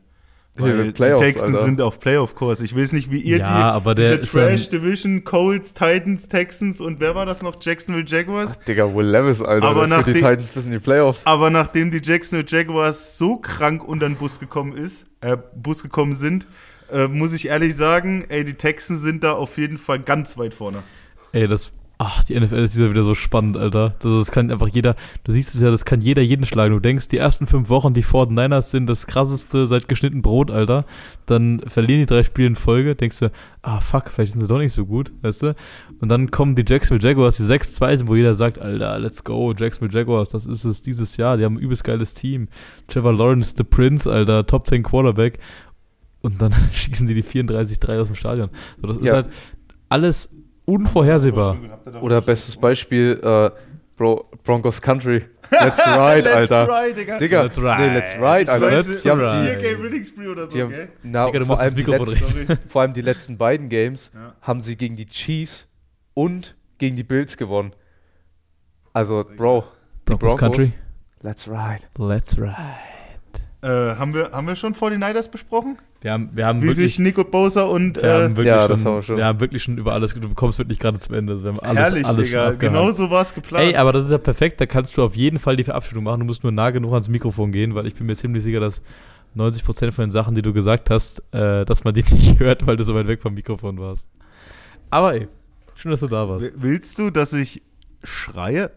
Weil 0.56 0.76
wird 0.76 0.86
die 0.88 0.92
Playoffs, 0.92 1.22
Texans 1.22 1.54
Alter. 1.54 1.64
sind 1.64 1.80
auf 1.80 2.00
Playoff-Kurs. 2.00 2.60
Ich 2.60 2.76
weiß 2.76 2.92
nicht, 2.92 3.10
wie 3.10 3.20
ihr 3.20 3.38
Ja, 3.38 3.44
die 3.44 3.50
aber 3.50 3.94
der 3.94 4.18
diese 4.18 4.32
Trash-Division, 4.32 5.24
Colts, 5.24 5.72
Titans, 5.74 6.28
Texans 6.28 6.80
und 6.80 7.00
wer 7.00 7.14
war 7.14 7.24
das 7.24 7.42
noch? 7.42 7.56
Jacksonville 7.60 8.04
Jaguars? 8.06 8.58
Digga, 8.60 8.92
Will 8.94 9.06
Levis, 9.06 9.40
Alter, 9.40 9.68
Aber 9.68 9.86
nach 9.86 10.04
die 10.04 10.12
Titans 10.14 10.50
bis 10.50 10.64
in 10.64 10.72
die 10.72 10.78
Playoffs. 10.78 11.24
Aber 11.24 11.50
nachdem 11.50 11.90
die 11.90 12.00
Jacksonville 12.02 12.48
Jaguars 12.48 13.16
so 13.16 13.36
krank 13.36 13.86
unter 13.86 14.08
den 14.08 14.16
Bus 14.16 14.40
gekommen 14.40 14.76
ist, 14.76 15.06
äh, 15.20 15.36
Bus 15.54 15.82
gekommen 15.82 16.14
sind, 16.14 16.46
äh, 16.92 17.06
muss 17.06 17.32
ich 17.32 17.46
ehrlich 17.48 17.76
sagen, 17.76 18.24
ey, 18.28 18.44
die 18.44 18.54
Texans 18.54 19.02
sind 19.02 19.22
da 19.22 19.32
auf 19.32 19.56
jeden 19.56 19.78
Fall 19.78 20.00
ganz 20.00 20.36
weit 20.36 20.52
vorne. 20.54 20.82
Ey, 21.32 21.46
das. 21.46 21.70
Ach, 22.02 22.24
die 22.24 22.40
NFL 22.40 22.54
ist 22.60 22.78
wieder 22.78 23.02
so 23.02 23.14
spannend, 23.14 23.58
Alter. 23.58 23.94
Das, 23.98 24.10
das 24.10 24.30
kann 24.30 24.50
einfach 24.50 24.68
jeder. 24.68 24.96
Du 25.24 25.32
siehst 25.32 25.54
es 25.54 25.60
ja, 25.60 25.70
das 25.70 25.84
kann 25.84 26.00
jeder 26.00 26.22
jeden 26.22 26.46
schlagen. 26.46 26.72
Du 26.72 26.80
denkst, 26.80 27.08
die 27.08 27.18
ersten 27.18 27.46
fünf 27.46 27.68
Wochen, 27.68 27.92
die 27.92 28.02
49ers 28.02 28.70
sind 28.70 28.86
das 28.86 29.06
krasseste 29.06 29.66
seit 29.66 29.86
geschnitten 29.86 30.22
Brot, 30.22 30.50
Alter. 30.50 30.86
Dann 31.26 31.60
verlieren 31.66 32.00
die 32.00 32.06
drei 32.06 32.22
Spiele 32.22 32.46
in 32.46 32.56
Folge. 32.56 32.96
Denkst 32.96 33.18
du, 33.18 33.30
ah, 33.60 33.80
fuck, 33.82 34.08
vielleicht 34.08 34.32
sind 34.32 34.40
sie 34.40 34.46
doch 34.46 34.56
nicht 34.56 34.72
so 34.72 34.86
gut, 34.86 35.12
weißt 35.20 35.42
du? 35.42 35.54
Und 36.00 36.08
dann 36.08 36.30
kommen 36.30 36.54
die 36.54 36.64
Jacksonville 36.66 37.06
Jaguars, 37.06 37.36
die 37.36 37.42
6-2 37.42 37.98
sind, 37.98 38.08
wo 38.08 38.16
jeder 38.16 38.34
sagt, 38.34 38.58
Alter, 38.58 38.98
let's 38.98 39.22
go, 39.22 39.52
Jacksonville 39.52 39.92
Jaguars, 39.92 40.30
das 40.30 40.46
ist 40.46 40.64
es 40.64 40.80
dieses 40.80 41.18
Jahr. 41.18 41.36
Die 41.36 41.44
haben 41.44 41.56
ein 41.56 41.60
übelst 41.60 41.84
geiles 41.84 42.14
Team. 42.14 42.48
Trevor 42.88 43.12
Lawrence, 43.12 43.52
the 43.58 43.62
Prince, 43.64 44.10
Alter, 44.10 44.46
Top 44.46 44.66
10 44.66 44.84
Quarterback. 44.84 45.38
Und 46.22 46.40
dann 46.40 46.54
schießen 46.72 47.06
die 47.06 47.12
die 47.14 47.22
34-3 47.24 48.00
aus 48.00 48.06
dem 48.06 48.16
Stadion. 48.16 48.48
So, 48.80 48.86
das 48.88 48.96
ist 48.96 49.04
Ja. 49.04 49.12
halt 49.16 49.28
alles 49.90 50.30
unvorhersehbar. 50.70 51.56
Oder 52.00 52.20
bestes 52.20 52.56
Beispiel, 52.56 53.20
äh, 53.22 53.50
Bro, 53.96 54.30
Broncos 54.44 54.80
Country. 54.80 55.26
Let's 55.50 55.80
ride, 55.86 56.20
Let's 56.22 56.50
Alter. 56.50 56.68
ride, 56.68 56.94
Digga. 56.94 57.18
Digga, 57.18 57.42
Let's 57.42 57.58
ride. 57.58 57.76
nee, 57.82 57.94
let's 57.94 58.14
ride, 58.14 58.50
Alter. 58.50 58.70
let's 58.70 59.04
wir 59.04 59.12
haben 59.12 59.20
ride. 59.20 59.44
vier 59.44 59.56
Game 59.74 59.82
Winning 59.82 60.04
Spree 60.04 60.26
oder 60.28 60.46
so, 60.46 60.52
Die 60.52 60.62
haben, 60.62 60.74
na, 61.02 61.26
Digga, 61.26 61.38
du 61.40 61.44
vor, 61.44 61.52
musst 61.52 61.60
allem 61.60 61.74
das 61.74 61.84
die 61.84 61.90
Mikrofon 61.90 62.46
letzten, 62.46 62.58
vor 62.68 62.82
allem 62.82 62.92
die 62.94 63.00
letzten 63.02 63.36
beiden 63.38 63.68
Games 63.68 64.10
Ja. 64.14 64.34
haben 64.40 64.60
sie 64.62 64.76
gegen 64.76 64.96
die 64.96 65.06
Chiefs 65.06 65.66
und 66.14 66.54
gegen 66.78 66.96
die 66.96 67.04
Bills 67.04 67.36
gewonnen. 67.36 67.72
Also, 68.92 69.24
Bro, 69.36 69.64
die 70.08 70.14
Broncos 70.14 70.18
Broncos, 70.36 70.40
Country. 70.40 70.72
let's 71.22 71.46
ride. 71.48 71.82
Let's 71.98 72.38
ride. 72.38 72.56
Äh, 73.62 73.68
haben, 73.68 74.14
wir, 74.14 74.30
haben 74.32 74.46
wir 74.46 74.56
schon 74.56 74.74
49ers 74.74 75.30
besprochen? 75.30 75.76
Wir 76.00 76.12
haben, 76.12 76.30
wir 76.32 76.46
haben 76.46 76.62
Wie 76.62 76.68
wirklich, 76.68 76.94
sich 76.94 76.98
Nico 76.98 77.24
Bosa 77.24 77.64
und 77.64 78.00
wir 78.00 78.10
haben 78.10 78.24
äh, 78.32 78.36
wirklich 78.36 78.46
Ja, 78.46 78.60
schon, 78.62 78.70
das 78.70 78.84
haben 78.86 78.94
wir 78.94 79.02
schon. 79.02 79.16
Wir 79.18 79.26
haben 79.26 79.40
wirklich 79.40 79.62
schon 79.62 79.76
über 79.76 79.92
alles, 79.92 80.14
du 80.14 80.28
bekommst 80.28 80.58
wirklich 80.58 80.78
gerade 80.78 80.98
zum 80.98 81.14
Ende. 81.14 81.34
Also 81.34 81.44
Wir 81.44 81.50
haben 81.50 81.60
alles, 81.60 81.78
herrlich, 81.82 82.06
alles 82.06 82.26
Digga. 82.28 82.50
Genau 82.52 82.90
so 82.90 83.10
war 83.10 83.20
es 83.20 83.34
geplant. 83.34 83.66
Ey, 83.66 83.76
aber 83.76 83.92
das 83.92 84.06
ist 84.06 84.10
ja 84.10 84.18
perfekt, 84.18 84.62
da 84.62 84.66
kannst 84.66 84.96
du 84.96 85.02
auf 85.02 85.14
jeden 85.14 85.38
Fall 85.38 85.56
die 85.56 85.64
Verabschiedung 85.64 86.04
machen. 86.04 86.20
Du 86.20 86.26
musst 86.26 86.42
nur 86.42 86.52
nah 86.52 86.70
genug 86.70 86.92
ans 86.92 87.08
Mikrofon 87.08 87.52
gehen, 87.52 87.74
weil 87.74 87.86
ich 87.86 87.94
bin 87.94 88.06
mir 88.06 88.16
ziemlich 88.16 88.42
sicher, 88.42 88.60
dass 88.60 88.80
90% 89.36 89.92
von 89.92 90.04
den 90.06 90.10
Sachen, 90.10 90.34
die 90.34 90.42
du 90.42 90.54
gesagt 90.54 90.88
hast, 90.88 91.22
äh, 91.32 91.66
dass 91.66 91.84
man 91.84 91.92
die 91.92 92.02
nicht 92.14 92.38
hört, 92.38 92.66
weil 92.66 92.78
du 92.78 92.84
so 92.84 92.94
weit 92.94 93.08
weg 93.08 93.20
vom 93.20 93.34
Mikrofon 93.34 93.78
warst. 93.78 94.08
Aber 94.88 95.14
ey, 95.14 95.28
schön, 95.74 95.90
dass 95.90 96.00
du 96.00 96.06
da 96.08 96.26
warst. 96.26 96.50
Willst 96.56 96.98
du, 96.98 97.10
dass 97.10 97.34
ich 97.34 97.62
schreie? 98.04 98.70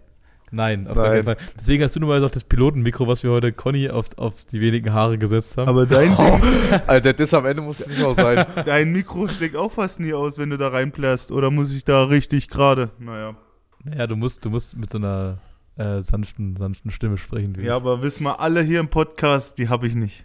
Nein, 0.54 0.88
auf 0.88 0.96
Nein. 0.96 1.06
keinen 1.06 1.24
Fall. 1.24 1.38
Deswegen 1.60 1.84
hast 1.84 1.96
du 1.96 2.00
nur 2.00 2.10
mal 2.10 2.24
auf 2.24 2.30
das 2.30 2.44
Pilotenmikro, 2.44 3.08
was 3.08 3.24
wir 3.24 3.32
heute 3.32 3.52
Conny 3.52 3.90
auf, 3.90 4.16
auf 4.20 4.46
die 4.46 4.62
wenigen 4.62 4.94
Haare 4.94 5.18
gesetzt 5.18 5.58
haben. 5.58 5.68
Aber 5.68 5.88
dein, 5.88 6.10
Ding, 6.16 6.80
Alter, 6.86 7.14
das 7.14 7.34
am 7.34 7.48
Ende 7.48 7.64
muss 7.64 7.80
es 7.80 7.88
nicht 7.88 8.04
auch 8.04 8.14
sein. 8.14 8.46
dein 8.66 8.92
Mikro 8.92 9.28
schlägt 9.28 9.56
auch 9.56 9.72
fast 9.72 10.00
nie 10.00 10.14
aus, 10.14 10.38
wenn 10.38 10.52
du 10.52 10.58
da 10.58 10.68
reinplärst. 10.68 11.32
Oder 11.32 11.50
muss 11.50 11.74
ich 11.74 11.86
da 11.86 12.04
richtig 12.04 12.50
gerade? 12.50 12.92
Naja. 13.00 13.36
Naja, 13.84 14.06
du 14.06 14.16
musst, 14.16 14.46
du 14.46 14.52
musst 14.52 14.78
mit 14.78 14.92
so 14.92 15.00
einer 15.00 15.40
äh, 15.76 16.04
sanften, 16.04 16.56
sanften 16.56 16.92
Stimme 16.92 17.18
sprechen. 17.18 17.58
Wie 17.58 17.66
Ja, 17.66 17.76
aber 17.76 18.04
wissen 18.04 18.24
wir 18.24 18.40
alle 18.40 18.62
hier 18.62 18.80
im 18.80 18.90
Podcast, 18.90 19.58
die 19.58 19.70
habe 19.70 19.88
ich 19.88 19.96
nicht. 19.96 20.24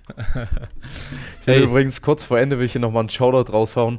Ich 1.40 1.46
will 1.46 1.62
übrigens 1.62 2.02
kurz 2.02 2.24
vor 2.24 2.38
Ende 2.38 2.58
will 2.58 2.66
ich 2.66 2.72
hier 2.72 2.82
nochmal 2.82 3.00
einen 3.00 3.08
Shoutout 3.08 3.50
raushauen 3.50 3.98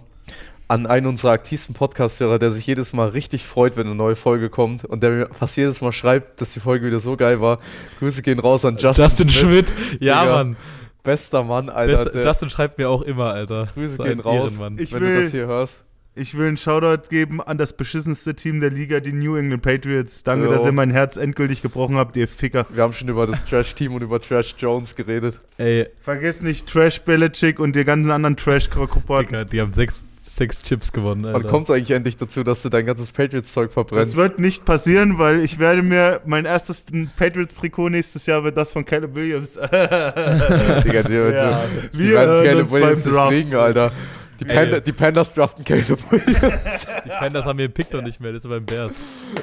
an 0.69 0.85
einen 0.87 1.07
unserer 1.07 1.31
aktivsten 1.31 1.75
Podcast-Hörer, 1.75 2.39
der 2.39 2.51
sich 2.51 2.65
jedes 2.65 2.93
Mal 2.93 3.09
richtig 3.09 3.45
freut, 3.45 3.75
wenn 3.75 3.87
eine 3.87 3.95
neue 3.95 4.15
Folge 4.15 4.49
kommt 4.49 4.85
und 4.85 5.03
der 5.03 5.09
mir 5.11 5.29
fast 5.31 5.57
jedes 5.57 5.81
Mal 5.81 5.91
schreibt, 5.91 6.39
dass 6.39 6.53
die 6.53 6.59
Folge 6.61 6.85
wieder 6.85 6.99
so 7.01 7.17
geil 7.17 7.41
war. 7.41 7.59
Grüße 7.99 8.21
gehen 8.21 8.39
raus 8.39 8.63
an 8.63 8.77
Justin, 8.77 9.03
Justin, 9.03 9.29
Schmidt. 9.29 9.73
Ja, 9.99 10.21
Digga, 10.21 10.35
Mann. 10.35 10.55
Bester 11.03 11.43
Mann, 11.43 11.69
Alter. 11.69 12.09
Best, 12.11 12.25
Justin 12.25 12.49
schreibt 12.49 12.77
mir 12.77 12.89
auch 12.89 13.01
immer, 13.01 13.31
Alter. 13.31 13.67
Grüße 13.73 13.95
So 13.95 14.03
gehen 14.03 14.19
raus. 14.19 14.51
Ehrenmann. 14.53 14.77
Ich 14.79 14.93
wenn 14.93 15.01
will- 15.01 15.15
du 15.15 15.21
das 15.23 15.31
hier 15.31 15.47
hörst. 15.47 15.85
Ich 16.15 16.37
will 16.37 16.47
einen 16.47 16.57
Shoutout 16.57 17.07
geben 17.09 17.39
an 17.39 17.57
das 17.57 17.71
beschissenste 17.73 18.35
Team 18.35 18.59
der 18.59 18.71
Liga, 18.71 18.99
die 18.99 19.13
New 19.13 19.37
England 19.37 19.61
Patriots. 19.61 20.23
Danke, 20.23 20.45
Jo. 20.47 20.51
dass 20.51 20.65
ihr 20.65 20.73
mein 20.73 20.89
Herz 20.91 21.15
endgültig 21.15 21.61
gebrochen 21.61 21.95
habt, 21.95 22.17
ihr 22.17 22.27
Ficker. 22.27 22.65
Wir 22.73 22.83
haben 22.83 22.91
schon 22.91 23.07
über 23.07 23.25
das 23.25 23.45
Trash-Team 23.45 23.93
und 23.93 24.01
über 24.01 24.19
Trash 24.19 24.55
Jones 24.57 24.95
geredet. 24.97 25.39
Ey, 25.57 25.87
Vergesst 26.01 26.43
nicht 26.43 26.67
Trash 26.67 26.99
Belichick 27.01 27.59
und 27.59 27.73
die 27.75 27.85
ganzen 27.85 28.11
anderen 28.11 28.35
Trash-Krokopaten. 28.35 29.27
Digga, 29.27 29.43
die 29.45 29.61
haben 29.61 29.71
sechs, 29.73 30.03
sechs 30.21 30.61
Chips 30.61 30.91
gewonnen, 30.91 31.25
Alter. 31.25 31.39
Wann 31.43 31.47
kommt 31.47 31.63
es 31.65 31.71
eigentlich 31.71 31.91
endlich 31.91 32.17
dazu, 32.17 32.43
dass 32.43 32.61
du 32.61 32.69
dein 32.69 32.85
ganzes 32.85 33.11
Patriots-Zeug 33.11 33.67
Das 33.67 33.73
verbrennst? 33.73 34.15
wird 34.15 34.39
nicht 34.39 34.65
passieren, 34.65 35.17
weil 35.17 35.41
ich 35.43 35.59
werde 35.59 35.81
mir 35.81 36.21
mein 36.25 36.45
erstes 36.45 36.85
Patriots-Trikot 37.17 37.89
nächstes 37.89 38.25
Jahr 38.25 38.43
wird 38.43 38.57
das 38.57 38.71
von 38.71 38.85
Caleb 38.85 39.15
Williams. 39.15 39.53
Digga, 39.61 41.03
die, 41.03 41.13
Ja, 41.13 41.63
die, 41.65 41.97
die 41.97 41.99
wir 41.99 42.13
werden 42.13 42.43
Caleb 42.45 42.71
Williams 42.71 43.05
nicht 43.05 43.27
kriegen, 43.29 43.55
Alter. 43.55 43.91
Die. 44.39 44.45
Panda, 44.45 44.79
die 44.79 44.93
Pandas 44.93 45.33
draften 45.33 45.65
Caleb 45.65 45.99
Williams. 46.11 46.87
Die 47.05 47.09
Panthers 47.09 47.43
haben 47.43 47.59
ihren 47.59 47.73
Pick 47.73 47.89
doch 47.89 48.01
nicht 48.01 48.21
mehr, 48.21 48.31
das 48.31 48.45
ist 48.45 48.49
beim 48.49 48.65
Bears. 48.65 48.93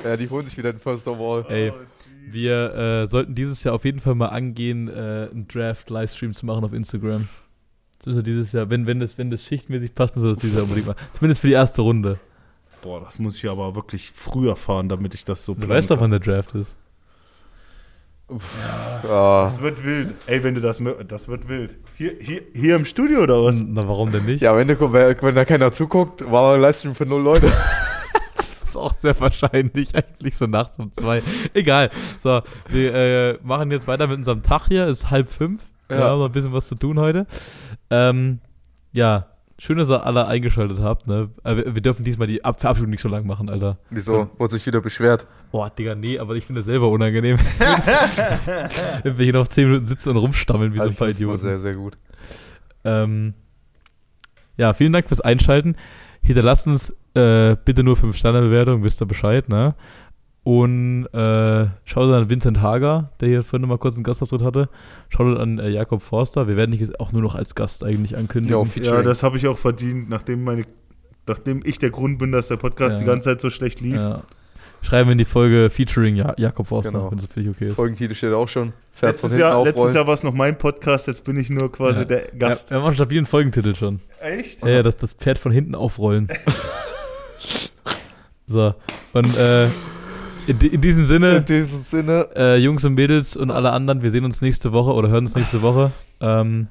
ja, 0.03 0.16
die 0.16 0.31
holen 0.31 0.47
sich 0.47 0.57
wieder 0.57 0.72
den 0.72 0.81
First 0.81 1.07
Overall. 1.07 1.45
Ey, 1.51 1.72
wir 2.31 2.74
äh, 2.74 3.07
sollten 3.07 3.35
dieses 3.35 3.62
Jahr 3.62 3.74
auf 3.74 3.85
jeden 3.85 3.99
Fall 3.99 4.14
mal 4.14 4.29
angehen, 4.29 4.89
äh, 4.89 5.29
einen 5.31 5.47
Draft-Livestream 5.49 6.33
zu 6.33 6.47
machen 6.47 6.64
auf 6.64 6.72
Instagram. 6.72 7.29
Wir 8.07 8.23
dieses 8.23 8.53
Jahr, 8.53 8.71
wenn, 8.71 8.87
wenn, 8.87 9.01
das, 9.01 9.19
wenn 9.19 9.31
das 9.31 9.43
schichtmäßig 9.45 9.95
passt, 9.95 10.17
wir 10.17 10.23
das 10.31 10.39
dieses 10.39 10.55
Jahr 10.57 10.63
unbedingt 10.65 10.87
machen. 10.87 10.99
Zumindest 11.15 11.41
für 11.41 11.49
die 11.49 11.55
erste 11.55 11.83
Runde. 11.83 12.19
Boah, 12.83 13.01
das 13.01 13.19
muss 13.19 13.37
ich 13.37 13.51
aber 13.51 13.75
wirklich 13.75 14.13
früher 14.15 14.55
fahren, 14.55 14.89
damit 14.89 15.15
ich 15.15 15.25
das 15.25 15.45
so 15.45 15.55
Du 15.55 15.69
weißt 15.69 15.91
doch, 15.91 16.01
wann 16.01 16.11
der 16.13 16.21
Draft 16.21 16.55
ist. 16.55 16.77
Ja. 18.29 19.43
Das 19.45 19.61
wird 19.61 19.85
wild. 19.85 20.15
Ey, 20.27 20.43
wenn 20.43 20.55
du 20.55 20.61
das 20.61 20.81
mö- 20.81 21.03
das 21.05 21.29
wird 21.29 21.49
wild. 21.49 21.77
Hier, 21.97 22.15
hier, 22.21 22.43
hier 22.55 22.77
im 22.77 22.85
Studio 22.85 23.21
oder 23.23 23.45
was? 23.45 23.61
Na, 23.65 23.87
warum 23.87 24.11
denn 24.11 24.25
nicht? 24.25 24.43
ja, 24.43 24.53
am 24.53 24.59
Ende, 24.59 24.79
wenn, 24.81 25.17
wenn 25.23 25.35
da 25.35 25.45
keiner 25.45 25.73
zuguckt, 25.73 26.29
war 26.31 26.55
ein 26.55 26.61
Livestream 26.61 26.95
für 26.95 27.07
null 27.07 27.23
Leute. 27.23 27.53
Das 28.37 28.63
ist 28.63 28.77
auch 28.77 28.95
sehr 28.95 29.19
wahrscheinlich, 29.21 29.95
eigentlich 29.95 30.37
so 30.37 30.47
nachts 30.47 30.79
um 30.79 30.93
zwei. 30.93 31.23
Egal. 31.55 31.91
So, 32.19 32.43
wir 32.69 32.95
äh, 32.95 33.39
machen 33.43 33.71
jetzt 33.71 33.89
weiter 33.89 34.07
mit 34.07 34.19
unserem 34.19 34.43
Tag 34.43 34.67
hier. 34.69 34.85
Es 34.87 34.99
ist 35.05 35.11
halb 35.11 35.29
fünf. 35.29 35.63
Wir 35.89 35.99
Ja. 35.99 36.09
haben 36.11 36.18
noch 36.18 36.26
ein 36.26 36.32
bisschen 36.32 36.53
was 36.53 36.68
zu 36.68 36.74
tun 36.74 36.99
heute. 36.99 37.26
Ähm, 37.91 38.41
ja, 38.93 39.26
schön, 39.59 39.78
dass 39.78 39.89
ihr 39.91 40.05
alle 40.05 40.26
eingeschaltet 40.26 40.78
habt. 40.80 41.07
Ne? 41.07 41.30
Äh, 41.45 41.57
wir, 41.57 41.74
wir 41.74 41.82
dürfen 41.82 42.05
diesmal 42.05 42.26
die 42.26 42.45
Ab 42.45 42.61
Verabschiedung 42.61 42.91
nicht 42.91 43.03
so 43.03 43.09
lang 43.09 43.26
machen, 43.26 43.49
Alter. 43.49 43.78
Wieso? 43.91 44.28
Wurde 44.39 44.53
sich 44.57 44.66
wieder 44.66 44.80
beschwert. 44.80 45.26
Boah, 45.53 45.70
Digga, 45.70 45.95
nee, 45.95 46.18
aber 46.18 46.34
ich 46.34 46.45
finde 46.45 46.61
das 46.61 46.66
selber 46.66 46.89
unangenehm. 46.89 47.39
Wenn 49.03 49.18
wir 49.18 49.24
hier 49.24 49.32
noch 49.34 49.49
zehn 49.49 49.68
Minuten 49.68 49.87
sitzen 49.87 50.11
und 50.11 50.16
rumstammeln 50.18 50.72
wie 50.72 50.78
so 50.78 50.82
Also 50.82 50.91
ein 50.91 50.93
ich 50.95 50.99
paar 50.99 51.09
Idioten. 51.09 51.39
sehr, 51.39 51.59
sehr 51.59 51.74
gut. 51.74 51.97
Ähm, 52.84 53.34
ja, 54.57 54.72
vielen 54.72 54.93
Dank 54.93 55.09
fürs 55.09 55.20
Einschalten. 55.20 55.76
Hinterlasst 56.22 56.66
uns 56.66 56.91
äh, 57.14 57.57
bitte 57.64 57.82
nur 57.84 57.97
5 57.97 58.16
Sterne 58.16 58.41
Bewertung, 58.41 58.82
wisst 58.84 59.01
ihr 59.01 59.07
Bescheid, 59.07 59.49
ne? 59.49 59.74
Und 60.47 61.07
äh, 61.12 61.66
schaut 61.84 62.09
an 62.14 62.30
Vincent 62.30 62.62
Hager, 62.62 63.11
der 63.18 63.28
hier 63.28 63.42
vorhin 63.42 63.68
mal 63.68 63.78
kurz 63.78 63.97
einen 63.97 64.05
Gastauftritt 64.05 64.42
hatte. 64.42 64.68
Schaut 65.09 65.36
an 65.40 65.59
äh, 65.59 65.68
Jakob 65.70 66.03
Forster. 66.03 66.47
Wir 66.47 66.57
werden 66.57 66.70
dich 66.70 66.82
jetzt 66.82 67.01
auch 67.01 67.11
nur 67.11 67.20
noch 67.20 67.34
als 67.34 67.57
Gast 67.57 67.82
eigentlich 67.82 68.16
ankündigen. 68.16 68.57
Ja. 68.76 68.94
Ja, 68.94 69.03
das 69.03 69.24
habe 69.24 69.36
ich 69.38 69.49
auch 69.49 69.59
verdient, 69.59 70.09
nachdem 70.09 70.44
meine, 70.44 70.62
nachdem 71.26 71.62
ich 71.64 71.80
der 71.80 71.90
Grund 71.90 72.20
bin, 72.20 72.30
dass 72.30 72.47
der 72.47 72.59
Podcast 72.59 72.94
Ja. 72.94 73.01
die 73.01 73.07
ganze 73.07 73.30
Zeit 73.30 73.40
so 73.40 73.51
schlecht 73.51 73.80
lief. 73.80 73.97
Ja. 73.97 74.22
Schreiben 74.82 75.09
wir 75.09 75.12
in 75.12 75.18
die 75.18 75.24
Folge 75.24 75.68
Featuring 75.68 76.14
ja 76.14 76.32
Jakob 76.38 76.68
Forster, 76.68 76.92
Genau. 76.92 77.11
wenn 77.11 77.18
das 77.18 77.26
für 77.26 77.40
dich 77.40 77.49
okay 77.51 77.66
ist. 77.70 77.74
Folgentitel 77.74 78.14
steht 78.14 78.32
auch 78.32 78.47
schon. 78.47 78.72
Fährt 78.92 79.14
Letztes 79.14 79.36
Jahr, 79.36 79.57
aufrollen. 79.57 79.74
letztes 79.74 79.94
Jahr 79.94 80.07
war 80.07 80.14
es 80.14 80.22
noch 80.22 80.32
mein 80.32 80.57
Podcast, 80.59 81.09
jetzt 81.09 81.24
bin 81.24 81.36
ich 81.38 81.51
nur 81.51 81.72
quasi 81.72 82.01
Ja. 82.01 82.05
der 82.05 82.20
Ja, 82.26 82.30
Gast. 82.38 82.70
wir 82.70 82.76
haben 82.76 82.84
einen 82.84 82.94
stabilen 82.94 83.26
Folgentitel 83.26 83.74
schon. 83.74 83.99
Echt? 84.20 84.62
Ja, 84.62 84.68
ja, 84.68 84.82
das, 84.84 84.97
das 84.97 85.12
Pferd 85.12 85.40
von 85.40 85.51
hinten 85.51 85.74
aufrollen. 85.74 86.28
so, 88.47 88.74
und 89.12 89.36
äh, 89.38 89.66
in, 90.47 90.61
in 90.61 90.80
diesem 90.80 91.07
Sinne, 91.07 91.36
In 91.38 91.44
diesem 91.44 91.80
Sinne. 91.80 92.28
äh, 92.36 92.57
Jungs 92.57 92.84
und 92.84 92.94
Mädels 92.94 93.36
und 93.36 93.51
alle 93.51 93.70
anderen, 93.72 94.03
wir 94.03 94.11
sehen 94.11 94.24
uns 94.24 94.40
nächste 94.42 94.72
Woche 94.72 94.92
oder 94.92 95.09
hören 95.09 95.24
uns 95.24 95.34
nächste 95.36 95.62
Woche. 95.62 95.90
Ähm, 96.20 96.68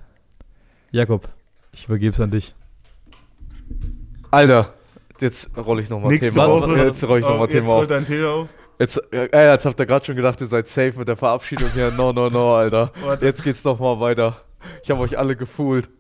Jakob, 0.92 1.28
ich 1.72 1.86
übergebe 1.86 2.14
es 2.14 2.22
an 2.22 2.32
dich. 2.32 2.54
Alter, 4.32 4.74
jetzt 5.20 5.52
rolle 5.58 5.82
ich 5.82 5.90
nochmal 5.90 6.18
Thema 6.20 6.46
auf. 6.46 6.64
Woche. 6.64 6.78
Jetzt 6.84 7.04
rolle 7.08 7.20
ich 7.20 7.26
Oh, 7.26 7.30
nochmal 7.30 7.48
jetzt 7.48 7.54
Thema 7.54 7.70
auf. 7.70 7.78
rollt 7.80 7.92
dein 7.92 8.06
Thema 8.06 8.30
auf. 8.30 8.50
Jetzt, 8.80 9.02
äh, 9.14 9.52
jetzt 9.52 9.66
habt 9.66 9.80
ihr 9.80 9.86
gerade 9.86 10.04
schon 10.06 10.16
gedacht, 10.16 10.42
ihr 10.42 10.48
seid 10.48 10.68
safe 10.68 10.94
mit 11.00 11.08
der 11.08 11.16
Verabschiedung 11.16 11.70
hier. 11.74 11.92
No, 11.92 12.12
no, 12.12 12.30
no, 12.30 12.56
Alter. 12.56 12.92
Warte. 13.02 13.26
Jetzt 13.26 13.42
geht's 13.44 13.64
nochmal 13.64 14.00
weiter. 14.02 14.42
Ich 14.84 14.90
habe 14.92 15.00
euch 15.02 15.18
alle 15.18 15.36
gefühlt. 15.36 15.90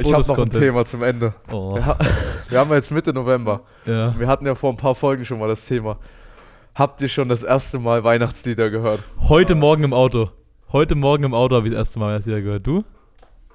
Ich 0.00 0.12
habe 0.12 0.24
noch 0.26 0.38
ein. 0.38 0.48
Thema 0.50 0.84
zum 0.86 1.02
Ende. 1.02 1.34
Oh, 1.52 1.76
Ja, 1.76 1.98
wir 2.48 2.58
haben 2.60 2.72
jetzt 2.72 2.90
Mitte 2.92 3.12
November. 3.12 3.62
ja. 3.84 4.14
Wir 4.18 4.28
hatten 4.28 4.46
ja 4.46 4.54
vor 4.54 4.70
ein 4.72 4.76
paar 4.76 4.94
Folgen 4.94 5.24
schon 5.24 5.40
mal 5.40 5.48
das 5.48 5.66
Thema. 5.66 5.98
Habt 6.78 7.02
ihr 7.02 7.08
schon 7.08 7.28
das 7.28 7.42
erste 7.42 7.80
Mal 7.80 8.04
Weihnachtslieder 8.04 8.70
gehört? 8.70 9.02
Heute 9.28 9.56
Morgen 9.56 9.82
im 9.82 9.92
Auto. 9.92 10.30
Heute 10.70 10.94
Morgen 10.94 11.24
im 11.24 11.34
Auto 11.34 11.56
habe 11.56 11.66
ich 11.66 11.72
das 11.72 11.88
erste 11.88 11.98
Mal 11.98 12.24
wieder 12.24 12.40
gehört. 12.40 12.68
Du? 12.68 12.84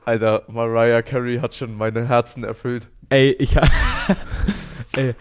Alter, 0.03 0.43
Mariah 0.49 1.01
Carey 1.01 1.38
hat 1.38 1.55
schon 1.55 1.78
meine 1.78 2.05
Herzen 2.05 2.43
erfüllt. 2.43 2.89
Ey, 3.07 3.32
ich 3.39 3.55
Ey, 4.97 5.15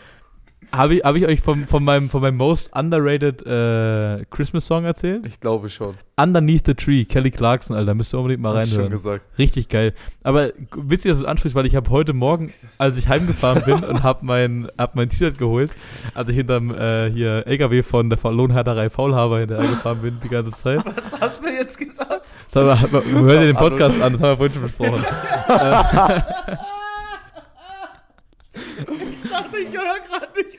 habe 0.74 0.94
ich, 0.96 1.04
hab 1.04 1.16
ich 1.16 1.26
euch 1.26 1.40
von, 1.40 1.66
von, 1.66 1.84
meinem, 1.84 2.08
von 2.08 2.22
meinem 2.22 2.36
most 2.36 2.74
underrated 2.74 3.44
äh, 3.46 4.24
Christmas 4.30 4.66
Song 4.66 4.84
erzählt? 4.84 5.26
Ich 5.26 5.38
glaube 5.40 5.68
schon. 5.68 5.94
Underneath 6.16 6.66
the 6.66 6.74
Tree, 6.74 7.04
Kelly 7.04 7.30
Clarkson, 7.30 7.76
Alter, 7.76 7.94
müsst 7.94 8.14
ihr 8.14 8.18
unbedingt 8.18 8.42
mal 8.42 8.56
Hast 8.56 8.70
du 8.70 8.76
schon 8.76 8.84
reinhören. 8.84 9.02
gesagt. 9.02 9.38
Richtig 9.38 9.68
geil. 9.68 9.92
Aber 10.22 10.50
witzig, 10.76 11.10
dass 11.10 11.18
du 11.18 11.24
es 11.24 11.30
ansprichst, 11.30 11.54
weil 11.54 11.66
ich 11.66 11.76
habe 11.76 11.90
heute 11.90 12.12
Morgen, 12.12 12.50
als 12.78 12.96
ich 12.96 13.08
heimgefahren 13.08 13.62
bin 13.64 13.84
und 13.88 14.02
habe 14.02 14.24
mein, 14.24 14.68
hab 14.78 14.94
mein 14.94 15.08
T-Shirt 15.10 15.38
geholt, 15.38 15.70
als 16.14 16.28
ich 16.28 16.36
hinterm 16.36 16.74
äh, 16.74 17.10
hier 17.10 17.46
LKW 17.46 17.82
von 17.82 18.08
der 18.08 18.18
Lohnhärterei 18.22 18.88
Faulhaber 18.88 19.40
hinterhergefahren 19.40 20.00
bin 20.00 20.18
die 20.22 20.28
ganze 20.28 20.52
Zeit. 20.52 20.82
Was 20.84 21.20
hast 21.20 21.44
du 21.44 21.48
jetzt 21.50 21.78
gesagt? 21.78 22.22
Haben 22.54 22.92
wir, 22.92 23.20
hör 23.20 23.40
dir 23.40 23.46
den 23.46 23.56
Podcast 23.56 24.00
an, 24.00 24.12
das 24.12 24.22
haben 24.22 24.38
wir 24.40 24.48
vorhin 24.48 24.54
schon 24.54 24.62
besprochen. 24.62 25.04
Ich 28.54 29.30
dachte, 29.30 29.56
ich 29.58 29.72
höre 29.72 30.00
gerade 30.08 30.28
nicht. 30.36 30.51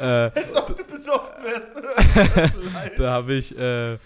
Äh, 0.00 0.30
Als 0.34 0.56
ob 0.56 0.76
du 0.76 0.84
besoffen 0.84 1.44
wärst. 1.44 2.98
da 2.98 3.10
habe 3.10 3.34
ich, 3.34 3.56
äh, 3.56 3.96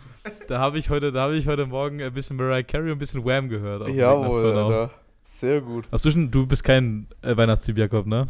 da 0.48 0.58
habe 0.58 0.78
ich 0.78 0.90
heute, 0.90 1.12
da 1.12 1.22
habe 1.22 1.36
ich 1.36 1.46
heute 1.46 1.66
Morgen 1.66 2.02
ein 2.02 2.12
bisschen 2.12 2.36
Mariah 2.36 2.62
Carey 2.62 2.86
und 2.86 2.96
ein 2.96 2.98
bisschen 2.98 3.24
Wham 3.24 3.48
gehört. 3.48 3.88
Jawohl. 3.88 4.56
Alter. 4.56 4.90
Sehr 5.24 5.60
gut. 5.60 5.86
Hast 5.90 6.04
du 6.04 6.46
bist 6.46 6.64
kein 6.64 7.06
äh, 7.22 7.36
Weihnachtstyp, 7.36 7.78
Jakob, 7.78 8.06
ne? 8.06 8.26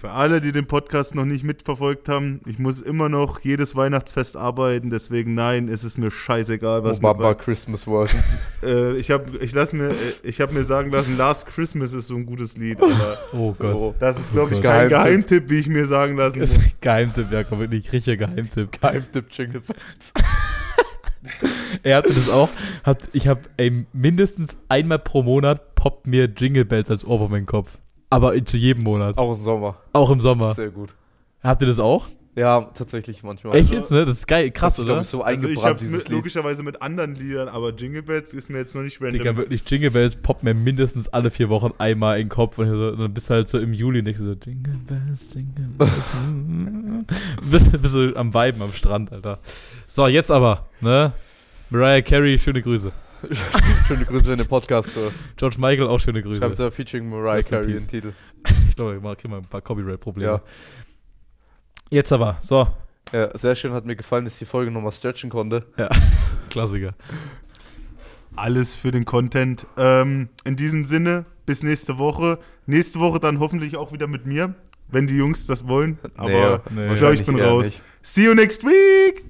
Für 0.00 0.12
alle, 0.12 0.40
die 0.40 0.50
den 0.50 0.64
Podcast 0.64 1.14
noch 1.14 1.26
nicht 1.26 1.44
mitverfolgt 1.44 2.08
haben, 2.08 2.40
ich 2.46 2.58
muss 2.58 2.80
immer 2.80 3.10
noch 3.10 3.40
jedes 3.40 3.76
Weihnachtsfest 3.76 4.34
arbeiten, 4.34 4.88
deswegen 4.88 5.34
nein, 5.34 5.68
ist 5.68 5.84
es 5.84 5.98
mir 5.98 6.10
scheißegal, 6.10 6.84
was 6.84 7.00
Obama 7.00 7.28
mir 7.28 7.34
Christmas 7.34 7.84
Version. 7.84 8.22
äh, 8.62 8.96
ich 8.96 9.10
habe 9.10 9.36
ich 9.44 9.52
lass 9.52 9.74
mir 9.74 9.94
ich 10.22 10.40
habe 10.40 10.54
mir 10.54 10.64
sagen 10.64 10.90
lassen, 10.90 11.18
Last 11.18 11.48
Christmas 11.48 11.92
ist 11.92 12.06
so 12.06 12.14
ein 12.14 12.24
gutes 12.24 12.56
Lied, 12.56 12.80
aber 12.80 13.18
Oh 13.34 13.52
Gott. 13.52 13.76
Oh. 13.76 13.94
das 14.00 14.18
ist 14.18 14.32
glaube 14.32 14.54
ich 14.54 14.60
Oh 14.60 14.62
Gott. 14.62 14.70
kein 14.70 14.88
Geheimtipp. 14.88 15.10
Geheimtipp, 15.10 15.50
wie 15.50 15.58
ich 15.58 15.68
mir 15.68 15.84
sagen 15.84 16.16
lassen 16.16 16.40
Das 16.40 16.56
muss. 16.56 16.64
Geheimtipp, 16.80 17.30
Jakob, 17.30 17.58
wirklich 17.58 17.92
richtiger 17.92 18.26
Geheimtipp. 18.26 18.72
Geheimtipp 18.80 19.26
Jingle 19.30 19.60
Bells. 19.60 20.14
Er 21.82 21.98
hatte 21.98 22.14
das 22.14 22.30
auch. 22.30 22.48
Hat, 22.84 23.02
ich 23.12 23.28
habe 23.28 23.42
mindestens 23.92 24.56
einmal 24.70 24.98
pro 24.98 25.22
Monat 25.22 25.74
poppt 25.74 26.06
mir 26.06 26.24
Jingle 26.24 26.64
Bells 26.64 26.90
als 26.90 27.04
Ohrwurm 27.04 27.34
in 27.34 27.42
den 27.42 27.46
Kopf. 27.46 27.78
Aber 28.10 28.44
zu 28.44 28.56
jedem 28.56 28.82
Monat. 28.82 29.16
Auch 29.16 29.34
im 29.34 29.40
Sommer. 29.40 29.76
Auch 29.92 30.10
im 30.10 30.20
Sommer. 30.20 30.52
Sehr 30.54 30.70
gut. 30.70 30.94
Habt 31.42 31.60
ihr 31.62 31.68
das 31.68 31.78
auch? 31.78 32.08
Ja, 32.36 32.70
tatsächlich 32.74 33.24
manchmal. 33.24 33.56
Echt 33.56 33.72
jetzt, 33.72 33.90
ne? 33.90 34.04
Das 34.04 34.18
ist 34.18 34.26
geil, 34.26 34.50
krass, 34.52 34.76
Krass, 34.76 34.78
ich 34.78 34.84
oder? 34.84 34.94
glaube, 34.94 35.04
so 35.04 35.22
Also 35.22 35.48
ich 35.48 35.58
eingebrannt, 35.58 35.66
habe 35.66 35.74
es 35.76 35.82
dieses 35.82 36.08
mit, 36.08 36.16
logischerweise 36.16 36.62
mit 36.62 36.80
anderen 36.80 37.16
Liedern, 37.16 37.48
aber 37.48 37.70
Jingle 37.74 38.02
Bells 38.02 38.32
ist 38.32 38.48
mir 38.48 38.58
jetzt 38.58 38.74
noch 38.74 38.82
nicht 38.82 39.00
random. 39.00 39.18
Digga, 39.18 39.36
wirklich, 39.36 39.62
Jingle 39.68 39.90
Bells 39.90 40.14
poppt 40.14 40.44
mir 40.44 40.54
mindestens 40.54 41.08
alle 41.08 41.30
vier 41.32 41.48
Wochen 41.48 41.72
einmal 41.78 42.18
in 42.20 42.26
den 42.26 42.28
Kopf 42.28 42.58
und 42.58 42.68
so, 42.68 42.92
dann 42.92 43.12
bist 43.12 43.30
du 43.30 43.34
halt 43.34 43.48
so 43.48 43.58
im 43.58 43.72
Juli 43.72 44.02
nicht 44.02 44.18
so 44.18 44.32
Jingle 44.32 44.76
Bells, 44.86 45.34
Jingle 45.34 45.68
Bells. 45.76 45.90
bist, 47.50 47.82
bist 47.82 47.94
du 47.94 48.14
am 48.14 48.32
Weiben 48.32 48.62
am 48.62 48.72
Strand, 48.72 49.12
Alter. 49.12 49.40
So, 49.88 50.06
jetzt 50.06 50.30
aber, 50.30 50.68
ne? 50.80 51.12
Mariah 51.70 52.02
Carey, 52.02 52.38
schöne 52.38 52.62
Grüße. 52.62 52.92
Schöne 53.86 54.04
Grüße 54.04 54.32
in 54.32 54.38
den 54.38 54.46
Podcast 54.46 54.96
hörst. 54.96 55.20
George 55.36 55.56
Michael, 55.58 55.88
auch 55.88 56.00
schöne 56.00 56.22
Grüße. 56.22 56.40
da 56.40 56.70
featuring 56.70 57.08
Mariah 57.08 57.42
Carey 57.42 57.72
den 57.72 57.86
Titel. 57.86 58.12
Ich 58.68 58.76
glaube, 58.76 59.02
wir 59.02 59.16
kriegen 59.16 59.30
mal 59.30 59.38
ein 59.38 59.44
paar 59.44 59.60
Copyright-Probleme. 59.60 60.32
Ja. 60.32 60.42
Jetzt 61.90 62.12
aber, 62.12 62.38
so, 62.40 62.68
Ja, 63.12 63.36
sehr 63.36 63.54
schön, 63.54 63.72
hat 63.72 63.84
mir 63.84 63.96
gefallen, 63.96 64.24
dass 64.24 64.34
ich 64.34 64.38
die 64.40 64.44
Folge 64.44 64.70
nochmal 64.70 64.92
stretchen 64.92 65.28
konnte. 65.28 65.66
Klassiker. 66.50 66.94
Alles 68.36 68.74
für 68.74 68.92
den 68.92 69.04
Content. 69.04 69.66
Ähm, 69.76 70.28
in 70.44 70.56
diesem 70.56 70.84
Sinne, 70.84 71.26
bis 71.46 71.62
nächste 71.62 71.98
Woche. 71.98 72.38
Nächste 72.66 73.00
Woche 73.00 73.18
dann 73.18 73.40
hoffentlich 73.40 73.76
auch 73.76 73.92
wieder 73.92 74.06
mit 74.06 74.24
mir, 74.24 74.54
wenn 74.88 75.06
die 75.06 75.16
Jungs 75.16 75.46
das 75.46 75.66
wollen. 75.66 75.98
Aber 76.16 76.62
nee. 76.70 76.92
ich 76.92 76.96
glaube, 76.96 77.14
ich 77.14 77.26
bin 77.26 77.40
raus. 77.40 77.66
nicht. 77.66 77.82
See 78.02 78.24
you 78.24 78.34
next 78.34 78.64
week! 78.64 79.24